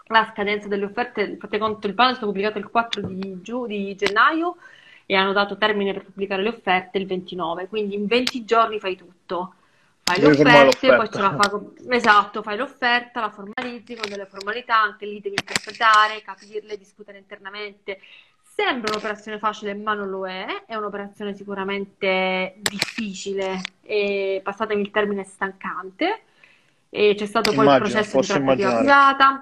La 0.08 0.30
scadenza 0.32 0.68
delle 0.68 0.86
offerte, 0.86 1.38
fate 1.38 1.58
conto, 1.58 1.88
il 1.88 1.94
bando 1.94 2.14
è 2.14 2.16
stato 2.16 2.32
pubblicato 2.32 2.58
il 2.58 2.70
4 2.70 3.02
di, 3.08 3.42
giu, 3.42 3.66
di 3.66 3.96
gennaio 3.96 4.58
e 5.06 5.16
hanno 5.16 5.32
dato 5.32 5.58
termine 5.58 5.94
per 5.94 6.06
pubblicare 6.06 6.42
le 6.42 6.50
offerte 6.50 6.98
il 6.98 7.06
29, 7.06 7.68
quindi 7.68 7.96
in 7.96 8.08
20 8.08 8.46
giorni 8.46 8.80
fai 8.80 8.96
tutto. 8.98 9.56
Fai 10.04 10.20
le 10.20 10.28
offerte, 10.28 10.96
poi 10.96 11.10
ce 11.10 11.22
la 11.22 11.36
fa... 11.40 11.62
Esatto, 11.90 12.42
fai 12.42 12.58
l'offerta, 12.58 13.22
la 13.22 13.30
formalizzi 13.30 13.96
con 13.96 14.10
delle 14.10 14.26
formalità, 14.26 14.82
anche 14.82 15.06
lì 15.06 15.22
devi 15.22 15.36
interpretare, 15.40 16.22
capirle, 16.22 16.78
discutere 16.78 17.20
internamente 17.20 18.00
Sembra 18.64 18.92
un'operazione 18.92 19.40
facile, 19.40 19.74
ma 19.74 19.96
non 19.96 20.10
lo 20.10 20.28
è. 20.28 20.66
È 20.68 20.76
un'operazione 20.76 21.36
sicuramente 21.36 22.58
difficile 22.62 23.60
e, 23.82 24.40
passatemi 24.44 24.82
il 24.82 24.92
termine, 24.92 25.24
stancante. 25.24 26.22
E 26.90 27.16
c'è 27.18 27.26
stato 27.26 27.54
poi 27.54 27.66
Immagino, 27.66 27.86
il 27.88 27.92
processo 27.92 28.20
di 28.20 28.28
trattativa 28.28 28.78
privata. 28.78 29.42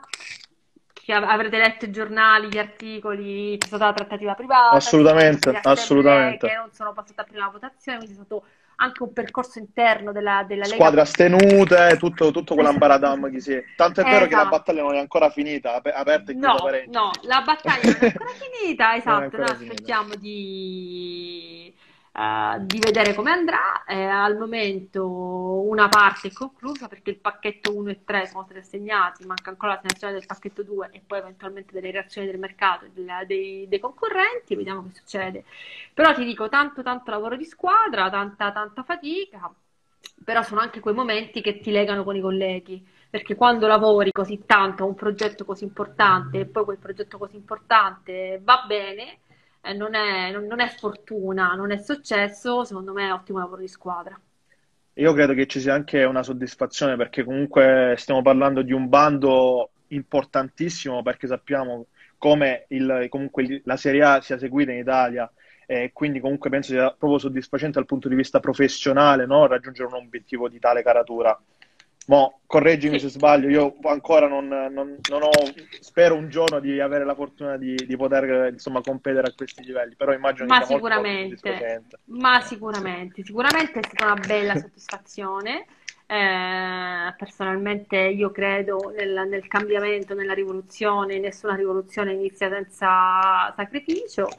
Che 1.09 1.15
avrete 1.15 1.57
letto 1.57 1.85
i 1.85 1.89
giornali, 1.89 2.49
gli 2.49 2.59
articoli, 2.59 3.57
c'è 3.57 3.65
stata 3.65 3.85
la 3.85 3.93
trattativa 3.93 4.35
privata. 4.35 4.75
Assolutamente, 4.75 5.59
assolutamente. 5.63 6.47
Che 6.47 6.53
non 6.53 6.71
sono 6.71 6.93
passate 6.93 7.21
a 7.21 7.23
prima 7.23 7.49
votazione, 7.49 7.97
quindi 7.97 8.15
è 8.15 8.23
stato 8.23 8.43
anche 8.75 9.01
un 9.01 9.11
percorso 9.11 9.57
interno 9.57 10.11
della, 10.11 10.43
della 10.47 10.65
Lega. 10.65 10.75
Squadre 10.75 11.01
astenute, 11.01 11.97
tutto, 11.97 12.29
tutto 12.29 12.53
quell'ambaradam 12.53 13.31
che 13.31 13.39
si... 13.39 13.59
Tanto 13.75 14.01
è 14.01 14.03
vero 14.03 14.27
che 14.27 14.35
la 14.35 14.41
esatto. 14.41 14.57
battaglia 14.57 14.83
non 14.83 14.93
è 14.93 14.99
ancora 14.99 15.31
finita, 15.31 15.73
ap- 15.73 15.91
aperta 15.91 16.31
e 16.31 16.35
no, 16.35 16.55
No, 16.89 17.11
la 17.23 17.41
battaglia 17.41 17.89
non 17.89 17.97
è 18.01 18.05
ancora 18.05 18.29
finita, 18.37 18.93
esatto, 18.95 19.37
noi 19.37 19.49
aspettiamo 19.49 20.13
di 20.13 21.73
uh, 22.13 22.63
di 22.65 22.79
vedere 22.79 23.13
come 23.13 23.31
andrà. 23.31 23.83
Eh, 23.85 24.03
al 24.03 24.37
momento 24.37 25.05
una 25.07 25.89
parte 25.89 26.29
è 26.29 26.31
conclusa 26.31 26.87
perché 26.87 27.11
il 27.11 27.17
pacchetto 27.19 27.75
1 27.75 27.89
e 27.89 28.03
3 28.03 28.27
sono 28.27 28.43
stati 28.43 28.59
assegnati, 28.59 29.25
manca 29.25 29.49
ancora 29.49 29.73
la 29.73 29.79
l'assegnazione 29.81 30.13
del 30.13 30.25
pacchetto 30.25 30.63
2 30.63 30.89
e 30.91 31.01
poi 31.05 31.19
eventualmente 31.19 31.73
delle 31.73 31.91
reazioni 31.91 32.27
del 32.27 32.39
mercato 32.39 32.85
e 32.85 32.91
dei, 33.25 33.67
dei, 33.67 33.79
concorrenti, 33.79 34.55
vediamo 34.55 34.83
che 34.83 34.95
succede. 34.95 35.43
Però 35.93 36.13
ti 36.13 36.23
dico 36.23 36.49
tanto 36.49 36.83
tanto 36.83 37.11
lavoro 37.11 37.35
di 37.35 37.45
squadra, 37.45 38.09
tanta 38.09 38.51
tanta 38.51 38.83
fatica, 38.83 39.51
però 40.23 40.43
sono 40.43 40.61
anche 40.61 40.79
quei 40.79 40.93
momenti 40.93 41.41
che 41.41 41.59
ti 41.59 41.71
legano 41.71 42.03
con 42.03 42.15
i 42.15 42.21
colleghi 42.21 42.97
perché 43.09 43.35
quando 43.35 43.65
lavori 43.65 44.11
così 44.11 44.43
tanto 44.45 44.83
a 44.83 44.85
un 44.85 44.93
progetto 44.93 45.43
così 45.43 45.63
importante 45.63 46.41
e 46.41 46.45
poi 46.45 46.63
quel 46.63 46.77
progetto 46.77 47.17
così 47.17 47.35
importante 47.35 48.39
va 48.43 48.63
bene, 48.67 49.19
eh, 49.61 49.73
non, 49.73 49.93
è, 49.95 50.31
non, 50.31 50.59
è, 50.59 50.69
fortuna, 50.69 51.53
non 51.53 51.71
è 51.71 51.77
successo, 51.77 52.63
secondo 52.63 52.93
me 52.93 53.07
è 53.07 53.13
ottimo 53.13 53.39
lavoro 53.39 53.61
di 53.61 53.67
squadra. 53.67 54.19
Io 54.93 55.13
credo 55.13 55.33
che 55.33 55.47
ci 55.47 55.59
sia 55.59 55.73
anche 55.73 56.03
una 56.03 56.23
soddisfazione 56.23 56.97
perché 56.97 57.23
comunque 57.23 57.95
stiamo 57.97 58.21
parlando 58.21 58.61
di 58.61 58.73
un 58.73 58.89
bando 58.89 59.71
importantissimo 59.87 61.01
perché 61.01 61.27
sappiamo 61.27 61.87
come 62.17 62.65
il, 62.69 63.07
comunque 63.09 63.61
la 63.63 63.77
Serie 63.77 64.03
A 64.03 64.21
sia 64.21 64.37
seguita 64.37 64.71
in 64.71 64.79
Italia 64.79 65.31
e 65.65 65.91
quindi 65.93 66.19
comunque 66.19 66.49
penso 66.49 66.71
sia 66.71 66.91
proprio 66.91 67.19
soddisfacente 67.19 67.77
dal 67.77 67.85
punto 67.85 68.09
di 68.09 68.15
vista 68.15 68.39
professionale 68.39 69.25
no? 69.25 69.47
raggiungere 69.47 69.87
un 69.87 69.95
obiettivo 69.95 70.49
di 70.49 70.59
tale 70.59 70.83
caratura. 70.83 71.39
Mo, 72.09 72.39
correggimi 72.47 72.99
se 72.99 73.07
sbaglio, 73.07 73.49
io 73.49 73.75
ancora 73.83 74.27
non, 74.27 74.47
non, 74.47 74.97
non, 75.09 75.21
ho, 75.21 75.29
spero 75.79 76.15
un 76.15 76.27
giorno 76.29 76.59
di 76.59 76.79
avere 76.79 77.05
la 77.05 77.13
fortuna 77.13 77.55
di, 77.55 77.75
di 77.75 77.95
poter 77.95 78.51
insomma 78.51 78.81
competere 78.81 79.27
a 79.27 79.33
questi 79.35 79.63
livelli, 79.63 79.93
però 79.95 80.11
immagino 80.11 80.47
ma 80.47 80.57
che 80.57 80.65
sia 80.65 80.75
sicuramente, 80.75 81.83
Ma 82.05 82.41
sicuramente, 82.41 83.23
sicuramente 83.23 83.79
è 83.79 83.83
stata 83.83 84.11
una 84.11 84.25
bella 84.25 84.55
soddisfazione. 84.57 85.67
Eh, 86.07 87.13
personalmente 87.15 87.95
io 87.95 88.31
credo 88.31 88.91
nel, 88.97 89.27
nel 89.29 89.47
cambiamento, 89.47 90.15
nella 90.15 90.33
rivoluzione, 90.33 91.19
nessuna 91.19 91.53
rivoluzione 91.53 92.13
inizia 92.13 92.49
senza 92.49 93.53
sacrificio 93.55 94.29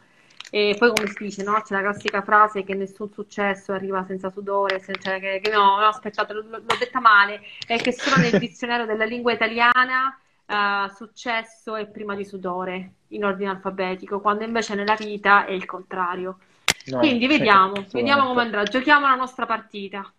e 0.51 0.75
poi 0.79 0.93
come 0.93 1.07
si 1.09 1.25
dice, 1.25 1.43
no? 1.45 1.61
C'è 1.63 1.75
la 1.75 1.81
classica 1.83 2.23
frase 2.23 2.65
che 2.65 2.75
nessun 2.75 3.11
successo 3.13 3.73
arriva 3.73 4.05
senza 4.05 4.31
sudore, 4.31 4.81
senza, 4.81 5.19
che, 5.19 5.41
che 5.43 5.51
no, 5.51 5.79
no, 5.79 5.87
aspettate, 5.87 6.33
l'ho, 6.33 6.43
l'ho 6.43 6.77
detta 6.79 7.01
male, 7.01 7.41
è 7.67 7.79
che 7.79 7.93
solo 7.93 8.17
nel 8.17 8.39
dizionario 8.39 8.85
della 8.87 9.05
lingua 9.05 9.33
italiana 9.33 10.19
uh, 10.47 10.93
successo 10.93 11.77
è 11.77 11.87
prima 11.87 12.15
di 12.15 12.25
sudore, 12.25 12.93
in 13.09 13.25
ordine 13.25 13.51
alfabetico, 13.51 14.21
quando 14.21 14.45
invece 14.45 14.75
nella 14.75 14.97
vita 14.97 15.45
è 15.45 15.53
il 15.53 15.65
contrario. 15.65 16.39
No, 16.87 16.99
Quindi 16.99 17.27
vediamo, 17.27 17.85
vediamo 17.93 18.27
come 18.27 18.43
andrà, 18.43 18.65
giochiamo 18.65 19.07
la 19.07 19.15
nostra 19.15 19.47
partita. 19.47 20.13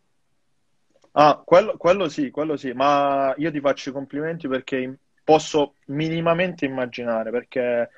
Ah, 1.13 1.41
quello, 1.43 1.75
quello 1.75 2.07
sì, 2.07 2.29
quello 2.29 2.55
sì, 2.55 2.71
ma 2.71 3.33
io 3.35 3.51
ti 3.51 3.59
faccio 3.59 3.89
i 3.89 3.93
complimenti 3.93 4.47
perché 4.47 4.97
posso 5.23 5.75
minimamente 5.85 6.65
immaginare, 6.65 7.31
perché 7.31 7.89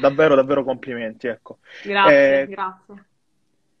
davvero, 0.00 0.34
davvero 0.34 0.64
complimenti, 0.64 1.26
ecco. 1.26 1.58
Grazie, 1.82 2.40
eh, 2.42 2.46
grazie. 2.46 3.04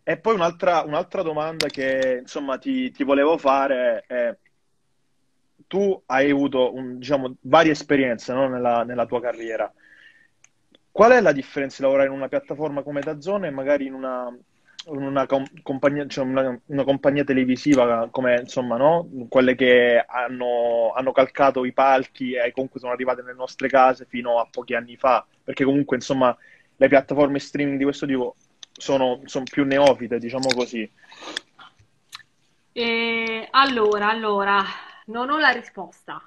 E 0.02 0.18
poi 0.18 0.34
un'altra, 0.34 0.82
un'altra 0.82 1.22
domanda 1.22 1.66
che 1.66 2.18
insomma 2.20 2.58
ti, 2.58 2.92
ti 2.92 3.02
volevo 3.02 3.36
fare 3.38 4.04
è, 4.06 4.36
tu 5.66 6.00
hai 6.06 6.30
avuto 6.30 6.74
un, 6.74 6.98
diciamo, 6.98 7.36
varie 7.40 7.72
esperienze 7.72 8.32
no? 8.32 8.48
nella, 8.48 8.84
nella, 8.84 9.06
tua 9.06 9.20
carriera. 9.20 9.72
Qual 10.90 11.10
è 11.10 11.20
la 11.20 11.32
differenza 11.32 11.78
di 11.78 11.82
lavorare 11.84 12.08
in 12.08 12.14
una 12.14 12.28
piattaforma 12.28 12.82
come 12.82 13.00
Dazzone 13.00 13.48
e 13.48 13.50
magari 13.50 13.86
in 13.86 13.94
una, 13.94 14.32
una, 14.86 15.26
compagnia, 15.62 16.06
cioè 16.06 16.24
una, 16.24 16.58
una, 16.66 16.84
compagnia, 16.84 17.24
televisiva 17.24 18.08
come 18.10 18.40
insomma, 18.40 18.76
no? 18.76 19.08
quelle 19.28 19.54
che 19.54 20.04
hanno, 20.06 20.92
hanno, 20.94 21.12
calcato 21.12 21.64
i 21.64 21.72
palchi 21.72 22.34
e 22.34 22.52
comunque 22.52 22.80
sono 22.80 22.92
arrivate 22.92 23.22
nelle 23.22 23.34
nostre 23.34 23.68
case 23.68 24.06
fino 24.08 24.38
a 24.38 24.46
pochi 24.50 24.74
anni 24.74 24.96
fa, 24.96 25.26
perché 25.42 25.64
comunque 25.64 25.96
insomma 25.96 26.36
le 26.76 26.88
piattaforme 26.88 27.38
streaming 27.38 27.78
di 27.78 27.84
questo 27.84 28.06
tipo 28.06 28.36
sono, 28.72 29.20
sono 29.24 29.44
più 29.50 29.64
neofite, 29.64 30.18
diciamo 30.18 30.48
così. 30.54 30.90
E 32.72 33.48
allora, 33.50 34.10
allora, 34.10 34.62
non 35.06 35.30
ho 35.30 35.38
la 35.38 35.50
risposta. 35.50 36.22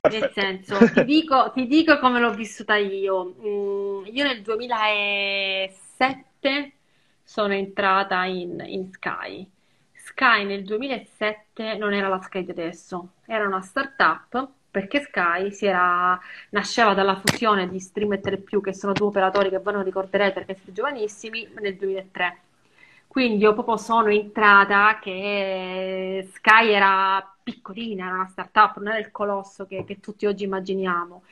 Perfetto. 0.00 0.40
Nel 0.40 0.62
senso, 0.64 0.92
ti 0.92 1.04
dico, 1.04 1.50
ti 1.52 1.66
dico 1.66 1.98
come 1.98 2.20
l'ho 2.20 2.32
vissuta 2.32 2.76
io. 2.76 3.34
Mm, 3.40 4.04
io 4.12 4.24
nel 4.24 4.42
2007 4.42 6.77
sono 7.28 7.52
entrata 7.52 8.24
in, 8.24 8.58
in 8.66 8.90
Sky. 8.90 9.46
Sky 9.92 10.46
nel 10.46 10.64
2007 10.64 11.76
non 11.76 11.92
era 11.92 12.08
la 12.08 12.22
Sky 12.22 12.42
di 12.42 12.52
adesso, 12.52 13.10
era 13.26 13.46
una 13.46 13.60
startup 13.60 14.48
perché 14.70 15.02
Sky 15.02 15.54
era, 15.60 16.18
nasceva 16.50 16.94
dalla 16.94 17.20
fusione 17.22 17.68
di 17.68 17.80
Stream 17.80 18.14
e 18.14 18.20
Telepiù, 18.20 18.62
che 18.62 18.72
sono 18.72 18.94
due 18.94 19.08
operatori 19.08 19.50
che 19.50 19.58
voi 19.58 19.74
non 19.74 19.84
ricorderete 19.84 20.32
perché 20.32 20.54
siete 20.54 20.72
giovanissimi, 20.72 21.46
nel 21.60 21.76
2003. 21.76 22.38
Quindi 23.06 23.42
io 23.42 23.52
proprio 23.52 23.76
sono 23.76 24.08
entrata 24.08 24.98
che 24.98 26.26
Sky 26.32 26.72
era 26.72 27.36
piccolina, 27.42 28.06
era 28.06 28.14
una 28.14 28.28
startup, 28.28 28.78
non 28.78 28.88
era 28.88 28.98
il 28.98 29.10
colosso 29.10 29.66
che, 29.66 29.84
che 29.84 30.00
tutti 30.00 30.24
oggi 30.24 30.44
immaginiamo. 30.44 31.24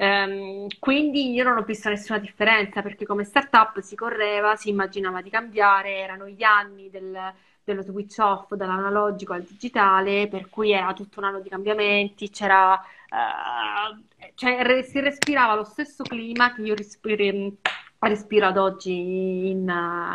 Um, 0.00 0.68
quindi 0.78 1.32
io 1.32 1.42
non 1.42 1.56
ho 1.56 1.62
visto 1.62 1.88
nessuna 1.88 2.18
differenza 2.20 2.82
perché 2.82 3.04
come 3.04 3.24
startup 3.24 3.80
si 3.80 3.96
correva, 3.96 4.54
si 4.54 4.68
immaginava 4.68 5.20
di 5.20 5.28
cambiare, 5.28 5.96
erano 5.96 6.28
gli 6.28 6.44
anni 6.44 6.88
del, 6.88 7.18
dello 7.64 7.82
switch 7.82 8.18
off 8.18 8.54
dall'analogico 8.54 9.32
al 9.32 9.42
digitale, 9.42 10.28
per 10.28 10.48
cui 10.50 10.70
era 10.70 10.92
tutto 10.92 11.18
un 11.18 11.26
anno 11.26 11.40
di 11.40 11.48
cambiamenti, 11.48 12.30
c'era, 12.30 12.74
uh, 12.74 14.28
cioè, 14.34 14.82
si 14.84 15.00
respirava 15.00 15.56
lo 15.56 15.64
stesso 15.64 16.04
clima 16.04 16.54
che 16.54 16.62
io 16.62 16.76
respiro, 16.76 17.54
respiro 17.98 18.46
ad 18.46 18.56
oggi 18.56 19.48
in, 19.50 19.68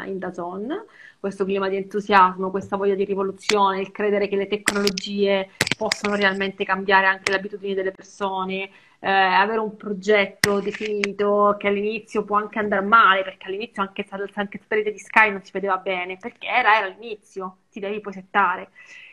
in 0.05 0.17
Dazon, 0.17 0.85
questo 1.23 1.45
clima 1.45 1.69
di 1.69 1.77
entusiasmo, 1.77 2.51
questa 2.51 2.75
voglia 2.75 2.95
di 2.95 3.05
rivoluzione, 3.05 3.79
il 3.79 3.91
credere 3.91 4.27
che 4.27 4.35
le 4.35 4.45
tecnologie 4.45 5.51
possono 5.77 6.15
realmente 6.15 6.65
cambiare 6.65 7.05
anche 7.05 7.31
le 7.31 7.37
abitudini 7.37 7.73
delle 7.73 7.93
persone, 7.93 8.69
eh, 8.99 9.09
avere 9.09 9.59
un 9.59 9.77
progetto 9.77 10.59
definito 10.59 11.55
che 11.57 11.69
all'inizio 11.69 12.25
può 12.25 12.35
anche 12.35 12.59
andare 12.59 12.85
male, 12.85 13.23
perché 13.23 13.47
all'inizio 13.47 13.81
anche, 13.83 14.05
anche 14.33 14.59
satellite 14.59 14.91
di 14.91 14.99
Sky 14.99 15.31
non 15.31 15.41
si 15.45 15.51
vedeva 15.53 15.77
bene, 15.77 16.17
perché 16.17 16.45
era, 16.45 16.77
era 16.77 16.87
l'inizio, 16.87 17.59
ti 17.71 17.79
devi 17.79 18.01
poi 18.01 18.11
settare. 18.11 18.71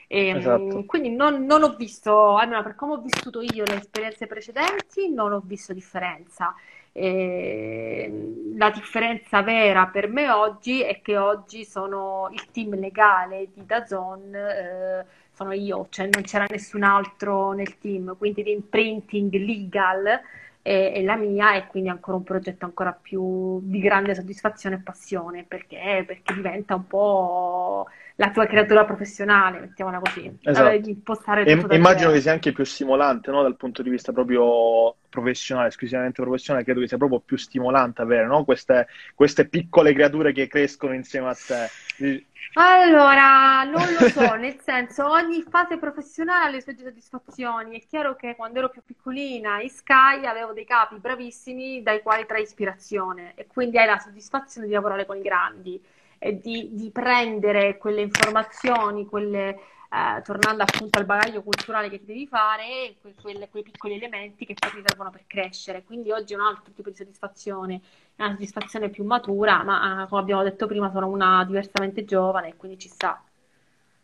E, 0.09 0.27
ehm, 0.27 0.37
esatto. 0.37 0.85
Quindi 0.87 1.11
non, 1.11 1.45
non, 1.45 1.63
ho 1.63 1.77
visto, 1.77 2.37
almeno 2.37 2.65
per 2.65 2.75
come 2.75 2.95
ho 2.95 3.01
vissuto 3.01 3.41
io 3.41 3.63
le 3.63 3.77
esperienze 3.77 4.27
precedenti, 4.27 5.13
non 5.15 5.31
ho 5.31 5.41
visto 5.45 5.73
differenza. 5.73 6.57
La 6.93 8.71
differenza 8.71 9.43
vera 9.43 9.87
per 9.87 10.09
me 10.09 10.31
oggi 10.31 10.83
è 10.83 11.01
che 11.01 11.17
oggi 11.17 11.65
sono 11.65 12.29
il 12.33 12.51
team 12.51 12.79
legale 12.79 13.49
di 13.53 13.65
Dazon. 13.65 14.35
Eh, 14.35 15.07
sono 15.33 15.53
io, 15.53 15.87
cioè 15.89 16.09
non 16.13 16.23
c'era 16.23 16.45
nessun 16.51 16.83
altro 16.83 17.53
nel 17.53 17.79
team, 17.79 18.17
quindi 18.19 18.43
l'imprinting 18.43 19.33
legal 19.37 20.21
è, 20.63 20.93
è, 20.95 21.03
la 21.03 21.17
mia 21.17 21.55
e 21.55 21.67
quindi 21.67 21.89
ancora 21.89 22.17
un 22.17 22.25
progetto 22.25 22.65
ancora 22.65 22.93
più 22.93 23.61
di 23.63 23.81
grande 23.81 24.15
soddisfazione 24.15 24.77
e 24.77 24.81
passione 24.81 25.45
perché, 25.47 26.05
perché 26.07 26.35
diventa 26.35 26.75
un 26.75 26.87
po' 26.87 27.87
la 28.17 28.31
tua 28.31 28.45
creatura 28.45 28.85
professionale, 28.85 29.61
mettiamola 29.61 29.99
così. 29.99 30.31
Esatto. 30.43 30.69
E, 30.69 31.77
immagino 31.77 32.11
che 32.11 32.21
sia 32.21 32.33
anche 32.33 32.53
più 32.53 32.65
stimolante 32.65 33.31
no? 33.31 33.41
dal 33.41 33.57
punto 33.57 33.83
di 33.83 33.89
vista 33.89 34.13
proprio 34.13 34.95
professionale, 35.09 35.69
esclusivamente 35.69 36.21
professionale, 36.21 36.65
credo 36.65 36.81
che 36.81 36.89
sia 36.89 36.99
proprio 36.99 37.21
più 37.21 37.39
stimolante 37.39 38.03
avere 38.03 38.27
no? 38.27 38.45
queste, 38.45 38.89
queste 39.15 39.49
piccole 39.49 39.95
creature 39.95 40.33
che 40.33 40.49
crescono 40.49 40.93
insieme 40.93 41.29
a 41.29 41.35
te. 41.35 42.25
Allora, 42.55 43.63
non 43.65 43.93
lo 43.99 44.09
so, 44.09 44.35
nel 44.35 44.59
senso, 44.61 45.09
ogni 45.09 45.43
fase 45.43 45.79
professionale 45.79 46.47
ha 46.47 46.51
le 46.51 46.61
sue 46.61 46.77
soddisfazioni. 46.77 47.79
È 47.79 47.87
chiaro 47.87 48.17
che 48.17 48.35
quando 48.35 48.59
ero 48.59 48.69
più 48.69 48.83
piccolina 48.85 49.61
in 49.61 49.71
Sky 49.71 50.25
avevo 50.25 50.53
dei 50.53 50.65
capi 50.65 50.99
bravissimi 50.99 51.83
dai 51.83 52.03
quali 52.03 52.27
trai 52.27 52.43
ispirazione 52.43 53.35
e 53.37 53.47
quindi 53.47 53.79
hai 53.79 53.87
la 53.87 53.99
soddisfazione 53.99 54.67
di 54.67 54.73
lavorare 54.73 55.07
con 55.07 55.17
i 55.17 55.23
grandi 55.23 55.81
e 56.19 56.39
di, 56.39 56.71
di 56.73 56.91
prendere 56.91 57.79
quelle 57.79 58.03
informazioni, 58.03 59.07
quelle, 59.07 59.59
eh, 59.93 60.23
tornando 60.23 60.63
appunto 60.63 60.99
al 60.99 61.05
bagaglio 61.05 61.43
culturale 61.43 61.91
che 61.91 61.99
ti 61.99 62.07
devi 62.07 62.27
fare, 62.29 62.95
que- 63.01 63.15
quelle, 63.21 63.49
quei 63.49 63.65
piccoli 63.65 63.95
elementi 63.95 64.47
che 64.47 64.55
poi 64.55 64.71
ti 64.71 64.83
servono 64.87 65.11
per 65.11 65.25
crescere. 65.27 65.83
Quindi 65.83 66.13
oggi 66.13 66.35
è 66.35 66.37
un 66.37 66.45
altro 66.45 66.73
tipo 66.73 66.91
di 66.91 66.97
soddisfazione, 66.97 67.81
è 68.15 68.23
una 68.23 68.33
soddisfazione 68.33 68.89
più 68.89 69.05
matura, 69.05 69.65
ma 69.65 70.05
eh, 70.05 70.09
come 70.09 70.21
abbiamo 70.21 70.45
detto 70.45 70.67
prima 70.67 70.91
sono 70.93 71.09
una 71.09 71.45
diversamente 71.45 72.05
giovane 72.05 72.55
quindi 72.57 72.79
ci 72.79 72.89
sta. 72.89 73.21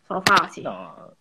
Sono 0.05 0.21
fasi. 0.25 0.63
No, 0.63 1.15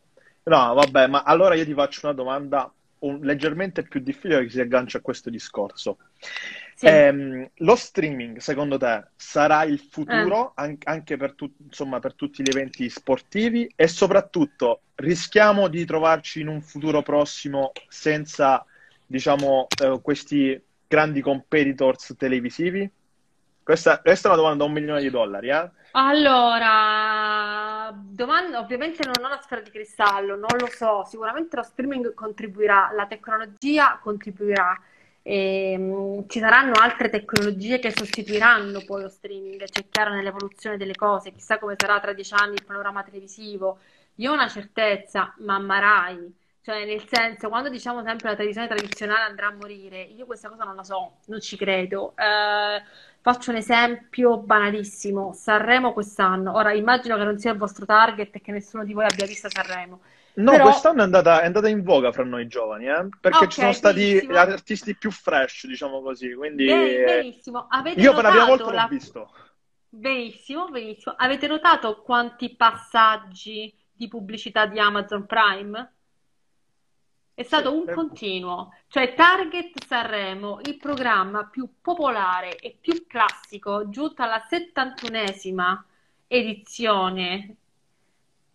no 0.44 0.74
vabbè, 0.74 1.08
ma 1.08 1.22
allora 1.22 1.54
io 1.54 1.66
ti 1.66 1.74
faccio 1.74 2.08
una 2.08 2.16
domanda 2.16 2.72
un, 3.00 3.20
leggermente 3.22 3.84
più 3.84 4.00
difficile 4.00 4.44
che 4.44 4.50
si 4.50 4.62
aggancia 4.62 4.98
a 4.98 5.02
questo 5.02 5.30
discorso. 5.30 5.98
Sì. 6.78 6.88
Eh, 6.88 7.52
lo 7.56 7.76
streaming, 7.78 8.40
secondo 8.40 8.78
te, 8.78 9.06
sarà 9.16 9.64
il 9.64 9.80
futuro 9.80 10.50
eh. 10.50 10.52
an- 10.56 10.78
anche 10.84 11.16
per, 11.16 11.34
tu- 11.34 11.50
insomma, 11.64 12.00
per, 12.00 12.16
tutti 12.16 12.44
gli 12.44 12.50
eventi 12.50 12.90
sportivi 12.90 13.72
e 13.78 13.88
soprattutto 13.88 14.82
rischiamo 14.96 15.70
di 15.70 15.86
trovarci 15.86 16.42
in 16.42 16.50
un 16.50 16.62
futuro 16.62 17.02
prossimo 17.02 17.72
senza, 17.88 18.66
diciamo, 19.06 19.68
eh, 19.82 20.02
questi 20.02 20.62
grandi 20.86 21.22
competitors 21.22 22.14
televisivi? 22.18 22.92
Questa, 23.64 24.02
questa, 24.02 24.28
è 24.28 24.32
una 24.34 24.42
domanda 24.42 24.66
da 24.66 24.70
un 24.70 24.76
milione 24.76 25.02
di 25.02 25.10
dollari, 25.10 25.50
eh? 25.50 25.72
Allora, 25.92 27.90
domanda, 27.96 28.60
ovviamente 28.60 29.02
non 29.06 29.14
ho 29.24 29.28
una 29.28 29.42
sfera 29.42 29.62
di 29.62 29.70
cristallo, 29.70 30.36
non 30.36 30.58
lo 30.60 30.68
so, 30.68 31.06
sicuramente 31.06 31.56
lo 31.56 31.64
streaming 31.64 32.14
contribuirà, 32.14 32.92
la 32.94 33.06
tecnologia 33.06 33.98
contribuirà 34.04 34.78
e, 35.28 35.76
um, 35.76 36.28
ci 36.28 36.38
saranno 36.40 36.74
altre 36.74 37.10
tecnologie 37.10 37.80
che 37.80 37.92
sostituiranno 37.96 38.84
poi 38.86 39.02
lo 39.02 39.10
streaming, 39.10 39.64
c'è 39.66 39.86
chiaro 39.90 40.14
nell'evoluzione 40.14 40.78
delle 40.78 40.94
cose, 40.94 41.32
chissà 41.32 41.58
come 41.58 41.74
sarà 41.78 42.00
tra 42.00 42.14
dieci 42.14 42.34
anni 42.36 42.54
il 42.56 42.64
panorama 42.64 43.02
televisivo. 43.04 43.80
Io 44.18 44.32
ho 44.32 44.34
una 44.36 44.48
certezza, 44.48 45.34
ma 45.40 45.58
mai. 45.58 46.32
Cioè, 46.62 46.86
nel 46.86 47.04
senso, 47.08 47.50
quando 47.50 47.70
diciamo 47.70 48.04
sempre 48.04 48.30
la 48.30 48.36
televisione 48.36 48.68
tradizionale 48.68 49.24
andrà 49.24 49.48
a 49.48 49.52
morire, 49.54 50.02
io 50.02 50.26
questa 50.28 50.50
cosa 50.50 50.64
non 50.64 50.76
la 50.76 50.84
so, 50.84 51.18
non 51.26 51.42
ci 51.42 51.58
credo. 51.58 52.14
Eh, 52.18 52.82
faccio 53.22 53.50
un 53.52 53.58
esempio 53.58 54.38
banalissimo: 54.38 55.34
Sanremo 55.34 55.94
quest'anno. 55.94 56.54
Ora, 56.56 56.72
immagino 56.74 57.18
che 57.18 57.24
non 57.24 57.38
sia 57.40 57.52
il 57.52 57.58
vostro 57.58 57.86
target 57.86 58.36
e 58.36 58.42
che 58.42 58.52
nessuno 58.52 58.84
di 58.84 58.94
voi 58.94 59.06
abbia 59.06 59.26
visto 59.26 59.50
Sanremo. 59.50 60.02
No, 60.36 60.52
Però... 60.52 60.64
quest'anno 60.66 61.00
è 61.00 61.04
andata, 61.04 61.42
è 61.42 61.46
andata, 61.46 61.70
in 61.70 61.82
voga 61.82 62.12
fra 62.12 62.24
noi 62.24 62.48
giovani, 62.48 62.88
eh? 62.88 63.08
perché 63.22 63.38
okay, 63.38 63.50
ci 63.50 63.60
sono 63.62 63.72
stati 63.72 64.02
benissimo. 64.02 64.38
artisti 64.38 64.96
più 64.98 65.12
fresh, 65.12 65.66
diciamo 65.68 66.02
così. 66.02 66.34
Quindi... 66.34 66.66
benissimo. 66.66 67.68
Avete 67.70 68.02
Io 68.02 68.14
per 68.14 68.24
la 68.24 68.30
prima 68.30 68.46
volta 68.46 68.72
la... 68.72 68.82
l'ho 68.82 68.88
visto. 68.90 69.32
Benissimo, 69.88 70.68
benissimo. 70.68 71.16
Avete 71.18 71.48
notato 71.48 72.02
quanti 72.02 72.54
passaggi 72.54 73.74
di 73.94 74.10
pubblicità 74.10 74.66
di 74.66 74.78
Amazon 74.78 75.26
Prime? 75.26 75.94
È 77.34 77.44
stato 77.44 77.70
sì, 77.70 77.76
un 77.78 77.94
continuo, 77.94 78.74
cioè 78.88 79.14
Target 79.14 79.86
Sanremo, 79.86 80.60
il 80.64 80.78
programma 80.78 81.46
più 81.46 81.68
popolare 81.82 82.58
e 82.58 82.78
più 82.80 83.06
classico, 83.08 83.90
giunto 83.90 84.22
alla 84.22 84.46
71esima 84.50 85.82
edizione 86.28 87.58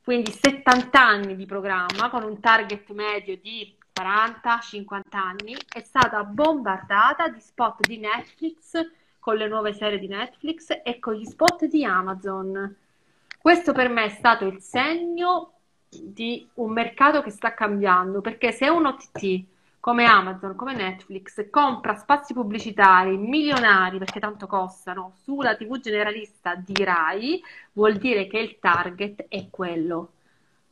quindi 0.02 0.30
70 0.30 1.00
anni 1.00 1.36
di 1.36 1.46
programma 1.46 2.10
con 2.10 2.22
un 2.24 2.40
target 2.40 2.90
medio 2.90 3.36
di 3.36 3.76
40-50 3.92 5.02
anni, 5.10 5.56
è 5.72 5.80
stata 5.80 6.24
bombardata 6.24 7.28
di 7.28 7.40
spot 7.40 7.86
di 7.86 7.98
Netflix 7.98 8.80
con 9.18 9.36
le 9.36 9.48
nuove 9.48 9.74
serie 9.74 9.98
di 9.98 10.08
Netflix 10.08 10.68
e 10.82 10.98
con 10.98 11.14
gli 11.14 11.24
spot 11.24 11.66
di 11.66 11.84
Amazon. 11.84 12.76
Questo 13.38 13.72
per 13.72 13.88
me 13.88 14.04
è 14.04 14.08
stato 14.08 14.46
il 14.46 14.60
segno 14.60 15.52
di 15.88 16.48
un 16.54 16.72
mercato 16.72 17.22
che 17.22 17.30
sta 17.30 17.52
cambiando, 17.52 18.20
perché 18.20 18.52
se 18.52 18.68
un 18.68 18.86
OTT 18.86 19.44
come 19.80 20.04
Amazon, 20.04 20.54
come 20.54 20.74
Netflix, 20.74 21.48
compra 21.48 21.94
spazi 21.94 22.34
pubblicitari 22.34 23.16
milionari 23.16 23.98
perché 23.98 24.20
tanto 24.20 24.46
costano 24.46 25.14
sulla 25.22 25.56
TV 25.56 25.80
generalista 25.80 26.54
di 26.54 26.84
Rai, 26.84 27.42
vuol 27.72 27.96
dire 27.96 28.26
che 28.26 28.38
il 28.38 28.58
target 28.60 29.24
è 29.28 29.48
quello. 29.48 30.12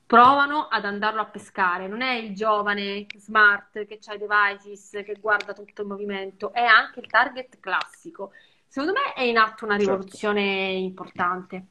Provano 0.05 0.69
ad 0.69 0.85
andarlo 0.85 1.23
a 1.23 1.27
pescare, 1.27 1.89
non 1.89 2.03
è 2.03 2.15
il 2.15 2.35
giovane 2.35 3.07
smart 3.17 3.87
che 3.87 3.99
ha 4.07 4.15
i 4.15 4.19
devices, 4.19 4.91
che 5.05 5.17
guarda 5.21 5.53
tutto 5.55 5.83
il 5.83 5.89
movimento, 5.89 6.53
è 6.53 6.65
anche 6.65 7.01
il 7.01 7.07
target 7.07 7.59
classico. 7.61 8.33
Secondo 8.67 8.93
me 8.93 9.15
è 9.15 9.23
in 9.23 9.39
atto 9.39 9.65
una 9.65 9.77
certo. 9.77 9.91
rivoluzione 9.91 10.43
certo. 10.43 10.79
importante 10.79 11.67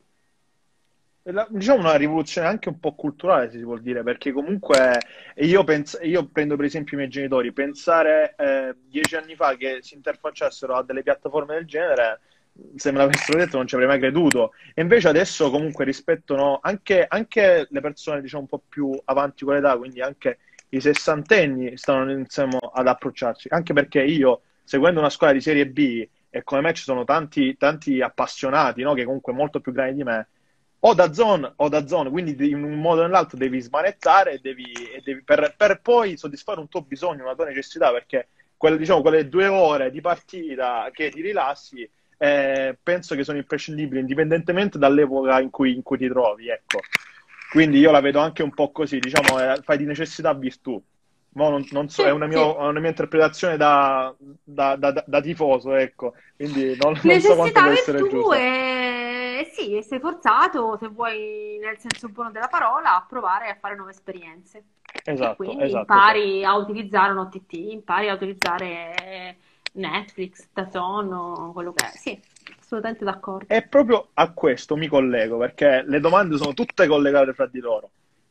diciamo 1.50 1.80
una 1.80 1.96
rivoluzione 1.96 2.48
anche 2.48 2.70
un 2.70 2.80
po' 2.80 2.96
culturale, 2.96 3.52
si 3.52 3.60
può 3.60 3.78
dire, 3.78 4.04
perché 4.04 4.32
comunque 4.32 5.00
io, 5.38 5.63
pens- 5.63 6.00
io 6.02 6.28
prendo 6.28 6.56
per 6.56 6.66
esempio 6.66 6.96
i 6.96 7.00
miei 7.00 7.10
genitori, 7.10 7.52
pensare 7.52 8.34
eh, 8.38 8.76
dieci 8.88 9.16
anni 9.16 9.36
fa 9.36 9.56
che 9.56 9.80
si 9.82 9.96
interfacciassero 9.96 10.76
a 10.76 10.84
delle 10.84 11.04
piattaforme 11.04 11.56
del 11.56 11.66
genere, 11.66 12.22
se 12.76 12.92
me 12.92 12.98
l'avessero 13.00 13.38
detto 13.38 13.58
non 13.58 13.68
ci 13.68 13.76
avrei 13.76 13.90
mai 13.90 14.00
creduto. 14.00 14.54
E 14.74 14.82
invece 14.82 15.10
adesso 15.10 15.50
comunque 15.50 15.84
rispettano 15.84 16.60
anche, 16.62 17.06
anche 17.08 17.68
le 17.70 17.82
persone 17.82 18.22
diciamo 18.22 18.44
un 18.44 18.50
po' 18.50 18.63
più 18.68 18.98
avanti 19.06 19.44
con 19.44 19.56
l'età, 19.56 19.78
quindi 19.78 20.02
anche 20.02 20.40
i 20.70 20.80
sessantenni 20.80 21.78
stanno 21.78 22.12
iniziando 22.12 22.58
ad 22.58 22.88
approcciarci, 22.88 23.50
anche 23.52 23.74
perché 23.74 24.02
io, 24.04 24.42
seguendo 24.63 25.00
una 25.00 25.10
scuola 25.10 25.34
di 25.34 25.42
serie 25.42 25.68
B, 25.68 26.08
e 26.30 26.44
come 26.44 26.62
me 26.62 26.74
ci 26.74 26.84
sono 26.84 27.04
tanti, 27.04 27.56
tanti 27.58 28.02
appassionati, 28.02 28.82
no? 28.82 28.94
che 28.94 29.06
comunque 29.06 29.34
molto 29.34 29.60
più 29.60 29.72
grandi 29.72 29.96
di 29.96 30.04
me, 30.04 30.28
o 30.80 30.94
da 30.94 31.12
zone 31.12 31.54
o 31.56 31.70
da 31.70 31.88
zone, 31.88 32.10
quindi 32.10 32.50
in 32.50 32.63
un 32.63 32.80
modo 32.80 33.02
o 33.02 33.04
nell'altro 33.04 33.38
devi 33.38 33.60
smanettare 33.60 34.34
e 34.34 34.40
devi, 34.40 34.72
e 34.72 35.02
devi 35.04 35.24
per, 35.24 35.56
per, 35.58 35.82
poi 35.82 36.18
soddisfare 36.18 36.60
un 36.60 36.68
tuo 36.68 36.82
bisogno, 36.82 37.24
una 37.24 37.36
tua 37.36 37.46
necessità, 37.46 37.92
perché 37.92 38.28
quelle, 38.56 38.78
diciamo, 38.78 39.02
quelle 39.02 39.28
due 39.28 39.48
ore 39.48 39.92
di 39.92 40.02
partita 40.02 40.90
che 40.92 41.10
ti 41.10 41.22
rilassi 41.22 41.90
eh, 42.20 42.76
penso 42.82 43.16
che 43.16 43.24
sono 43.24 43.38
imprescindibili, 43.38 44.00
indipendentemente 44.00 44.78
dall'epoca 44.78 45.40
in 45.40 45.50
cui, 45.50 45.74
in 45.74 45.84
cui, 45.84 45.98
ti 45.98 46.08
trovi, 46.08 46.50
ecco. 46.50 46.80
Quindi 47.52 47.80
io 47.80 47.92
la 47.92 48.02
vedo 48.02 48.20
anche 48.20 48.44
un 48.44 48.54
po' 48.54 48.72
così, 48.72 49.00
diciamo, 49.00 49.40
eh, 49.40 49.62
fai 49.63 49.78
di 49.78 49.86
necessità 49.86 50.34
virtù. 50.34 50.82
No, 51.30 51.50
non, 51.50 51.66
non 51.70 51.88
so, 51.88 52.02
sì, 52.02 52.08
è 52.08 52.12
una 52.12 52.26
mia, 52.26 52.40
sì. 52.40 52.56
una 52.58 52.80
mia, 52.80 52.90
interpretazione 52.90 53.58
da, 53.58 54.13
da, 54.44 54.76
da, 54.76 55.04
da 55.06 55.22
tifoso, 55.22 55.76
ecco. 55.76 56.13
Quindi 56.36 56.76
non, 56.80 57.00
non 57.04 57.22
so 57.22 57.36
quanto 57.36 57.62
può 57.62 57.70
essere 57.70 58.00
giusto. 58.00 58.34
È 58.34 59.07
e 59.39 59.52
sì, 59.54 59.82
sei 59.82 60.00
forzato, 60.00 60.78
se 60.80 60.88
vuoi 60.88 61.58
nel 61.62 61.78
senso 61.78 62.10
buono 62.10 62.32
della 62.32 62.47
parola, 62.47 62.95
a 62.95 63.06
provare 63.08 63.50
a 63.50 63.58
fare 63.60 63.76
nuove 63.76 63.91
esperienze. 63.91 64.63
Esatto, 65.04 65.43
e 65.43 65.45
quindi 65.45 65.63
esatto, 65.63 65.80
impari 65.82 66.39
esatto. 66.39 66.54
a 66.54 66.58
utilizzare 66.58 67.12
un 67.12 67.17
OTT, 67.19 67.54
impari 67.54 68.10
a 68.10 68.13
utilizzare 68.13 69.38
Netflix, 69.73 70.47
Dazon, 70.52 71.12
o 71.12 71.52
quello 71.52 71.73
che 71.73 71.86
è. 71.86 71.89
Sì, 71.95 72.19
assolutamente 72.60 73.04
d'accordo. 73.04 73.54
E 73.54 73.62
proprio 73.63 74.10
a 74.13 74.32
questo 74.32 74.76
mi 74.76 74.88
collego, 74.88 75.38
perché 75.38 75.84
le 75.86 76.00
domande 76.00 76.38
sono 76.38 76.54
tutte 76.54 76.88
collegate 76.88 77.34
fra 77.34 77.47
di 77.47 77.60
loro. 77.60 77.89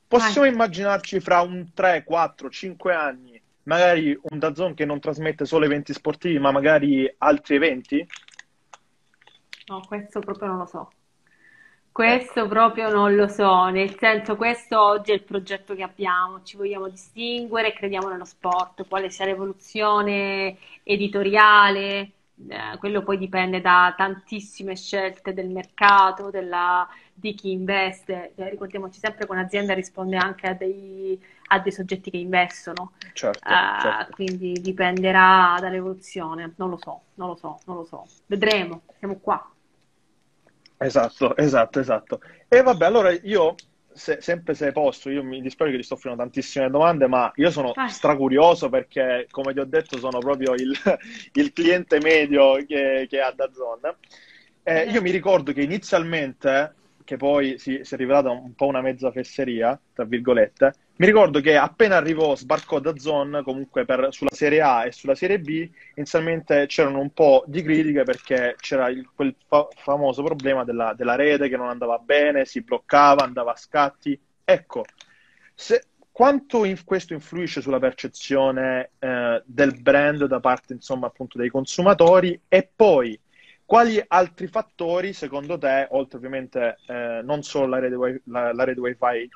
Vai. 0.09 0.21
Possiamo 0.21 0.47
immaginarci 0.47 1.21
fra 1.21 1.40
un 1.40 1.73
3, 1.73 2.05
4, 2.05 2.51
5 2.51 2.95
anni, 2.95 3.40
magari 3.64 4.19
un 4.21 4.38
DAZN 4.38 4.75
che 4.75 4.85
non 4.85 5.01
trasmette 5.01 5.45
solo 5.45 5.64
eventi 5.64 5.92
sportivi, 5.92 6.38
ma 6.38 6.51
magari 6.51 7.12
altri 7.19 7.57
eventi? 7.57 8.07
No, 9.68 9.85
questo 9.87 10.18
proprio 10.20 10.48
non 10.48 10.59
lo 10.59 10.66
so. 10.66 10.90
Ecco, 12.05 12.37
Questo 12.37 12.46
proprio 12.46 12.90
non 12.90 13.14
lo 13.16 13.26
so, 13.26 13.68
nel 13.70 13.96
senso 13.98 14.37
questo 14.37 14.79
oggi 14.79 15.12
è 15.12 15.14
il 15.14 15.22
progetto 15.22 15.74
che 15.74 15.83
abbiamo, 15.83 16.42
ci 16.42 16.59
vogliamo 16.59 16.88
distinguere, 16.88 17.72
crediamo 17.72 18.09
nello 18.11 18.26
sport, 18.26 18.87
quale 18.87 19.09
sia 19.09 19.24
l'evoluzione 19.24 20.59
editoriale, 20.83 22.00
eh, 22.48 22.76
quello 22.79 23.02
poi 23.02 23.16
dipende 23.16 23.62
da 23.62 23.94
tantissime 23.96 24.76
scelte 24.76 25.33
del 25.33 25.48
mercato, 25.48 26.29
della- 26.29 26.87
di 27.14 27.33
chi 27.35 27.50
investe. 27.52 28.35
Eh, 28.37 28.50
ricordiamoci 28.50 28.98
sempre 28.98 29.24
che 29.24 29.33
un'azienda 29.33 29.72
risponde 29.72 30.16
anche 30.18 30.46
a 30.48 30.52
dei, 30.55 31.18
a 31.48 31.59
dei 31.61 31.72
soggetti 31.72 32.11
che 32.11 32.18
investono, 32.18 32.92
certo, 33.14 33.59
Eh, 33.79 34.07
certo. 34.07 34.12
quindi 34.12 34.52
dipenderà 34.61 35.57
dall'evoluzione, 35.61 36.52
non 36.57 36.68
lo 36.70 36.76
so, 36.79 37.00
non 37.14 37.29
lo 37.29 37.37
so, 37.37 37.59
non 37.66 37.76
lo 37.76 37.85
so, 37.85 38.05
vedremo, 38.26 38.83
siamo 38.98 39.16
qua. 39.18 39.50
Esatto, 40.79 41.37
esatto, 41.37 41.81
esatto. 41.81 42.21
E 42.49 42.62
vabbè, 42.62 42.85
allora 42.85 43.11
io, 43.11 43.55
se- 43.93 44.21
sempre 44.21 44.55
se 44.55 44.73
posso, 44.73 45.09
io 45.11 45.23
mi 45.25 45.41
dispiace 45.41 45.73
che 45.73 45.79
ti 45.79 45.83
sto 45.85 45.95
offrendo 45.95 46.21
tantissime 46.23 46.69
domande, 46.69 47.07
ma 47.07 47.31
io 47.37 47.51
sono 47.51 47.73
Vai. 47.75 47.89
stracurioso 47.91 48.69
perché, 48.69 49.27
come 49.31 49.53
ti 49.55 49.61
ho 49.61 49.65
detto, 49.65 49.99
sono 49.99 50.19
proprio 50.21 50.55
il, 50.55 50.73
il 51.33 51.53
cliente 51.53 51.99
medio 52.01 52.57
che, 52.67 53.07
che 53.09 53.21
ha 53.21 53.33
DAZN. 53.33 53.97
Eh, 54.62 54.83
io 54.91 55.01
mi 55.01 55.11
ricordo 55.11 55.53
che 55.53 55.62
inizialmente, 55.62 56.75
che 57.05 57.17
poi 57.17 57.59
si, 57.59 57.81
si 57.83 57.95
è 57.95 57.97
rivelata 57.97 58.31
un 58.31 58.55
po' 58.55 58.67
una 58.67 58.83
mezza 58.83 59.11
fesseria, 59.11 59.81
tra 59.95 60.05
virgolette, 60.05 60.75
mi 60.99 61.05
ricordo 61.07 61.41
che 61.41 61.57
appena 61.57 61.97
arrivò, 61.97 62.35
sbarcò 62.35 62.79
DAZN, 62.81 63.43
comunque 63.45 63.85
per- 63.85 64.09
sulla 64.13 64.31
Serie 64.33 64.63
A 64.63 64.87
e 64.87 64.93
sulla 64.93 65.15
Serie 65.15 65.39
B, 65.39 65.69
inizialmente 65.95 66.65
c'erano 66.67 67.01
un 67.01 67.11
po' 67.13 67.45
di 67.47 67.63
critiche 67.63 68.03
perché 68.05 68.55
c'era 68.59 68.89
il- 68.89 69.09
quel 69.15 69.35
fa- 69.47 69.69
famoso 69.77 70.23
problema 70.23 70.65
della, 70.65 70.95
della 70.95 71.15
rete 71.15 71.49
che 71.51 71.57
non 71.59 71.69
andava 71.69 71.99
bene, 71.99 72.47
si 72.47 72.63
bloccava, 72.63 73.25
andava 73.25 73.53
a 73.53 73.57
scatti. 73.57 74.19
Ecco, 74.43 74.85
se- 75.55 75.85
quanto 76.11 76.65
in- 76.65 76.83
questo 76.85 77.13
influisce 77.13 77.61
sulla 77.61 77.79
percezione 77.79 78.93
eh, 78.99 79.43
del 79.45 79.79
brand 79.81 80.25
da 80.25 80.41
parte, 80.41 80.73
insomma, 80.73 81.09
appunto 81.09 81.37
dei 81.37 81.51
consumatori 81.51 82.41
e 82.49 82.69
poi 82.75 83.19
quali 83.67 84.03
altri 84.07 84.47
fattori, 84.47 85.13
secondo 85.13 85.59
te, 85.59 85.87
oltre 85.91 86.17
ovviamente 86.19 86.79
eh, 86.87 87.21
non 87.23 87.43
solo 87.43 87.67
la 87.67 87.79
rete, 87.81 88.23
la, 88.27 88.53
la 88.55 88.65
rete 88.65 88.81
wifi, 88.81 89.29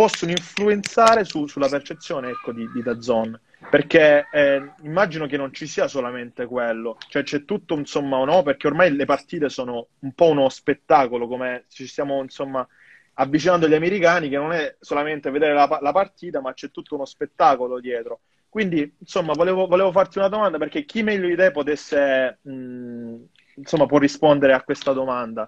possono 0.00 0.30
influenzare 0.30 1.26
su- 1.26 1.46
sulla 1.46 1.68
percezione, 1.68 2.30
ecco, 2.30 2.52
di, 2.52 2.66
di 2.72 2.82
DAZN? 2.82 3.38
Perché 3.68 4.26
eh, 4.32 4.72
immagino 4.80 5.26
che 5.26 5.36
non 5.36 5.52
ci 5.52 5.66
sia 5.66 5.88
solamente 5.88 6.46
quello, 6.46 6.96
cioè 7.10 7.22
c'è 7.22 7.44
tutto, 7.44 7.74
insomma, 7.74 8.16
o 8.16 8.24
no? 8.24 8.42
Perché 8.42 8.66
ormai 8.66 8.96
le 8.96 9.04
partite 9.04 9.50
sono 9.50 9.88
un 9.98 10.12
po' 10.14 10.28
uno 10.30 10.48
spettacolo, 10.48 11.28
come 11.28 11.66
ci 11.68 11.86
stiamo, 11.86 12.22
insomma, 12.22 12.66
avvicinando 13.14 13.66
agli 13.66 13.74
americani, 13.74 14.30
che 14.30 14.38
non 14.38 14.52
è 14.52 14.74
solamente 14.80 15.30
vedere 15.30 15.52
la, 15.52 15.78
la 15.82 15.92
partita, 15.92 16.40
ma 16.40 16.54
c'è 16.54 16.70
tutto 16.70 16.94
uno 16.94 17.04
spettacolo 17.04 17.78
dietro. 17.78 18.20
Quindi, 18.48 18.90
insomma, 19.00 19.34
volevo, 19.34 19.66
volevo 19.66 19.92
farti 19.92 20.16
una 20.16 20.28
domanda 20.28 20.56
perché 20.56 20.86
chi 20.86 21.02
meglio 21.02 21.28
di 21.28 21.36
te 21.36 21.50
potesse, 21.50 22.38
mh, 22.40 23.16
insomma, 23.56 23.84
può 23.84 23.98
rispondere 23.98 24.54
a 24.54 24.62
questa 24.62 24.94
domanda. 24.94 25.46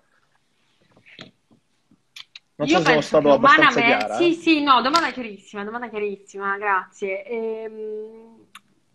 Non 2.63 2.69
so 2.69 2.77
Io 2.77 2.81
se 2.85 2.89
sono 2.91 3.01
stato 3.01 3.33
abbastanza 3.33 3.79
umanamente, 3.81 4.07
chiara, 4.07 4.17
sì, 4.17 4.31
eh. 4.31 4.35
sì, 4.35 4.63
no, 4.63 4.81
domanda 4.83 5.11
chiarissima, 5.11 5.65
domanda 5.65 5.89
chiarissima, 5.89 6.57
grazie. 6.59 7.25
Ehm, 7.25 8.37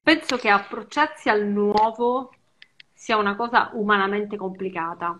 penso 0.01 0.37
che 0.37 0.49
approcciarsi 0.49 1.27
al 1.27 1.45
nuovo 1.45 2.31
sia 2.93 3.17
una 3.17 3.35
cosa 3.35 3.69
umanamente 3.73 4.37
complicata, 4.37 5.19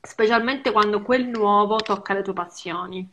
specialmente 0.00 0.70
quando 0.70 1.02
quel 1.02 1.26
nuovo 1.26 1.76
tocca 1.76 2.14
le 2.14 2.22
tue 2.22 2.32
passioni, 2.32 3.08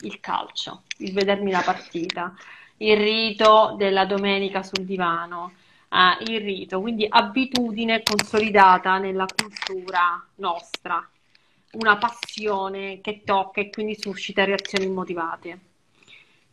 il 0.00 0.20
calcio, 0.20 0.84
il 0.98 1.12
vedermi 1.12 1.50
la 1.50 1.62
partita, 1.62 2.34
il 2.78 2.96
rito 2.96 3.74
della 3.76 4.06
domenica 4.06 4.62
sul 4.62 4.86
divano, 4.86 5.52
eh, 5.90 6.32
il 6.32 6.40
rito, 6.40 6.80
quindi 6.80 7.06
abitudine 7.06 8.02
consolidata 8.02 8.96
nella 8.96 9.26
cultura 9.26 10.24
nostra 10.36 11.06
una 11.72 11.98
passione 11.98 13.00
che 13.00 13.22
tocca 13.24 13.60
e 13.60 13.70
quindi 13.70 13.98
suscita 13.98 14.44
reazioni 14.44 14.86
immotivate. 14.86 15.58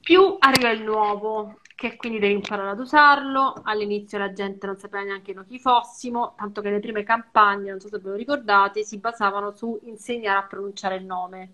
Più 0.02 0.36
arriva 0.40 0.70
il 0.70 0.84
nuovo, 0.84 1.60
che 1.76 1.96
quindi 1.98 2.20
devi 2.20 2.34
imparare 2.34 2.70
ad 2.70 2.80
usarlo. 2.80 3.62
All'inizio 3.64 4.18
la 4.18 4.34
gente 4.34 4.66
non 4.66 4.78
sapeva 4.78 5.04
neanche 5.04 5.34
noi 5.34 5.46
chi 5.46 5.60
fossimo, 5.60 6.34
tanto 6.38 6.62
che 6.62 6.70
le 6.70 6.80
prime 6.80 7.04
campagne, 7.04 7.72
non 7.72 7.80
so 7.80 7.90
se 7.90 8.00
ve 8.00 8.10
lo 8.10 8.16
ricordate, 8.16 8.84
si 8.84 8.98
basavano 8.98 9.52
su 9.52 9.80
insegnare 9.84 10.40
a 10.40 10.44
pronunciare 10.44 10.96
il 10.96 11.06
nome. 11.06 11.52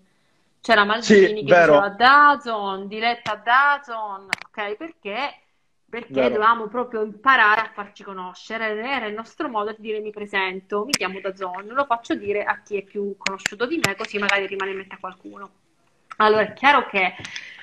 C'era 0.60 0.82
Sì, 0.82 0.86
Maldini 0.86 1.44
che 1.44 1.54
diceva 1.54 1.88
vero, 1.88 1.96
Dazon, 1.96 2.86
diretta 2.86 3.34
Dazon, 3.34 4.28
ok? 4.28 4.76
Perché? 4.76 5.41
Perché 5.92 6.14
vero. 6.14 6.28
dovevamo 6.28 6.68
proprio 6.68 7.04
imparare 7.04 7.60
a 7.60 7.70
farci 7.70 8.02
conoscere, 8.02 8.82
era 8.82 9.04
il 9.04 9.12
nostro 9.12 9.50
modo 9.50 9.72
di 9.72 9.82
dire 9.82 10.00
mi 10.00 10.10
presento, 10.10 10.86
mi 10.86 10.92
chiamo 10.92 11.20
Dazon, 11.20 11.66
lo 11.66 11.84
faccio 11.84 12.14
dire 12.14 12.44
a 12.44 12.62
chi 12.62 12.78
è 12.78 12.82
più 12.82 13.14
conosciuto 13.18 13.66
di 13.66 13.78
me, 13.84 13.94
così 13.94 14.16
magari 14.16 14.46
rimane 14.46 14.70
in 14.70 14.78
mente 14.78 14.94
a 14.94 14.98
qualcuno. 14.98 15.50
Allora, 16.16 16.44
è 16.44 16.54
chiaro 16.54 16.86
che 16.86 17.14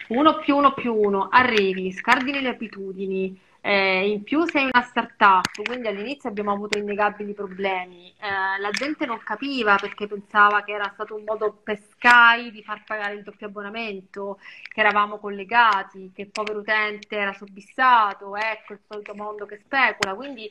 uno 0.09 0.37
più 0.37 0.57
uno 0.57 0.75
più 0.75 0.93
uno, 0.93 1.29
arrivi, 1.31 1.91
scardini 1.91 2.39
le 2.39 2.49
abitudini, 2.49 3.35
eh, 3.61 4.09
in 4.09 4.23
più 4.23 4.45
sei 4.45 4.69
una 4.71 4.81
startup, 4.81 5.61
quindi 5.63 5.87
all'inizio 5.87 6.29
abbiamo 6.29 6.51
avuto 6.51 6.77
innegabili 6.77 7.33
problemi. 7.33 8.13
Eh, 8.19 8.59
la 8.59 8.71
gente 8.71 9.05
non 9.05 9.19
capiva 9.19 9.75
perché 9.75 10.07
pensava 10.07 10.63
che 10.63 10.71
era 10.71 10.89
stato 10.93 11.15
un 11.15 11.23
modo 11.25 11.59
per 11.63 11.77
Sky 11.77 12.51
di 12.51 12.63
far 12.63 12.83
pagare 12.85 13.15
il 13.15 13.23
doppio 13.23 13.47
abbonamento, 13.47 14.39
che 14.63 14.79
eravamo 14.79 15.17
collegati, 15.19 16.11
che 16.13 16.21
il 16.23 16.29
povero 16.29 16.59
utente 16.59 17.15
era 17.17 17.33
soddisfatto, 17.33 18.35
ecco 18.35 18.73
il 18.73 18.79
solito 18.87 19.13
mondo 19.13 19.45
che 19.45 19.59
specula. 19.63 20.15
Quindi, 20.15 20.49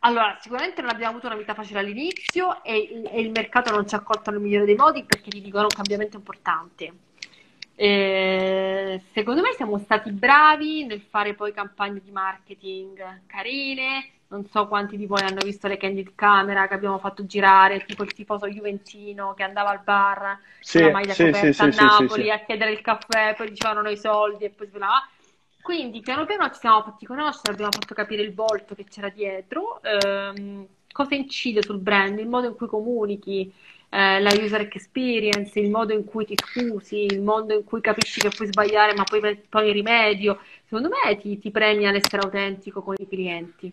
allora, 0.00 0.36
sicuramente 0.40 0.80
non 0.80 0.90
abbiamo 0.90 1.12
avuto 1.12 1.26
una 1.26 1.36
vita 1.36 1.54
facile 1.54 1.80
all'inizio 1.80 2.62
e, 2.62 3.02
e 3.10 3.20
il 3.20 3.30
mercato 3.30 3.70
non 3.70 3.86
ci 3.86 3.94
ha 3.94 3.98
accolto 3.98 4.30
nel 4.30 4.40
migliore 4.40 4.64
dei 4.66 4.76
modi 4.76 5.04
perché 5.04 5.30
ti 5.30 5.40
dicono 5.40 5.64
un 5.64 5.74
cambiamento 5.74 6.16
importante. 6.16 6.92
Eh, 7.76 9.02
secondo 9.12 9.40
me 9.42 9.52
siamo 9.56 9.78
stati 9.78 10.10
bravi 10.12 10.84
nel 10.86 11.00
fare 11.00 11.34
poi 11.34 11.52
campagne 11.52 12.00
di 12.02 12.10
marketing 12.10 13.22
carine. 13.26 14.10
Non 14.28 14.46
so 14.46 14.66
quanti 14.68 14.96
di 14.96 15.06
voi 15.06 15.22
hanno 15.22 15.42
visto 15.44 15.68
le 15.68 15.76
candid 15.76 16.14
camera 16.14 16.66
che 16.66 16.74
abbiamo 16.74 16.98
fatto 16.98 17.26
girare, 17.26 17.84
tipo 17.84 18.02
il 18.02 18.12
tifoso 18.12 18.46
juventino 18.48 19.34
che 19.34 19.42
andava 19.42 19.70
al 19.70 19.82
bar 19.82 20.38
con 20.70 20.80
la 20.80 20.88
Sì, 20.88 20.90
maglia 20.90 21.14
sì, 21.14 21.32
sì, 21.32 21.52
coperta 21.52 21.64
a 21.64 21.66
sì, 21.70 21.72
sì, 21.72 21.88
sì, 21.88 22.08
Napoli 22.08 22.22
sì. 22.22 22.30
a 22.30 22.40
chiedere 22.44 22.72
il 22.72 22.80
caffè, 22.80 23.34
poi 23.36 23.50
dicevano 23.50 23.82
noi 23.82 23.96
soldi 23.96 24.44
e 24.44 24.50
poi 24.50 24.66
svelava. 24.66 25.06
Quindi 25.60 26.00
piano 26.02 26.26
piano 26.26 26.50
ci 26.50 26.58
siamo 26.60 26.82
fatti 26.82 27.06
conoscere, 27.06 27.52
abbiamo 27.52 27.72
fatto 27.72 27.94
capire 27.94 28.22
il 28.22 28.34
volto 28.34 28.74
che 28.74 28.84
c'era 28.84 29.08
dietro, 29.08 29.80
ehm, 29.82 30.66
cosa 30.92 31.14
incide 31.14 31.62
sul 31.62 31.78
brand, 31.78 32.18
il 32.18 32.28
modo 32.28 32.48
in 32.48 32.54
cui 32.54 32.66
comunichi, 32.66 33.52
eh, 33.94 34.20
la 34.20 34.32
user 34.32 34.62
experience, 34.62 35.58
il 35.60 35.70
modo 35.70 35.92
in 35.92 36.04
cui 36.04 36.24
ti 36.26 36.36
scusi, 36.36 37.04
il 37.04 37.20
modo 37.22 37.54
in 37.54 37.64
cui 37.64 37.80
capisci 37.80 38.20
che 38.20 38.30
puoi 38.30 38.48
sbagliare 38.48 38.94
ma 38.94 39.04
poi 39.04 39.20
poi 39.48 39.72
rimedio. 39.72 40.40
Secondo 40.64 40.88
me 40.88 41.16
ti, 41.18 41.38
ti 41.38 41.50
premia 41.50 41.90
l'essere 41.92 42.22
autentico 42.22 42.82
con 42.82 42.94
i 42.98 43.08
clienti. 43.08 43.72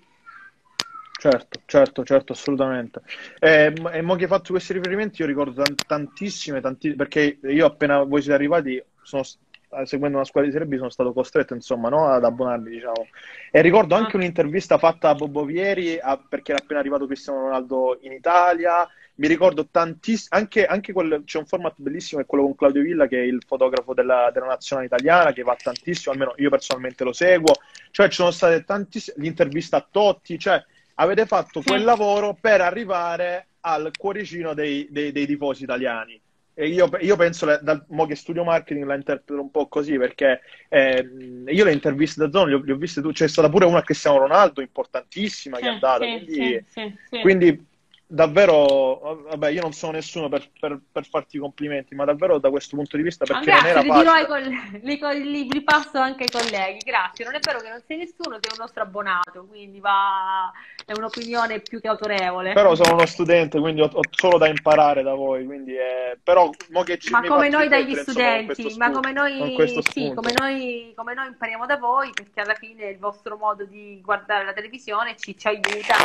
Certo, 1.16 1.62
certo, 1.66 2.04
certo, 2.04 2.32
assolutamente. 2.34 3.02
E, 3.40 3.72
e 3.94 4.02
mo 4.02 4.16
che 4.16 4.24
hai 4.24 4.30
fatto 4.30 4.52
questi 4.54 4.74
riferimenti, 4.74 5.22
io 5.22 5.28
ricordo 5.28 5.62
tan- 5.62 5.80
tantissime, 5.86 6.62
tanti- 6.62 6.96
perché 6.96 7.38
io 7.44 7.66
appena 7.68 8.02
voi 8.04 8.22
siete 8.22 8.36
arrivati, 8.36 8.84
sono, 9.04 9.22
eh, 9.70 9.86
seguendo 9.86 10.18
una 10.18 10.26
squadra 10.26 10.50
di 10.50 10.56
Serie 10.58 10.68
B, 10.68 10.78
sono 10.78 10.90
stato 10.90 11.14
costretto, 11.14 11.54
insomma, 11.54 11.90
no, 11.90 12.08
ad 12.08 12.24
abbonarmi, 12.24 12.72
diciamo. 12.72 13.06
E 13.52 13.62
ricordo 13.62 13.94
anche 13.94 14.16
Ah, 14.16 14.20
un'intervista 14.20 14.80
fatta 14.80 15.10
a 15.10 15.16
Bobo 15.16 15.46
Vieri, 15.46 16.00
a- 16.00 16.18
perché 16.18 16.54
era 16.54 16.62
appena 16.62 16.80
arrivato 16.80 17.06
Cristiano 17.06 17.42
Ronaldo 17.42 18.00
in 18.02 18.14
Italia. 18.14 18.88
Mi 19.16 19.28
ricordo 19.28 19.68
tantissimo, 19.70 20.40
anche, 20.40 20.66
anche 20.66 20.94
quel, 20.94 21.24
c'è 21.26 21.38
un 21.38 21.46
format 21.46 21.74
bellissimo, 21.76 22.22
è 22.22 22.26
quello 22.26 22.46
con 22.46 22.56
Claudio 22.56 22.82
Villa, 22.82 23.08
che 23.08 23.20
è 23.20 23.26
il 23.26 23.44
fotografo 23.46 23.94
della, 23.94 24.32
della 24.34 24.48
nazionale 24.48 24.88
italiana, 24.88 25.34
che 25.34 25.44
va 25.44 25.56
tantissimo, 25.62 26.14
almeno 26.14 26.34
io 26.38 26.50
personalmente 26.50 27.04
lo 27.04 27.14
seguo. 27.14 27.54
Cioè, 27.92 28.08
ci 28.08 28.16
sono 28.16 28.32
state 28.32 28.64
tantissime, 28.64 29.18
l'intervista 29.20 29.78
a 29.78 29.88
Totti, 29.90 30.40
cioè 30.40 30.64
avete 30.96 31.26
fatto 31.26 31.62
quel 31.62 31.84
lavoro 31.84 32.38
per 32.40 32.62
arrivare 32.62 33.48
al 33.62 33.92
cuoricino 33.98 34.54
dei, 34.54 34.88
dei, 34.90 35.12
dei 35.12 35.26
tifosi 35.26 35.64
italiani. 35.64 36.20
E 36.54 36.68
io, 36.68 36.90
io 37.00 37.16
penso, 37.16 37.46
dal 37.62 37.86
mo 37.90 38.06
che 38.06 38.16
studio 38.16 38.44
marketing 38.44 38.86
la 38.86 38.96
interpreto 38.96 39.42
un 39.42 39.52
po' 39.52 39.68
così, 39.68 39.98
perché 39.98 40.42
eh, 40.68 41.08
io 41.48 41.64
le 41.64 41.72
interviste 41.72 42.22
da 42.22 42.30
zona 42.30 42.56
le 42.56 42.72
ho, 42.72 42.76
viste 42.76 43.02
tu, 43.02 43.12
c'è 43.12 43.28
stata 43.28 43.50
pure 43.50 43.66
una 43.66 43.80
a 43.80 43.84
Cristiano 43.84 44.20
Ronaldo, 44.20 44.62
importantissima, 44.62 45.58
che 45.58 45.66
è 45.66 45.70
andata, 45.70 46.04
sì, 46.04 46.24
quindi, 46.26 46.66
sì, 46.68 46.98
sì, 47.10 47.20
quindi 47.22 47.66
davvero, 48.12 49.24
vabbè, 49.30 49.50
io 49.52 49.62
non 49.62 49.72
sono 49.72 49.94
nessuno 49.94 50.28
per, 50.28 50.50
per, 50.60 50.78
per, 50.92 51.08
farti 51.08 51.38
complimenti, 51.38 51.96
ma 51.96 52.04
davvero 52.04 52.40
da 52.40 52.50
questo 52.50 52.76
punto 52.76 52.98
di 52.98 53.04
vista, 53.04 53.24
perché 53.24 53.50
ah, 53.50 53.62
grazie, 53.62 53.84
non 53.84 54.06
era 54.06 54.26
facile. 54.26 54.80
Li, 54.84 55.00
li, 55.32 55.48
li, 55.50 55.64
passo 55.64 55.98
anche 55.98 56.24
ai 56.24 56.30
colleghi, 56.30 56.80
grazie. 56.80 57.24
Non 57.24 57.36
è 57.36 57.40
vero 57.40 57.60
che 57.60 57.70
non 57.70 57.82
sei 57.88 57.98
nessuno, 57.98 58.38
sei 58.42 58.52
un 58.52 58.58
nostro 58.60 58.84
abbonato, 58.84 59.46
quindi 59.48 59.80
va... 59.80 60.52
è 60.86 60.92
un'opinione 60.94 61.62
più 61.62 61.80
che 61.80 61.88
autorevole. 61.88 62.52
Però 62.52 62.76
sono 62.76 62.96
uno 62.96 63.06
studente, 63.06 63.60
quindi 63.60 63.82
ho, 63.82 63.90
ho 63.92 64.02
solo 64.10 64.38
da 64.38 64.48
imparare 64.48 65.04
da 65.04 65.14
voi, 65.14 65.46
quindi 65.46 65.74
è... 65.74 66.18
però 66.22 66.50
ci 66.98 67.12
Ma 67.12 67.22
come 67.22 67.48
noi 67.48 67.70
dagli 67.70 67.96
studenti, 67.96 68.76
ma 68.78 68.92
come 68.92 69.14
noi, 69.14 69.56
sì, 69.90 70.12
come 70.14 70.34
noi, 70.38 70.92
come 70.96 71.14
noi 71.14 71.28
impariamo 71.28 71.66
da 71.66 71.78
voi, 71.78 72.12
perché 72.14 72.42
alla 72.42 72.56
fine 72.56 72.90
il 72.90 73.00
vostro 73.00 73.38
modo 73.38 73.64
di 73.64 74.02
guardare 74.04 74.44
la 74.44 74.54
televisione 74.54 75.16
ci, 75.16 75.38
ci 75.38 75.48
aiuta 75.48 75.96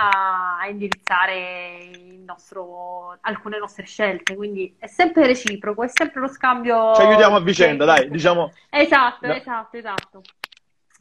a, 0.00 0.58
a 0.58 0.68
indirizzare 0.68 1.90
nostro, 2.24 3.18
alcune 3.20 3.58
nostre 3.58 3.84
scelte, 3.84 4.34
quindi 4.34 4.74
è 4.78 4.86
sempre 4.86 5.26
reciproco, 5.26 5.82
è 5.82 5.88
sempre 5.88 6.20
lo 6.20 6.28
scambio. 6.28 6.94
Ci 6.94 7.02
aiutiamo 7.02 7.36
a 7.36 7.40
vicenda, 7.40 7.84
dai, 7.84 8.08
diciamo. 8.08 8.52
Esatto, 8.70 9.26
no. 9.26 9.34
esatto, 9.34 9.76
esatto. 9.76 10.22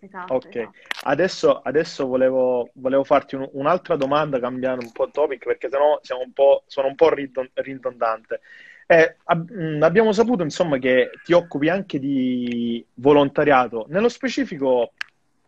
Esatto, 0.01 0.33
ok, 0.33 0.55
esatto. 0.55 0.77
Adesso, 1.03 1.61
adesso 1.61 2.07
volevo, 2.07 2.69
volevo, 2.75 3.03
farti 3.03 3.35
un, 3.35 3.49
un'altra 3.51 3.97
domanda 3.97 4.39
cambiando 4.39 4.85
un 4.85 4.93
po' 4.93 5.09
topic 5.11 5.43
perché 5.43 5.67
sennò 5.69 5.99
siamo 6.01 6.21
un 6.21 6.31
po', 6.31 6.63
sono 6.67 6.87
un 6.87 6.95
po' 6.95 7.09
ridondante. 7.09 8.39
Eh, 8.87 9.17
ab- 9.25 9.51
mm, 9.51 9.83
abbiamo 9.83 10.13
saputo 10.13 10.41
insomma 10.41 10.77
che 10.77 11.11
ti 11.23 11.33
occupi 11.33 11.67
anche 11.67 11.99
di 11.99 12.83
volontariato, 12.93 13.87
nello 13.89 14.07
specifico 14.07 14.93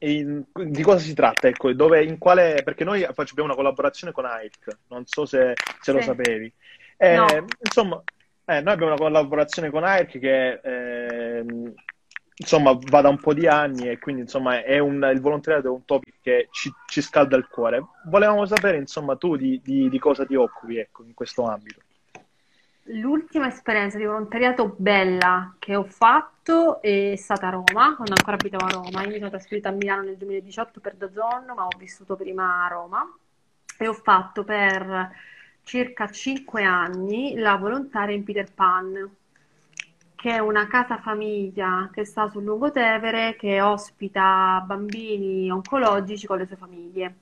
in, 0.10 0.44
di 0.54 0.82
cosa 0.82 1.00
si 1.00 1.14
tratta? 1.14 1.48
Ecco, 1.48 1.72
dove, 1.74 2.04
in 2.04 2.18
quale, 2.18 2.62
perché 2.64 2.84
noi 2.84 3.08
facciamo 3.14 3.44
una 3.44 3.56
collaborazione 3.56 4.12
con 4.12 4.26
AIC, 4.26 4.78
non 4.88 5.06
so 5.06 5.26
se, 5.26 5.54
se 5.56 5.78
sì. 5.80 5.92
lo 5.92 6.02
sapevi. 6.02 6.52
Eh, 6.98 7.16
no. 7.16 7.26
Insomma, 7.64 8.02
eh, 8.46 8.62
noi 8.62 8.74
abbiamo 8.74 8.94
una 8.94 9.02
collaborazione 9.02 9.70
con 9.70 9.84
AIC 9.84 10.20
che 10.20 10.60
eh, 10.64 11.46
insomma 12.36 12.78
va 12.80 13.02
da 13.02 13.10
un 13.10 13.20
po' 13.20 13.34
di 13.34 13.48
anni 13.48 13.90
e 13.90 14.00
quindi 14.00 14.22
insomma 14.22 14.64
è 14.64 14.80
un, 14.80 15.08
il 15.14 15.22
volontariato 15.22 15.68
è 15.68 15.72
un 15.72 15.86
topic 15.86 16.16
che 16.22 16.48
ci, 16.52 16.72
ci 16.88 17.02
scalda 17.02 17.38
il 17.38 17.48
cuore. 17.48 17.84
Volevamo 18.06 18.46
sapere 18.46 18.78
insomma 18.78 19.16
tu 19.16 19.36
di, 19.36 19.62
di, 19.64 19.90
di 19.90 20.00
cosa 20.00 20.26
ti 20.26 20.36
occupi 20.36 20.78
ecco, 20.78 21.04
in 21.04 21.14
questo 21.14 21.46
ambito. 21.46 21.82
L'ultima 22.86 23.48
esperienza 23.48 23.98
di 23.98 24.06
volontariato 24.06 24.74
bella 24.76 25.54
che 25.60 25.76
ho 25.76 25.84
fatto 25.84 26.82
è 26.82 27.14
stata 27.16 27.48
a 27.48 27.52
Roma, 27.52 27.96
quando 27.96 28.14
ancora 28.16 28.34
abitavo 28.34 28.66
a 28.66 28.70
Roma. 28.70 29.04
Io 29.04 29.10
mi 29.10 29.18
sono 29.18 29.30
trasferita 29.30 29.70
a 29.70 29.74
Milano 29.74 30.02
nel 30.02 30.18
2018 30.18 30.80
per 30.80 30.96
Dazon, 30.96 31.46
ma 31.56 31.66
ho 31.66 31.78
vissuto 31.78 32.16
prima 32.16 32.66
a 32.66 32.68
Roma 32.70 33.08
e 33.78 33.88
ho 33.88 33.94
fatto 33.94 34.44
per 34.44 35.12
circa 35.64 36.10
5 36.10 36.64
anni 36.64 37.36
la 37.36 37.56
volontaria 37.56 38.16
in 38.16 38.24
Peter 38.24 38.52
Pan, 38.52 39.16
che 40.16 40.32
è 40.32 40.40
una 40.40 40.66
casa 40.68 40.98
famiglia 40.98 41.88
che 41.94 42.04
sta 42.04 42.30
sul 42.30 42.44
Lungotevere, 42.44 43.36
che 43.36 43.62
ospita 43.62 44.64
bambini 44.66 45.52
oncologici 45.52 46.26
con 46.26 46.40
le 46.40 46.48
sue 46.48 46.56
famiglie. 46.56 47.16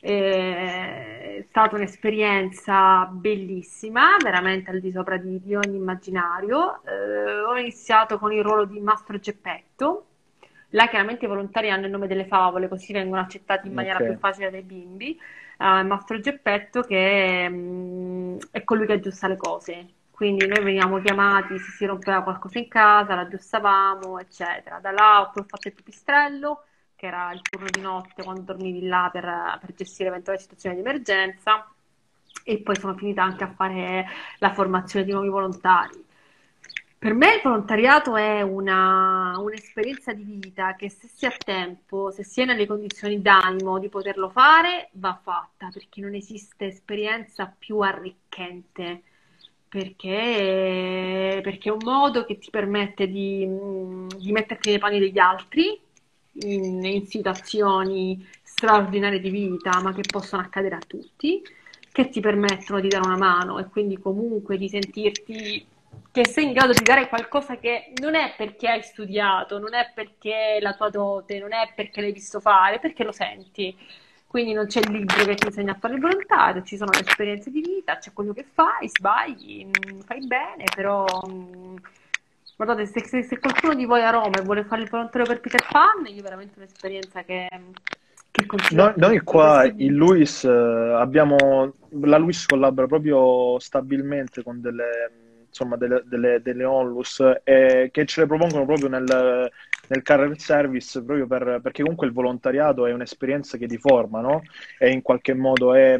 È 0.00 1.44
stata 1.48 1.76
un'esperienza 1.76 3.06
bellissima, 3.06 4.16
veramente 4.22 4.70
al 4.70 4.80
di 4.80 4.90
sopra 4.92 5.16
di, 5.16 5.40
di 5.42 5.54
ogni 5.54 5.76
immaginario. 5.76 6.82
Eh, 6.84 7.40
ho 7.40 7.56
iniziato 7.56 8.18
con 8.18 8.32
il 8.32 8.42
ruolo 8.42 8.66
di 8.66 8.78
Mastro 8.80 9.18
Geppetto. 9.18 10.06
Là 10.70 10.88
chiaramente 10.88 11.24
i 11.24 11.28
volontari 11.28 11.70
hanno 11.70 11.86
il 11.86 11.92
nome 11.92 12.06
delle 12.06 12.26
favole, 12.26 12.68
così 12.68 12.92
vengono 12.92 13.20
accettati 13.22 13.68
in 13.68 13.74
maniera 13.74 13.96
okay. 13.96 14.10
più 14.10 14.18
facile 14.18 14.50
dai 14.50 14.62
bimbi. 14.62 15.18
Uh, 15.58 15.86
Mastro 15.86 16.20
Geppetto 16.20 16.82
che 16.82 17.48
mh, 17.48 17.54
mm, 17.54 18.38
è 18.50 18.62
colui 18.64 18.86
che 18.86 18.94
aggiusta 18.94 19.28
le 19.28 19.36
cose. 19.36 19.88
Quindi 20.10 20.46
noi 20.46 20.62
veniamo 20.62 21.00
chiamati 21.00 21.58
se 21.58 21.70
si 21.72 21.84
rompeva 21.84 22.22
qualcosa 22.22 22.58
in 22.58 22.68
casa, 22.68 23.14
l'aggiustavamo, 23.14 24.18
eccetera. 24.18 24.78
Da 24.80 24.90
là 24.90 25.20
ho 25.20 25.44
fatto 25.46 25.68
il 25.68 25.74
pipistrello 25.74 26.64
che 26.96 27.06
era 27.06 27.30
il 27.32 27.42
turno 27.42 27.68
di 27.70 27.80
notte 27.80 28.24
quando 28.24 28.40
dormivi 28.40 28.86
là 28.86 29.10
per, 29.12 29.22
per 29.60 29.74
gestire 29.74 30.08
eventuali 30.08 30.40
situazioni 30.40 30.76
di 30.76 30.80
emergenza 30.80 31.70
e 32.42 32.58
poi 32.58 32.76
sono 32.76 32.96
finita 32.96 33.22
anche 33.22 33.44
a 33.44 33.52
fare 33.52 34.06
la 34.38 34.52
formazione 34.52 35.04
di 35.04 35.12
nuovi 35.12 35.28
volontari. 35.28 36.04
Per 36.98 37.12
me 37.12 37.34
il 37.34 37.40
volontariato 37.42 38.16
è 38.16 38.40
una, 38.40 39.34
un'esperienza 39.38 40.12
di 40.12 40.22
vita 40.22 40.74
che 40.74 40.88
se 40.88 41.08
si 41.08 41.26
ha 41.26 41.34
tempo, 41.36 42.10
se 42.10 42.24
si 42.24 42.40
è 42.40 42.44
nelle 42.46 42.66
condizioni 42.66 43.20
d'animo 43.20 43.78
di 43.78 43.88
poterlo 43.88 44.30
fare, 44.30 44.88
va 44.92 45.18
fatta, 45.22 45.68
perché 45.72 46.00
non 46.00 46.14
esiste 46.14 46.66
esperienza 46.66 47.54
più 47.56 47.80
arricchente, 47.80 49.02
perché, 49.68 51.40
perché 51.42 51.68
è 51.68 51.72
un 51.72 51.82
modo 51.84 52.24
che 52.24 52.38
ti 52.38 52.48
permette 52.50 53.06
di, 53.08 53.46
di 54.16 54.32
metterti 54.32 54.70
nei 54.70 54.78
panni 54.78 54.98
degli 54.98 55.18
altri, 55.18 55.78
in, 56.40 56.84
in 56.84 57.06
situazioni 57.06 58.26
straordinarie 58.42 59.20
di 59.20 59.30
vita, 59.30 59.80
ma 59.82 59.92
che 59.92 60.02
possono 60.10 60.42
accadere 60.42 60.76
a 60.76 60.80
tutti, 60.86 61.42
che 61.92 62.08
ti 62.08 62.20
permettono 62.20 62.80
di 62.80 62.88
dare 62.88 63.06
una 63.06 63.16
mano 63.16 63.58
e 63.58 63.66
quindi 63.66 63.98
comunque 63.98 64.58
di 64.58 64.68
sentirti 64.68 65.66
che 66.10 66.26
sei 66.26 66.44
in 66.44 66.52
grado 66.52 66.72
di 66.72 66.82
dare 66.82 67.08
qualcosa 67.08 67.56
che 67.56 67.92
non 68.00 68.14
è 68.14 68.34
perché 68.36 68.68
hai 68.68 68.82
studiato, 68.82 69.58
non 69.58 69.74
è 69.74 69.90
perché 69.94 70.56
è 70.56 70.60
la 70.60 70.74
tua 70.74 70.88
dote, 70.90 71.38
non 71.38 71.52
è 71.52 71.72
perché 71.74 72.00
l'hai 72.00 72.12
visto 72.12 72.40
fare, 72.40 72.78
perché 72.78 73.04
lo 73.04 73.12
senti. 73.12 73.76
Quindi 74.26 74.52
non 74.52 74.66
c'è 74.66 74.80
il 74.80 74.90
libro 74.90 75.24
che 75.24 75.34
ti 75.34 75.46
insegna 75.46 75.72
a 75.72 75.78
fare 75.78 75.94
il 75.94 76.00
volontario, 76.00 76.62
ci 76.62 76.76
sono 76.76 76.90
le 76.92 77.00
esperienze 77.06 77.50
di 77.50 77.60
vita, 77.60 77.98
c'è 77.98 78.12
quello 78.12 78.32
che 78.32 78.44
fai, 78.52 78.88
sbagli, 78.88 79.66
mm, 79.66 80.00
fai 80.00 80.26
bene, 80.26 80.64
però 80.74 81.04
mm, 81.28 81.76
Guardate, 82.56 82.86
se, 82.86 83.04
se, 83.06 83.22
se, 83.22 83.38
qualcuno 83.38 83.74
di 83.74 83.84
voi 83.84 84.02
a 84.02 84.10
Roma 84.10 84.38
e 84.38 84.42
vuole 84.42 84.64
fare 84.64 84.82
il 84.82 84.88
volontario 84.88 85.26
per 85.26 85.40
Peter 85.40 85.62
Pan, 85.70 86.06
io 86.06 86.22
veramente 86.22 86.54
un'esperienza 86.56 87.22
che, 87.22 87.48
che 88.30 88.46
consiglio. 88.46 88.82
Noi, 88.82 88.92
noi 88.96 89.20
qua 89.20 89.64
in 89.66 89.94
Luis 89.94 90.44
eh, 90.44 90.50
abbiamo, 90.50 91.36
la 91.90 92.16
Luis 92.16 92.46
collabora 92.46 92.86
proprio 92.86 93.58
stabilmente 93.58 94.42
con 94.42 94.62
delle, 94.62 95.25
insomma, 95.56 95.76
delle, 95.76 96.02
delle, 96.04 96.42
delle 96.42 96.64
onlus 96.64 97.22
eh, 97.42 97.88
che 97.90 98.04
ce 98.04 98.20
le 98.20 98.26
propongono 98.26 98.66
proprio 98.66 98.88
nel, 98.88 99.50
nel 99.88 100.02
career 100.02 100.38
service 100.38 101.02
proprio 101.02 101.26
per, 101.26 101.60
perché 101.62 101.80
comunque 101.80 102.06
il 102.06 102.12
volontariato 102.12 102.86
è 102.86 102.92
un'esperienza 102.92 103.56
che 103.56 103.66
ti 103.66 103.78
forma, 103.78 104.20
no? 104.20 104.42
E 104.78 104.90
in 104.90 105.00
qualche 105.00 105.32
modo 105.32 105.72
è, 105.74 105.98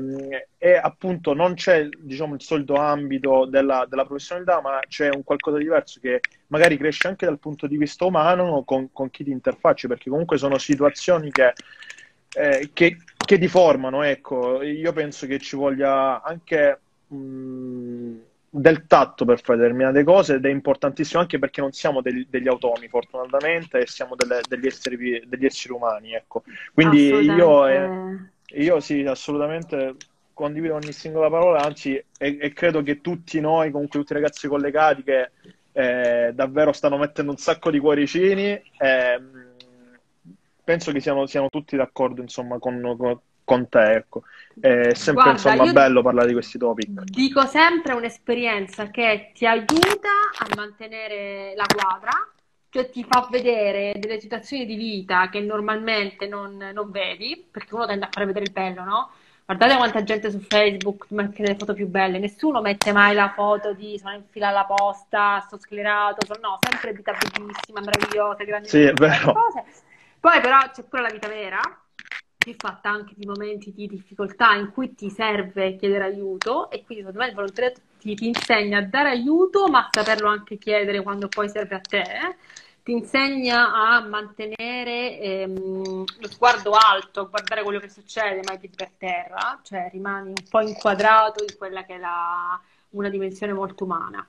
è 0.58 0.78
appunto 0.80 1.32
non 1.32 1.54
c'è 1.54 1.88
diciamo 1.98 2.34
il 2.34 2.42
solito 2.42 2.74
ambito 2.74 3.46
della, 3.46 3.86
della, 3.88 4.04
professionalità, 4.04 4.60
ma 4.60 4.78
c'è 4.86 5.08
un 5.08 5.24
qualcosa 5.24 5.56
di 5.56 5.64
diverso 5.64 6.00
che 6.00 6.20
magari 6.48 6.76
cresce 6.76 7.08
anche 7.08 7.24
dal 7.24 7.38
punto 7.38 7.66
di 7.66 7.78
vista 7.78 8.04
umano 8.04 8.62
con, 8.64 8.92
con 8.92 9.08
chi 9.08 9.24
ti 9.24 9.30
interfacci, 9.30 9.86
perché 9.88 10.10
comunque 10.10 10.36
sono 10.36 10.58
situazioni 10.58 11.30
che, 11.30 11.54
eh, 12.34 12.70
che, 12.74 12.98
che 13.16 13.38
ti 13.38 13.48
formano, 13.48 14.02
ecco. 14.02 14.62
Io 14.62 14.92
penso 14.92 15.26
che 15.26 15.38
ci 15.38 15.56
voglia 15.56 16.22
anche. 16.22 16.80
Mh, 17.08 18.34
del 18.60 18.86
tatto 18.86 19.24
per 19.24 19.40
fare 19.40 19.58
determinate 19.58 20.02
cose 20.02 20.34
ed 20.34 20.46
è 20.46 20.48
importantissimo 20.48 21.20
anche 21.20 21.38
perché 21.38 21.60
non 21.60 21.72
siamo 21.72 22.00
degli, 22.00 22.26
degli 22.28 22.48
automi 22.48 22.88
fortunatamente 22.88 23.80
e 23.80 23.86
siamo 23.86 24.14
delle, 24.14 24.40
degli, 24.48 24.66
esseri, 24.66 25.22
degli, 25.26 25.44
esseri, 25.44 25.74
umani 25.74 26.14
ecco. 26.14 26.42
quindi 26.72 27.08
io, 27.08 27.66
eh, 27.66 28.18
io 28.54 28.80
sì 28.80 29.02
assolutamente 29.02 29.96
condivido 30.32 30.74
ogni 30.74 30.92
singola 30.92 31.28
parola 31.28 31.62
anzi 31.62 31.94
e, 31.94 32.38
e, 32.40 32.52
credo 32.52 32.82
che 32.82 33.00
tutti 33.00 33.40
noi 33.40 33.70
comunque 33.70 34.00
tutti 34.00 34.12
i 34.12 34.16
ragazzi 34.16 34.48
collegati 34.48 35.02
che 35.02 35.30
eh, 35.72 36.32
davvero 36.34 36.72
stanno 36.72 36.96
mettendo 36.96 37.32
un 37.32 37.38
sacco 37.38 37.70
di 37.70 37.78
cuoricini 37.78 38.50
eh, 38.78 39.20
penso 40.64 40.92
che 40.92 41.00
siano, 41.00 41.26
siano, 41.26 41.48
tutti 41.50 41.76
d'accordo 41.76 42.22
insomma 42.22 42.58
con, 42.58 42.94
con 42.96 43.20
con 43.46 43.68
te, 43.70 43.92
ecco. 43.92 44.24
È 44.60 44.92
sempre 44.94 45.22
Guarda, 45.22 45.30
insomma 45.30 45.72
bello 45.72 46.02
parlare 46.02 46.26
di 46.26 46.32
questi 46.34 46.58
topic. 46.58 46.88
Dico 47.04 47.46
sempre 47.46 47.94
un'esperienza 47.94 48.90
che 48.90 49.30
ti 49.32 49.46
aiuta 49.46 50.10
a 50.38 50.46
mantenere 50.56 51.54
la 51.56 51.64
quadra, 51.66 52.10
cioè 52.68 52.90
ti 52.90 53.06
fa 53.08 53.26
vedere 53.30 53.94
delle 53.98 54.20
situazioni 54.20 54.66
di 54.66 54.74
vita 54.74 55.28
che 55.30 55.40
normalmente 55.40 56.26
non, 56.26 56.56
non 56.74 56.90
vedi, 56.90 57.46
perché 57.50 57.74
uno 57.74 57.86
tende 57.86 58.06
a 58.06 58.08
fare 58.10 58.26
vedere 58.26 58.44
il 58.44 58.52
bello, 58.52 58.82
no? 58.82 59.10
Guardate 59.46 59.76
quanta 59.76 60.02
gente 60.02 60.28
su 60.28 60.40
Facebook 60.40 61.06
mette 61.10 61.42
le 61.42 61.54
foto 61.54 61.72
più 61.72 61.86
belle, 61.86 62.18
nessuno 62.18 62.60
mette 62.60 62.90
mai 62.90 63.14
la 63.14 63.32
foto 63.32 63.74
di 63.74 63.96
sono 63.96 64.14
in 64.14 64.24
fila 64.28 64.48
alla 64.48 64.64
posta, 64.64 65.38
sto 65.46 65.56
sclerato, 65.56 66.26
sono, 66.26 66.40
no, 66.48 66.58
sempre 66.68 66.92
vita 66.92 67.12
bellissima, 67.12 67.78
meravigliosa, 67.80 68.42
grandi 68.42 68.68
sì, 68.68 68.82
è 68.82 68.92
vero. 68.92 69.32
cose. 69.32 69.64
Poi 70.18 70.40
però 70.40 70.58
c'è 70.72 70.82
pure 70.82 71.02
la 71.02 71.10
vita 71.10 71.28
vera, 71.28 71.60
è 72.50 72.56
fatta 72.56 72.90
anche 72.90 73.14
di 73.16 73.26
momenti 73.26 73.72
di 73.72 73.86
difficoltà 73.86 74.54
in 74.54 74.70
cui 74.72 74.94
ti 74.94 75.10
serve 75.10 75.76
chiedere 75.76 76.04
aiuto 76.04 76.70
e 76.70 76.84
quindi 76.84 77.04
secondo 77.04 77.18
me 77.18 77.28
il 77.28 77.34
volontariato 77.34 77.80
ti, 77.98 78.14
ti 78.14 78.26
insegna 78.28 78.78
a 78.78 78.82
dare 78.82 79.10
aiuto 79.10 79.68
ma 79.68 79.80
a 79.80 79.88
saperlo 79.90 80.28
anche 80.28 80.58
chiedere 80.58 81.02
quando 81.02 81.28
poi 81.28 81.48
serve 81.48 81.74
a 81.74 81.80
te. 81.80 82.00
Eh? 82.00 82.36
Ti 82.82 82.92
insegna 82.92 83.72
a 83.72 84.00
mantenere 84.06 85.18
ehm, 85.18 86.04
lo 86.20 86.28
sguardo 86.28 86.70
alto, 86.70 87.22
a 87.22 87.24
guardare 87.24 87.64
quello 87.64 87.80
che 87.80 87.88
succede, 87.88 88.42
mai 88.46 88.58
piedi 88.58 88.76
per 88.76 88.90
terra, 88.96 89.58
cioè 89.62 89.88
rimani 89.90 90.28
un 90.28 90.48
po' 90.48 90.60
inquadrato 90.60 91.42
in 91.42 91.56
quella 91.58 91.84
che 91.84 91.96
è 91.96 91.98
la, 91.98 92.60
una 92.90 93.08
dimensione 93.08 93.52
molto 93.52 93.82
umana. 93.82 94.24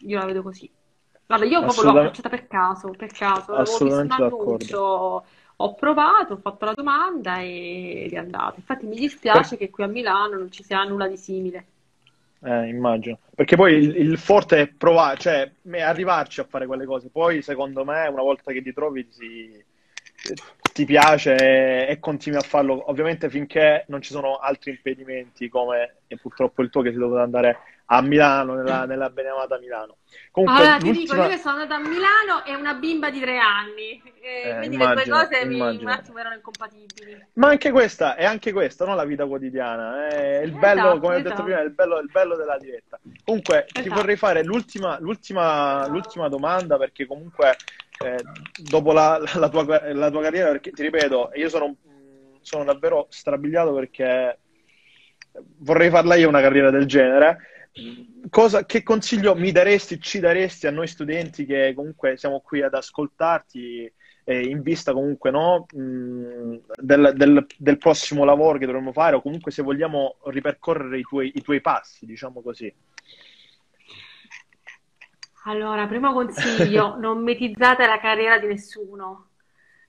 Io 0.00 0.18
la 0.18 0.26
vedo 0.26 0.42
così. 0.42 0.70
Guarda, 1.26 1.46
io 1.46 1.60
proprio 1.60 1.84
l'ho 1.84 1.98
approcciata 1.98 2.28
per 2.28 2.46
caso, 2.46 2.90
per 2.90 3.10
caso, 3.12 3.54
avevo 3.54 3.78
visto 3.78 4.02
un 4.02 4.10
annuncio 4.10 5.24
ho 5.64 5.74
provato, 5.74 6.34
ho 6.34 6.38
fatto 6.38 6.64
la 6.64 6.74
domanda 6.74 7.38
e 7.38 8.08
è 8.10 8.16
andata. 8.16 8.54
Infatti 8.56 8.86
mi 8.86 8.96
dispiace 8.96 9.56
che 9.56 9.70
qui 9.70 9.84
a 9.84 9.86
Milano 9.86 10.36
non 10.36 10.50
ci 10.50 10.62
sia 10.62 10.82
nulla 10.84 11.06
di 11.06 11.16
simile. 11.16 11.66
Eh, 12.44 12.68
immagino. 12.68 13.18
Perché 13.34 13.54
poi 13.54 13.74
il, 13.74 13.96
il, 13.96 14.18
forte 14.18 14.60
è 14.60 14.66
provare, 14.66 15.18
cioè 15.18 15.52
arrivarci 15.80 16.40
a 16.40 16.44
fare 16.44 16.66
quelle 16.66 16.84
cose. 16.84 17.08
Poi, 17.08 17.40
secondo 17.40 17.84
me, 17.84 18.08
una 18.08 18.22
volta 18.22 18.50
che 18.50 18.62
ti 18.62 18.72
trovi, 18.72 19.08
ti, 19.08 19.64
ti 20.72 20.84
piace 20.84 21.36
e, 21.36 21.86
e, 21.88 22.00
continui 22.00 22.38
a 22.38 22.42
farlo. 22.42 22.90
Ovviamente 22.90 23.30
finché 23.30 23.84
non 23.88 24.02
ci 24.02 24.10
sono 24.10 24.38
altri 24.38 24.72
impedimenti, 24.72 25.48
come 25.48 25.98
purtroppo 26.20 26.62
il 26.62 26.70
tuo 26.70 26.82
che 26.82 26.90
si 26.90 26.98
doveva 26.98 27.22
andare 27.22 27.58
a 27.92 28.00
Milano, 28.00 28.54
nella, 28.54 28.86
nella 28.86 29.10
beneamata 29.10 29.58
Milano. 29.58 29.98
Comunque, 30.30 30.62
allora, 30.62 30.78
ti 30.78 30.92
dico, 30.92 31.14
io 31.14 31.28
che 31.28 31.36
sono 31.36 31.60
andata 31.60 31.74
a 31.74 31.78
Milano 31.78 32.42
e 32.46 32.54
una 32.54 32.72
bimba 32.72 33.10
di 33.10 33.20
tre 33.20 33.36
anni, 33.36 34.02
eh, 34.22 34.48
eh, 34.48 34.56
quindi 34.56 34.76
immagino, 34.76 34.94
le 34.94 35.04
due 35.04 35.12
cose 35.12 35.44
mi, 35.44 35.60
un 35.60 35.88
attimo 35.88 36.18
erano 36.18 36.36
incompatibili. 36.36 37.26
Ma 37.34 37.48
anche 37.48 37.70
questa, 37.70 38.14
è 38.14 38.24
anche 38.24 38.52
questa, 38.52 38.86
non 38.86 38.96
la 38.96 39.04
vita 39.04 39.26
quotidiana, 39.26 40.08
è 40.08 40.40
il 40.40 40.52
bello, 40.52 40.80
esatto, 40.80 41.00
come 41.00 41.16
esatto. 41.16 41.28
ho 41.28 41.30
detto 41.30 41.42
prima, 41.42 41.60
è 41.60 41.64
il 41.64 41.72
bello, 41.72 41.98
il 41.98 42.10
bello 42.10 42.36
della 42.36 42.56
diretta. 42.56 42.98
Comunque, 43.24 43.66
esatto. 43.66 43.82
ti 43.82 43.88
vorrei 43.90 44.16
fare 44.16 44.42
l'ultima, 44.42 44.98
l'ultima, 44.98 45.86
l'ultima 45.88 46.28
domanda, 46.28 46.78
perché 46.78 47.04
comunque 47.04 47.56
eh, 48.02 48.24
dopo 48.56 48.92
la, 48.92 49.20
la, 49.34 49.48
tua, 49.50 49.92
la, 49.92 50.10
tua, 50.10 50.22
carriera, 50.22 50.50
perché 50.50 50.70
ti 50.70 50.80
ripeto, 50.80 51.32
io 51.34 51.50
sono, 51.50 51.76
sono 52.40 52.64
davvero 52.64 53.06
strabiliato 53.10 53.74
perché 53.74 54.38
vorrei 55.58 55.90
farla 55.90 56.14
io 56.14 56.28
una 56.28 56.40
carriera 56.40 56.70
del 56.70 56.86
genere 56.86 57.48
cosa, 58.28 58.64
che 58.66 58.82
consiglio 58.82 59.34
mi 59.34 59.52
daresti, 59.52 60.00
ci 60.00 60.20
daresti 60.20 60.66
a 60.66 60.70
noi 60.70 60.86
studenti 60.86 61.46
che 61.46 61.72
comunque 61.74 62.16
siamo 62.16 62.40
qui 62.40 62.62
ad 62.62 62.74
ascoltarti 62.74 63.92
eh, 64.24 64.40
in 64.40 64.62
vista 64.62 64.92
comunque 64.92 65.30
no, 65.30 65.66
mh, 65.72 66.56
del, 66.80 67.12
del, 67.14 67.46
del, 67.56 67.78
prossimo 67.78 68.24
lavoro 68.24 68.58
che 68.58 68.66
dovremmo 68.66 68.92
fare 68.92 69.16
o 69.16 69.22
comunque 69.22 69.50
se 69.50 69.62
vogliamo 69.62 70.16
ripercorrere 70.26 70.98
i 70.98 71.02
tuoi, 71.02 71.32
i 71.34 71.42
tuoi 71.42 71.60
passi, 71.60 72.06
diciamo 72.06 72.40
così? 72.42 72.72
Allora, 75.44 75.86
primo 75.88 76.12
consiglio, 76.12 76.96
non 77.00 77.22
metizzate 77.22 77.86
la 77.86 77.98
carriera 77.98 78.38
di 78.38 78.46
nessuno. 78.46 79.28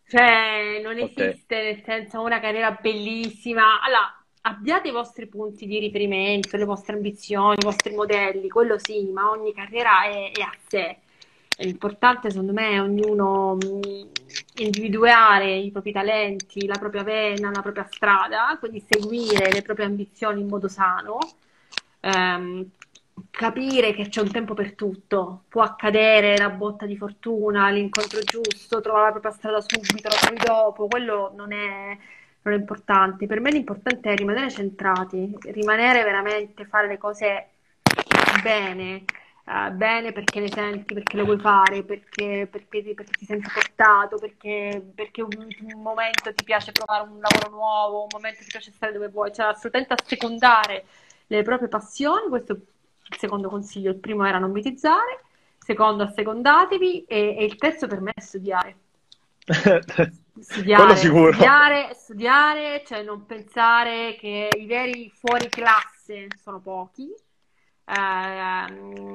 Cioè, 0.08 0.82
non 0.84 0.98
esiste 0.98 1.56
okay. 1.56 1.74
nel 1.74 1.84
senso 1.84 2.22
una 2.22 2.40
carriera 2.40 2.72
bellissima. 2.72 3.82
Allora, 3.82 4.23
abbiate 4.46 4.90
i 4.90 4.92
vostri 4.92 5.28
punti 5.28 5.66
di 5.66 5.80
riferimento, 5.80 6.58
le 6.58 6.66
vostre 6.66 6.96
ambizioni, 6.96 7.56
i 7.60 7.64
vostri 7.64 7.94
modelli, 7.94 8.50
quello 8.50 8.78
sì, 8.78 9.10
ma 9.12 9.30
ogni 9.30 9.54
carriera 9.54 10.04
è, 10.06 10.32
è 10.32 10.42
a 10.42 10.54
sé. 10.68 10.98
L'importante 11.58 12.30
secondo 12.32 12.52
me 12.52 12.72
è 12.72 12.82
ognuno 12.82 13.56
mm, 13.56 14.02
individuare 14.56 15.56
i 15.56 15.72
propri 15.72 15.92
talenti, 15.92 16.66
la 16.66 16.78
propria 16.78 17.04
vena, 17.04 17.52
la 17.52 17.62
propria 17.62 17.88
strada, 17.90 18.58
quindi 18.60 18.84
seguire 18.90 19.52
le 19.52 19.62
proprie 19.62 19.86
ambizioni 19.86 20.42
in 20.42 20.48
modo 20.48 20.68
sano, 20.68 21.20
ehm, 22.02 22.70
capire 23.30 23.94
che 23.94 24.10
c'è 24.10 24.22
un 24.22 24.32
tempo 24.32 24.54
per 24.56 24.74
tutto, 24.76 25.44
può 25.48 25.62
accadere 25.62 26.38
la 26.38 26.50
botta 26.50 26.86
di 26.86 26.98
fortuna, 26.98 27.70
l'incontro 27.70 28.20
giusto, 28.22 28.82
trovare 28.82 29.06
la 29.06 29.12
propria 29.12 29.32
strada 29.32 29.62
subito, 29.62 30.10
la 30.10 30.16
trovi 30.16 30.42
dopo, 30.44 30.88
quello 30.88 31.32
non 31.36 31.52
è 31.54 31.98
non 32.44 32.54
è 32.54 32.58
importante. 32.58 33.26
Per 33.26 33.40
me 33.40 33.52
l'importante 33.52 34.12
è 34.12 34.16
rimanere 34.16 34.50
centrati, 34.50 35.36
rimanere 35.44 36.04
veramente, 36.04 36.66
fare 36.66 36.88
le 36.88 36.98
cose 36.98 37.50
bene, 38.42 39.06
uh, 39.46 39.72
bene 39.72 40.12
perché 40.12 40.40
ne 40.40 40.50
senti, 40.50 40.94
perché 40.94 41.18
le 41.18 41.24
vuoi 41.24 41.40
fare, 41.40 41.84
perché, 41.84 42.48
perché, 42.50 42.94
perché 42.94 43.12
ti 43.18 43.26
senti 43.26 43.50
portato, 43.52 44.18
perché, 44.18 44.84
perché 44.94 45.22
un, 45.22 45.30
un, 45.36 45.82
momento 45.82 46.34
ti 46.34 46.44
piace 46.44 46.72
provare 46.72 47.10
un 47.10 47.20
lavoro 47.20 47.50
nuovo, 47.50 48.02
un 48.04 48.10
momento 48.12 48.42
ti 48.44 48.50
piace 48.50 48.72
stare 48.72 48.92
dove 48.92 49.10
vuoi, 49.10 49.34
cioè 49.34 49.48
assolutamente 49.48 49.94
assecondare 49.94 50.86
le 51.28 51.42
proprie 51.44 51.70
passioni, 51.70 52.28
questo 52.28 52.54
è 52.54 52.56
il 52.56 53.18
secondo 53.18 53.50
consiglio, 53.50 53.92
il 53.92 53.98
primo 53.98 54.26
era 54.26 54.40
non 54.40 54.52
mitizzare, 54.52 55.24
secondo 55.58 56.04
assecondatevi 56.04 57.06
e, 57.06 57.38
e 57.38 57.46
il 57.46 57.56
terzo 57.56 57.88
per 57.88 58.02
me 58.02 58.12
è 58.14 58.22
studiare. 58.22 58.76
Studiare, 60.44 60.96
studiare, 60.98 61.94
studiare, 61.94 62.84
cioè 62.86 63.02
non 63.02 63.26
pensare 63.26 64.18
che 64.20 64.50
i 64.58 64.66
veri 64.66 65.10
fuori 65.10 65.48
classe 65.48 66.28
sono 66.38 66.60
pochi, 66.60 67.10
eh, 67.86 68.74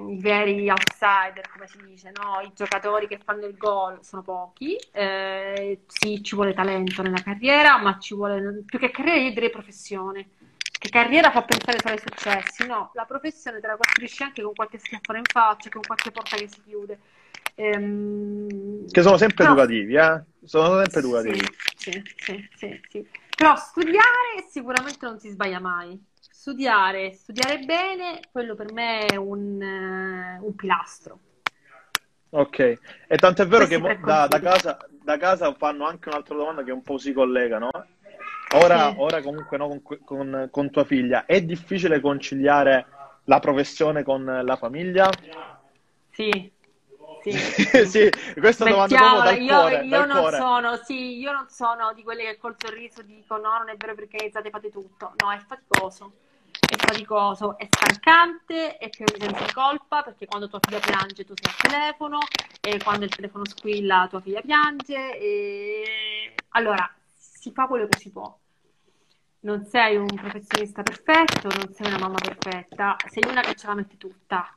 i 0.08 0.18
veri 0.20 0.70
outsider, 0.70 1.46
come 1.52 1.66
si 1.66 1.76
dice, 1.86 2.12
no? 2.14 2.40
i 2.40 2.50
giocatori 2.54 3.06
che 3.06 3.18
fanno 3.22 3.44
il 3.44 3.58
gol 3.58 3.98
sono 4.02 4.22
pochi. 4.22 4.74
Eh, 4.90 5.82
sì, 5.86 6.22
ci 6.22 6.34
vuole 6.34 6.54
talento 6.54 7.02
nella 7.02 7.22
carriera, 7.22 7.76
ma 7.76 7.98
ci 7.98 8.14
vuole 8.14 8.62
più 8.64 8.78
che 8.78 8.90
carriera, 8.90 9.20
io 9.20 9.32
direi 9.32 9.50
professione. 9.50 10.30
Che 10.78 10.88
carriera 10.88 11.30
fa 11.30 11.42
pensare 11.42 11.78
solo 11.78 11.94
ai 11.94 12.00
successi? 12.00 12.66
No, 12.66 12.90
la 12.94 13.04
professione 13.04 13.60
te 13.60 13.66
la 13.66 13.76
costruisci 13.76 14.22
anche 14.22 14.42
con 14.42 14.54
qualche 14.54 14.78
schiaffone 14.78 15.18
in 15.18 15.24
faccia, 15.30 15.68
con 15.68 15.82
qualche 15.82 16.10
porta 16.10 16.36
che 16.36 16.48
si 16.48 16.62
chiude. 16.62 16.98
Ehm... 17.56 18.88
Che 18.88 19.02
sono 19.02 19.16
sempre 19.18 19.44
educativi, 19.44 19.94
eh? 19.94 20.22
Sono 20.48 20.82
sempre 20.82 21.00
educativi. 21.00 21.40
Sì, 21.76 22.02
sì, 22.16 22.48
sì, 22.56 22.80
sì, 22.88 23.06
Però 23.36 23.54
studiare 23.54 24.46
sicuramente 24.48 25.04
non 25.04 25.18
si 25.18 25.28
sbaglia 25.28 25.60
mai. 25.60 26.02
Studiare, 26.18 27.12
studiare 27.12 27.58
bene, 27.58 28.20
quello 28.32 28.54
per 28.54 28.72
me 28.72 29.04
è 29.04 29.16
un, 29.16 29.60
uh, 29.60 30.44
un 30.46 30.54
pilastro. 30.56 31.18
Ok, 32.30 32.58
e 32.60 33.16
tanto 33.18 33.42
è 33.42 33.46
vero 33.46 33.66
Questi 33.66 33.86
che 33.86 34.00
da, 34.00 34.26
da, 34.26 34.40
casa, 34.40 34.78
da, 34.88 35.18
casa, 35.18 35.52
fanno 35.52 35.86
anche 35.86 36.08
un'altra 36.08 36.34
domanda 36.34 36.62
che 36.62 36.70
un 36.72 36.82
po' 36.82 36.96
si 36.96 37.12
collega, 37.12 37.58
no? 37.58 37.70
Ora, 38.54 38.88
sì. 38.88 38.94
ora 39.00 39.20
comunque 39.20 39.58
no, 39.58 39.68
con, 39.68 39.98
con, 40.02 40.48
con 40.50 40.70
tua 40.70 40.84
figlia, 40.84 41.26
è 41.26 41.42
difficile 41.42 42.00
conciliare 42.00 42.86
la 43.24 43.38
professione 43.38 44.02
con 44.02 44.24
la 44.24 44.56
famiglia? 44.56 45.10
Sì, 46.10 46.50
sì, 47.22 47.32
sì 47.86 48.10
questa 48.38 48.64
una 48.64 48.86
domanda 48.86 49.22
dal 49.24 49.40
io, 49.40 49.54
cuore, 49.54 49.84
io 49.84 49.88
dal 49.88 50.08
non 50.08 50.18
cuore. 50.18 50.36
sono, 50.36 50.76
sì, 50.76 51.18
io 51.18 51.32
non 51.32 51.48
sono 51.48 51.92
di 51.92 52.02
quelle 52.02 52.24
che 52.24 52.36
col 52.38 52.54
sorriso 52.58 53.02
dicono 53.02 53.42
no, 53.48 53.58
non 53.58 53.68
è 53.68 53.76
vero 53.76 53.94
perché 53.94 54.16
iniziate 54.20 54.50
fate 54.50 54.70
tutto. 54.70 55.12
No, 55.22 55.30
è 55.32 55.38
faticoso. 55.38 56.12
È 56.68 56.76
faticoso, 56.76 57.56
è 57.56 57.66
stancante, 57.70 58.76
è 58.76 58.90
pieno 58.90 59.12
di 59.16 59.20
senso 59.24 59.44
di 59.44 59.52
colpa 59.52 60.02
perché 60.02 60.26
quando 60.26 60.48
tua 60.48 60.60
figlia 60.60 60.80
piange 60.80 61.24
tu 61.24 61.32
sei 61.34 61.50
al 61.50 61.70
telefono 61.70 62.18
e 62.60 62.78
quando 62.82 63.04
il 63.04 63.14
telefono 63.14 63.46
squilla 63.46 64.06
tua 64.10 64.20
figlia 64.20 64.40
piange 64.40 65.18
e 65.18 66.34
allora 66.50 66.90
si 67.12 67.50
fa 67.52 67.66
quello 67.66 67.86
che 67.86 67.98
si 67.98 68.10
può 68.10 68.36
non 69.40 69.64
sei 69.66 69.96
un 69.96 70.06
professionista 70.06 70.82
perfetto, 70.82 71.48
non 71.48 71.72
sei 71.72 71.86
una 71.86 71.98
mamma 71.98 72.18
perfetta, 72.18 72.96
sei 73.08 73.22
una 73.28 73.40
che 73.40 73.54
ce 73.54 73.66
la 73.66 73.74
mette 73.74 73.96
tutta. 73.96 74.52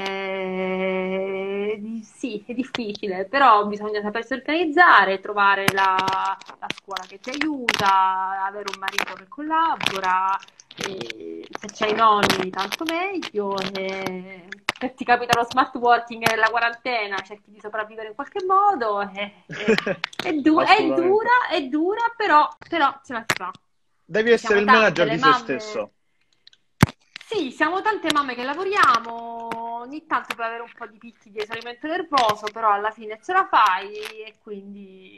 Eh, 0.00 2.00
sì, 2.02 2.42
è 2.46 2.54
difficile, 2.54 3.26
però 3.26 3.66
bisogna 3.66 4.00
sapersi 4.00 4.32
organizzare, 4.32 5.20
trovare 5.20 5.66
la, 5.72 5.94
la, 5.96 6.66
scuola 6.74 7.04
che 7.06 7.18
ti 7.18 7.30
aiuta, 7.30 8.44
avere 8.46 8.70
un 8.72 8.80
marito 8.80 9.12
che 9.14 9.28
collabora, 9.28 10.38
se 10.74 11.68
c'hai 11.72 11.90
i 11.90 11.94
nonni 11.94 12.50
tanto 12.50 12.84
meglio, 12.84 13.56
e 13.74 14.48
se 14.78 14.94
ti 14.94 15.04
capita 15.04 15.38
lo 15.38 15.46
smart 15.48 15.74
working 15.76 16.30
e 16.30 16.36
la 16.36 16.48
quarantena 16.48 17.16
cerchi 17.18 17.50
di 17.50 17.60
sopravvivere 17.60 18.08
in 18.08 18.14
qualche 18.14 18.42
modo, 18.44 19.00
è, 19.00 19.32
è, 19.46 19.96
è, 20.24 20.32
du- 20.32 20.60
è 20.60 20.82
dura, 20.82 21.48
è 21.50 21.62
dura, 21.64 22.12
però, 22.16 22.48
però 22.68 23.00
ce 23.04 23.12
la 23.12 23.24
si 23.26 23.36
fa. 23.36 23.50
Devi 24.04 24.30
essere 24.30 24.58
il 24.60 24.66
manager 24.66 25.08
di 25.08 25.16
mamme... 25.18 25.34
se 25.34 25.40
stesso. 25.40 25.92
Sì, 27.26 27.50
siamo 27.50 27.80
tante 27.80 28.12
mamme 28.12 28.34
che 28.34 28.44
lavoriamo, 28.44 29.48
ogni 29.80 30.06
tanto 30.06 30.34
puoi 30.34 30.46
avere 30.46 30.62
un 30.62 30.70
po' 30.76 30.86
di 30.86 30.98
picchi 30.98 31.30
di 31.30 31.38
esaurimento 31.38 31.86
nervoso, 31.88 32.46
però 32.52 32.70
alla 32.70 32.90
fine 32.90 33.18
ce 33.22 33.32
la 33.32 33.48
fai 33.50 33.92
e 33.94 34.34
quindi 34.42 35.16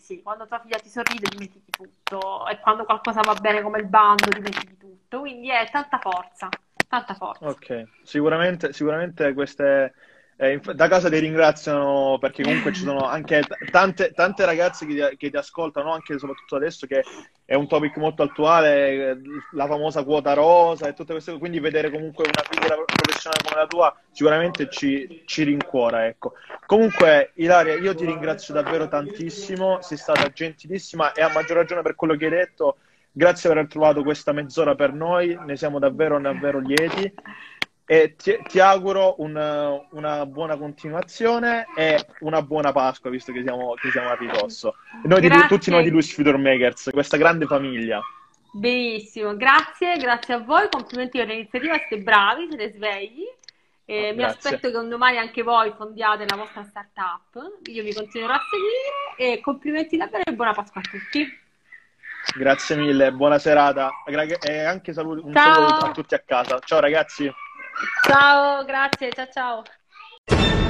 sì, 0.00 0.22
quando 0.22 0.46
tua 0.46 0.60
figlia 0.60 0.78
ti 0.78 0.88
sorride 0.88 1.28
dimentichi 1.28 1.70
tutto 1.70 2.46
e 2.46 2.60
quando 2.60 2.84
qualcosa 2.84 3.20
va 3.20 3.34
bene 3.34 3.60
come 3.60 3.80
il 3.80 3.86
bando 3.86 4.30
dimentichi 4.30 4.76
tutto, 4.78 5.20
quindi 5.20 5.50
è 5.50 5.68
tanta 5.70 5.98
forza, 5.98 6.48
tanta 6.88 7.14
forza. 7.14 7.46
Ok, 7.48 7.88
sicuramente, 8.02 8.72
sicuramente 8.72 9.34
queste 9.34 9.92
Eh, 10.40 10.60
da 10.72 10.86
casa 10.86 11.08
ti 11.08 11.18
ringraziano 11.18 12.16
perché 12.20 12.44
comunque 12.44 12.72
ci 12.72 12.82
sono 12.82 13.08
anche 13.08 13.40
t- 13.40 13.70
tante, 13.72 14.12
tante 14.12 14.44
ragazze 14.44 14.86
che 14.86 14.94
ti, 14.94 15.16
che 15.16 15.30
ti, 15.30 15.36
ascoltano, 15.36 15.90
anche 15.92 16.16
soprattutto 16.16 16.54
adesso 16.54 16.86
che 16.86 17.02
è 17.44 17.56
un 17.56 17.66
topic 17.66 17.96
molto 17.96 18.22
attuale, 18.22 19.20
la 19.50 19.66
famosa 19.66 20.04
quota 20.04 20.34
rosa 20.34 20.86
e 20.86 20.94
tutte 20.94 21.10
queste 21.10 21.32
cose, 21.32 21.42
quindi 21.42 21.58
vedere 21.58 21.90
comunque 21.90 22.22
una 22.22 22.44
figura 22.48 22.76
professionale 22.84 23.42
come 23.42 23.60
la 23.60 23.66
tua 23.66 24.00
sicuramente 24.12 24.68
ci, 24.70 25.24
ci 25.26 25.42
rincuora. 25.42 26.06
Ecco. 26.06 26.34
Comunque, 26.66 27.32
Ilaria, 27.34 27.74
io 27.74 27.96
ti 27.96 28.04
ringrazio 28.04 28.54
davvero 28.54 28.86
tantissimo, 28.86 29.82
sei 29.82 29.98
stata 29.98 30.30
gentilissima 30.30 31.14
e 31.14 31.22
a 31.22 31.32
maggior 31.32 31.56
ragione 31.56 31.82
per 31.82 31.96
quello 31.96 32.14
che 32.14 32.26
hai 32.26 32.30
detto. 32.30 32.76
Grazie 33.10 33.48
per 33.48 33.58
aver 33.58 33.70
trovato 33.70 34.04
questa 34.04 34.30
mezz'ora 34.30 34.76
per 34.76 34.92
noi, 34.92 35.36
ne 35.44 35.56
siamo 35.56 35.80
davvero, 35.80 36.20
davvero 36.20 36.60
lieti 36.60 37.12
e 37.90 38.16
ti, 38.16 38.38
ti 38.46 38.60
auguro 38.60 39.14
un, 39.22 39.34
una 39.92 40.26
buona 40.26 40.58
continuazione 40.58 41.66
e 41.74 42.04
una 42.20 42.42
buona 42.42 42.70
Pasqua, 42.70 43.08
visto 43.08 43.32
che 43.32 43.40
siamo, 43.40 43.72
che 43.80 43.90
siamo 43.90 44.10
a 44.10 44.14
ridosso. 44.14 44.74
Noi 45.04 45.22
di, 45.22 45.30
tutti 45.48 45.70
noi 45.70 45.84
di 45.84 45.88
Luis 45.88 46.12
Future 46.12 46.36
Makers, 46.36 46.90
questa 46.92 47.16
grande 47.16 47.46
famiglia. 47.46 48.02
Benissimo, 48.52 49.34
grazie, 49.36 49.96
grazie 49.96 50.34
a 50.34 50.38
voi, 50.40 50.68
complimenti 50.68 51.16
per 51.16 51.28
l'iniziativa, 51.28 51.78
siete 51.78 52.02
bravi, 52.02 52.48
siete 52.50 52.72
svegli. 52.74 53.24
Eh, 53.86 54.10
oh, 54.10 54.14
mi 54.14 54.22
aspetto 54.22 54.70
che 54.70 54.76
un 54.76 54.90
domani 54.90 55.16
anche 55.16 55.42
voi 55.42 55.72
fondiate 55.74 56.26
la 56.28 56.36
vostra 56.36 56.64
startup. 56.64 57.68
Io 57.68 57.82
vi 57.82 57.94
continuerò 57.94 58.34
a 58.34 58.40
seguire 58.50 59.32
e 59.32 59.40
complimenti 59.40 59.96
davvero 59.96 60.24
e 60.26 60.34
buona 60.34 60.52
Pasqua 60.52 60.82
a 60.82 60.84
tutti. 60.90 61.26
Grazie 62.36 62.76
mille, 62.76 63.12
buona 63.12 63.38
serata 63.38 63.90
e 64.42 64.62
anche 64.62 64.92
saluto, 64.92 65.24
un 65.24 65.32
saluto 65.32 65.86
a 65.86 65.90
tutti 65.92 66.14
a 66.14 66.18
casa. 66.18 66.58
Ciao 66.58 66.80
ragazzi. 66.80 67.32
Ciao, 68.06 68.64
grazie, 68.64 69.12
ciao 69.12 69.28
ciao. 69.30 70.67